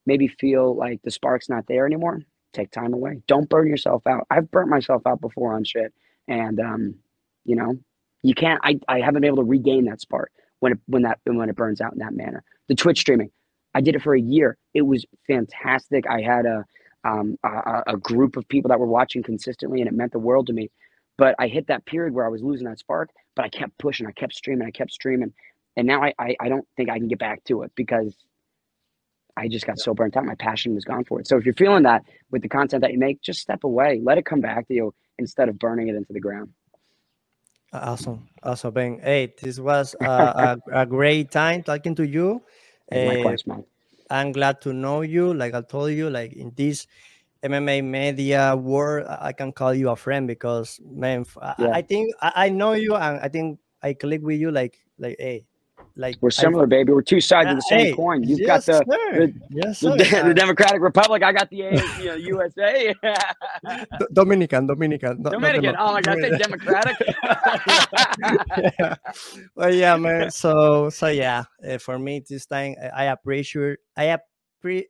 maybe 0.06 0.28
feel 0.28 0.76
like 0.76 1.02
the 1.04 1.12
spark's 1.12 1.50
not 1.50 1.66
there 1.68 1.86
anymore, 1.86 2.22
take 2.54 2.72
time 2.72 2.94
away. 2.94 3.22
Don't 3.28 3.50
burn 3.50 3.68
yourself 3.68 4.08
out. 4.08 4.26
I've 4.30 4.50
burnt 4.50 4.70
myself 4.70 5.06
out 5.06 5.22
before 5.22 5.54
on 5.54 5.64
shit. 5.64 5.94
And 6.28 6.60
um 6.60 6.96
you 7.46 7.56
know, 7.56 7.80
you 8.24 8.34
can't. 8.34 8.60
I, 8.64 8.80
I 8.88 9.00
haven't 9.00 9.22
been 9.22 9.28
able 9.28 9.38
to 9.38 9.44
regain 9.44 9.86
that 9.86 10.02
spark 10.02 10.32
when 10.60 10.74
it 10.74 10.80
when 10.88 11.04
that 11.04 11.20
when 11.26 11.50
it 11.50 11.56
burns 11.56 11.82
out 11.82 11.94
in 11.94 12.00
that 12.00 12.14
manner. 12.14 12.44
The 12.68 12.76
Twitch 12.76 13.00
streaming, 13.00 13.32
I 13.74 13.82
did 13.82 13.96
it 13.96 14.02
for 14.02 14.16
a 14.16 14.22
year. 14.22 14.58
It 14.74 14.82
was 14.82 15.06
fantastic. 15.28 16.06
I 16.08 16.22
had 16.22 16.46
a 16.46 16.66
um, 17.04 17.38
a, 17.44 17.84
a 17.88 17.98
group 17.98 18.36
of 18.38 18.48
people 18.48 18.70
that 18.70 18.80
were 18.80 18.88
watching 18.88 19.24
consistently, 19.24 19.82
and 19.82 19.88
it 19.88 19.94
meant 19.94 20.12
the 20.12 20.20
world 20.20 20.48
to 20.48 20.54
me. 20.54 20.70
But 21.18 21.36
I 21.40 21.48
hit 21.48 21.68
that 21.68 21.86
period 21.86 22.14
where 22.14 22.26
I 22.26 22.30
was 22.30 22.44
losing 22.44 22.68
that 22.68 22.80
spark, 22.80 23.10
but 23.36 23.46
I 23.46 23.50
kept 23.50 23.78
pushing. 23.78 24.06
I 24.06 24.12
kept 24.12 24.34
streaming. 24.34 24.68
I 24.68 24.72
kept 24.72 24.92
streaming, 24.92 25.34
and 25.76 25.88
now 25.88 26.04
I 26.04 26.14
I, 26.20 26.36
I 26.40 26.50
don't 26.50 26.68
think 26.76 26.90
I 26.90 26.98
can 26.98 27.08
get 27.08 27.20
back 27.20 27.44
to 27.46 27.64
it 27.64 27.72
because 27.76 28.16
I 29.38 29.48
just 29.48 29.68
got 29.68 29.78
so 29.78 29.94
burnt 29.94 30.18
out. 30.18 30.26
My 30.26 30.36
passion 30.36 30.74
was 30.74 30.84
gone 30.84 31.06
for 31.06 31.20
it. 31.20 31.28
So 31.28 31.38
if 31.38 31.46
you're 31.46 31.54
feeling 31.54 31.84
that 31.84 32.04
with 32.32 32.42
the 32.42 32.50
content 32.50 32.82
that 32.82 32.92
you 32.92 32.98
make, 32.98 33.22
just 33.22 33.40
step 33.40 33.64
away. 33.64 34.02
Let 34.04 34.18
it 34.18 34.26
come 34.26 34.42
back 34.42 34.68
to 34.68 34.74
you 34.74 34.94
instead 35.20 35.48
of 35.48 35.60
burning 35.60 35.88
it 35.88 35.96
into 35.96 36.12
the 36.12 36.20
ground. 36.20 36.50
Awesome, 37.74 38.30
awesome, 38.44 38.74
Ben. 38.74 39.00
Hey, 39.04 39.34
this 39.42 39.60
was 39.60 39.96
a, 40.00 40.06
a, 40.06 40.58
a, 40.82 40.86
great 40.86 41.32
time 41.32 41.64
talking 41.64 41.96
to 41.96 42.08
you. 42.08 42.42
Likewise, 42.92 43.46
man. 43.46 43.66
I'm 44.10 44.32
glad 44.32 44.62
to 44.62 44.74
know 44.74 45.02
you. 45.02 45.34
Like 45.34 45.54
I 45.54 45.62
told 45.62 45.92
you, 45.92 46.10
like 46.10 46.34
in 46.34 46.54
this 46.56 46.88
MMA 47.44 47.84
media 47.84 48.56
world, 48.56 49.08
I 49.08 49.34
can 49.34 49.52
call 49.52 49.74
you 49.74 49.90
a 49.90 49.96
friend 49.96 50.28
because, 50.28 50.80
man, 50.84 51.26
yeah. 51.42 51.54
I, 51.68 51.80
I, 51.80 51.82
think 51.82 52.14
I, 52.22 52.32
I 52.36 52.50
know 52.50 52.72
you, 52.72 52.96
and 52.96 53.20
I 53.20 53.28
think 53.28 53.60
I 53.84 53.94
click 53.94 54.22
with 54.24 54.40
you. 54.40 54.50
Like, 54.50 54.80
like, 54.98 55.18
hey, 55.20 55.46
like 55.98 56.16
we're 56.22 56.30
similar, 56.30 56.64
I, 56.64 56.68
baby. 56.68 56.94
We're 56.94 57.02
two 57.02 57.20
sides 57.20 57.48
uh, 57.48 57.52
of 57.52 57.58
the 57.58 57.62
same 57.64 57.80
hey, 57.88 57.94
coin. 57.94 58.24
You've 58.24 58.40
yes, 58.40 58.68
got 58.68 58.86
the 58.86 58.86
the, 58.86 59.34
yes, 59.50 59.80
the, 59.80 59.90
the, 60.28 60.34
Democratic 60.34 60.82
Republic. 60.82 61.24
I 61.24 61.32
got 61.32 61.50
the 61.50 61.58
you 61.58 62.06
know, 62.06 62.16
USA. 62.16 62.94
Dominican, 64.14 64.68
Dominican, 64.68 65.24
Dominican. 65.24 65.76
oh 65.78 65.94
my 65.94 66.02
God, 66.02 66.20
I 66.20 66.22
say 66.22 66.38
Democratic. 66.38 66.98
yeah. 68.80 68.96
Well, 69.56 69.74
yeah, 69.74 69.98
man. 69.98 70.32
So, 70.32 70.90
so 70.90 71.08
yeah, 71.08 71.44
uh, 71.68 71.78
for 71.80 71.98
me 71.98 72.24
this 72.28 72.46
time, 72.46 72.76
I 72.96 73.06
appreciate. 73.06 73.80
I 73.96 74.18
appreciate. 74.60 74.90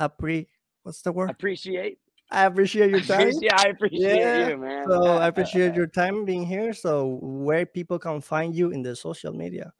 Appre- 0.00 0.48
what's 0.82 1.02
the 1.02 1.12
word? 1.12 1.30
Appreciate. 1.30 1.98
I 2.30 2.46
appreciate 2.46 2.90
your 2.90 3.00
time. 3.00 3.30
Yeah, 3.40 3.56
I 3.56 3.68
appreciate 3.68 4.18
yeah. 4.18 4.48
you, 4.48 4.56
man. 4.56 4.86
So 4.88 5.04
I 5.04 5.28
appreciate 5.28 5.74
your 5.74 5.86
time 5.86 6.24
being 6.24 6.44
here. 6.44 6.72
So 6.72 7.18
where 7.22 7.64
people 7.64 7.98
can 7.98 8.20
find 8.20 8.54
you 8.54 8.70
in 8.70 8.82
the 8.82 8.96
social 8.96 9.32
media? 9.32 9.72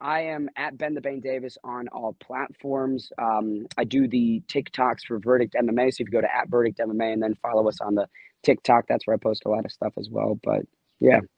I 0.00 0.20
am 0.20 0.48
at 0.56 0.78
Ben 0.78 0.94
the 0.94 1.00
Bane 1.00 1.20
Davis 1.20 1.58
on 1.64 1.88
all 1.88 2.16
platforms. 2.20 3.10
Um, 3.18 3.66
I 3.76 3.84
do 3.84 4.06
the 4.06 4.42
TikToks 4.48 5.04
for 5.06 5.18
Verdict 5.18 5.54
MMA. 5.54 5.92
So 5.92 6.02
if 6.02 6.08
you 6.08 6.12
go 6.12 6.20
to 6.20 6.34
at 6.34 6.48
Verdict 6.48 6.78
MMA 6.78 7.12
and 7.12 7.22
then 7.22 7.34
follow 7.34 7.68
us 7.68 7.80
on 7.80 7.94
the 7.94 8.06
TikTok, 8.42 8.86
that's 8.88 9.06
where 9.06 9.14
I 9.14 9.18
post 9.18 9.42
a 9.44 9.48
lot 9.48 9.64
of 9.64 9.72
stuff 9.72 9.92
as 9.98 10.08
well. 10.10 10.38
But 10.42 10.62
yeah. 11.00 11.20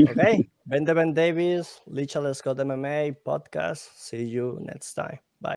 Okay. 0.00 0.48
ben 0.66 0.84
Devin 0.84 1.14
Davis, 1.14 1.80
Licha 1.88 2.20
Let's 2.20 2.42
Go 2.42 2.56
MMA 2.56 3.14
podcast. 3.24 3.88
See 3.94 4.24
you 4.24 4.58
next 4.60 4.94
time. 4.94 5.20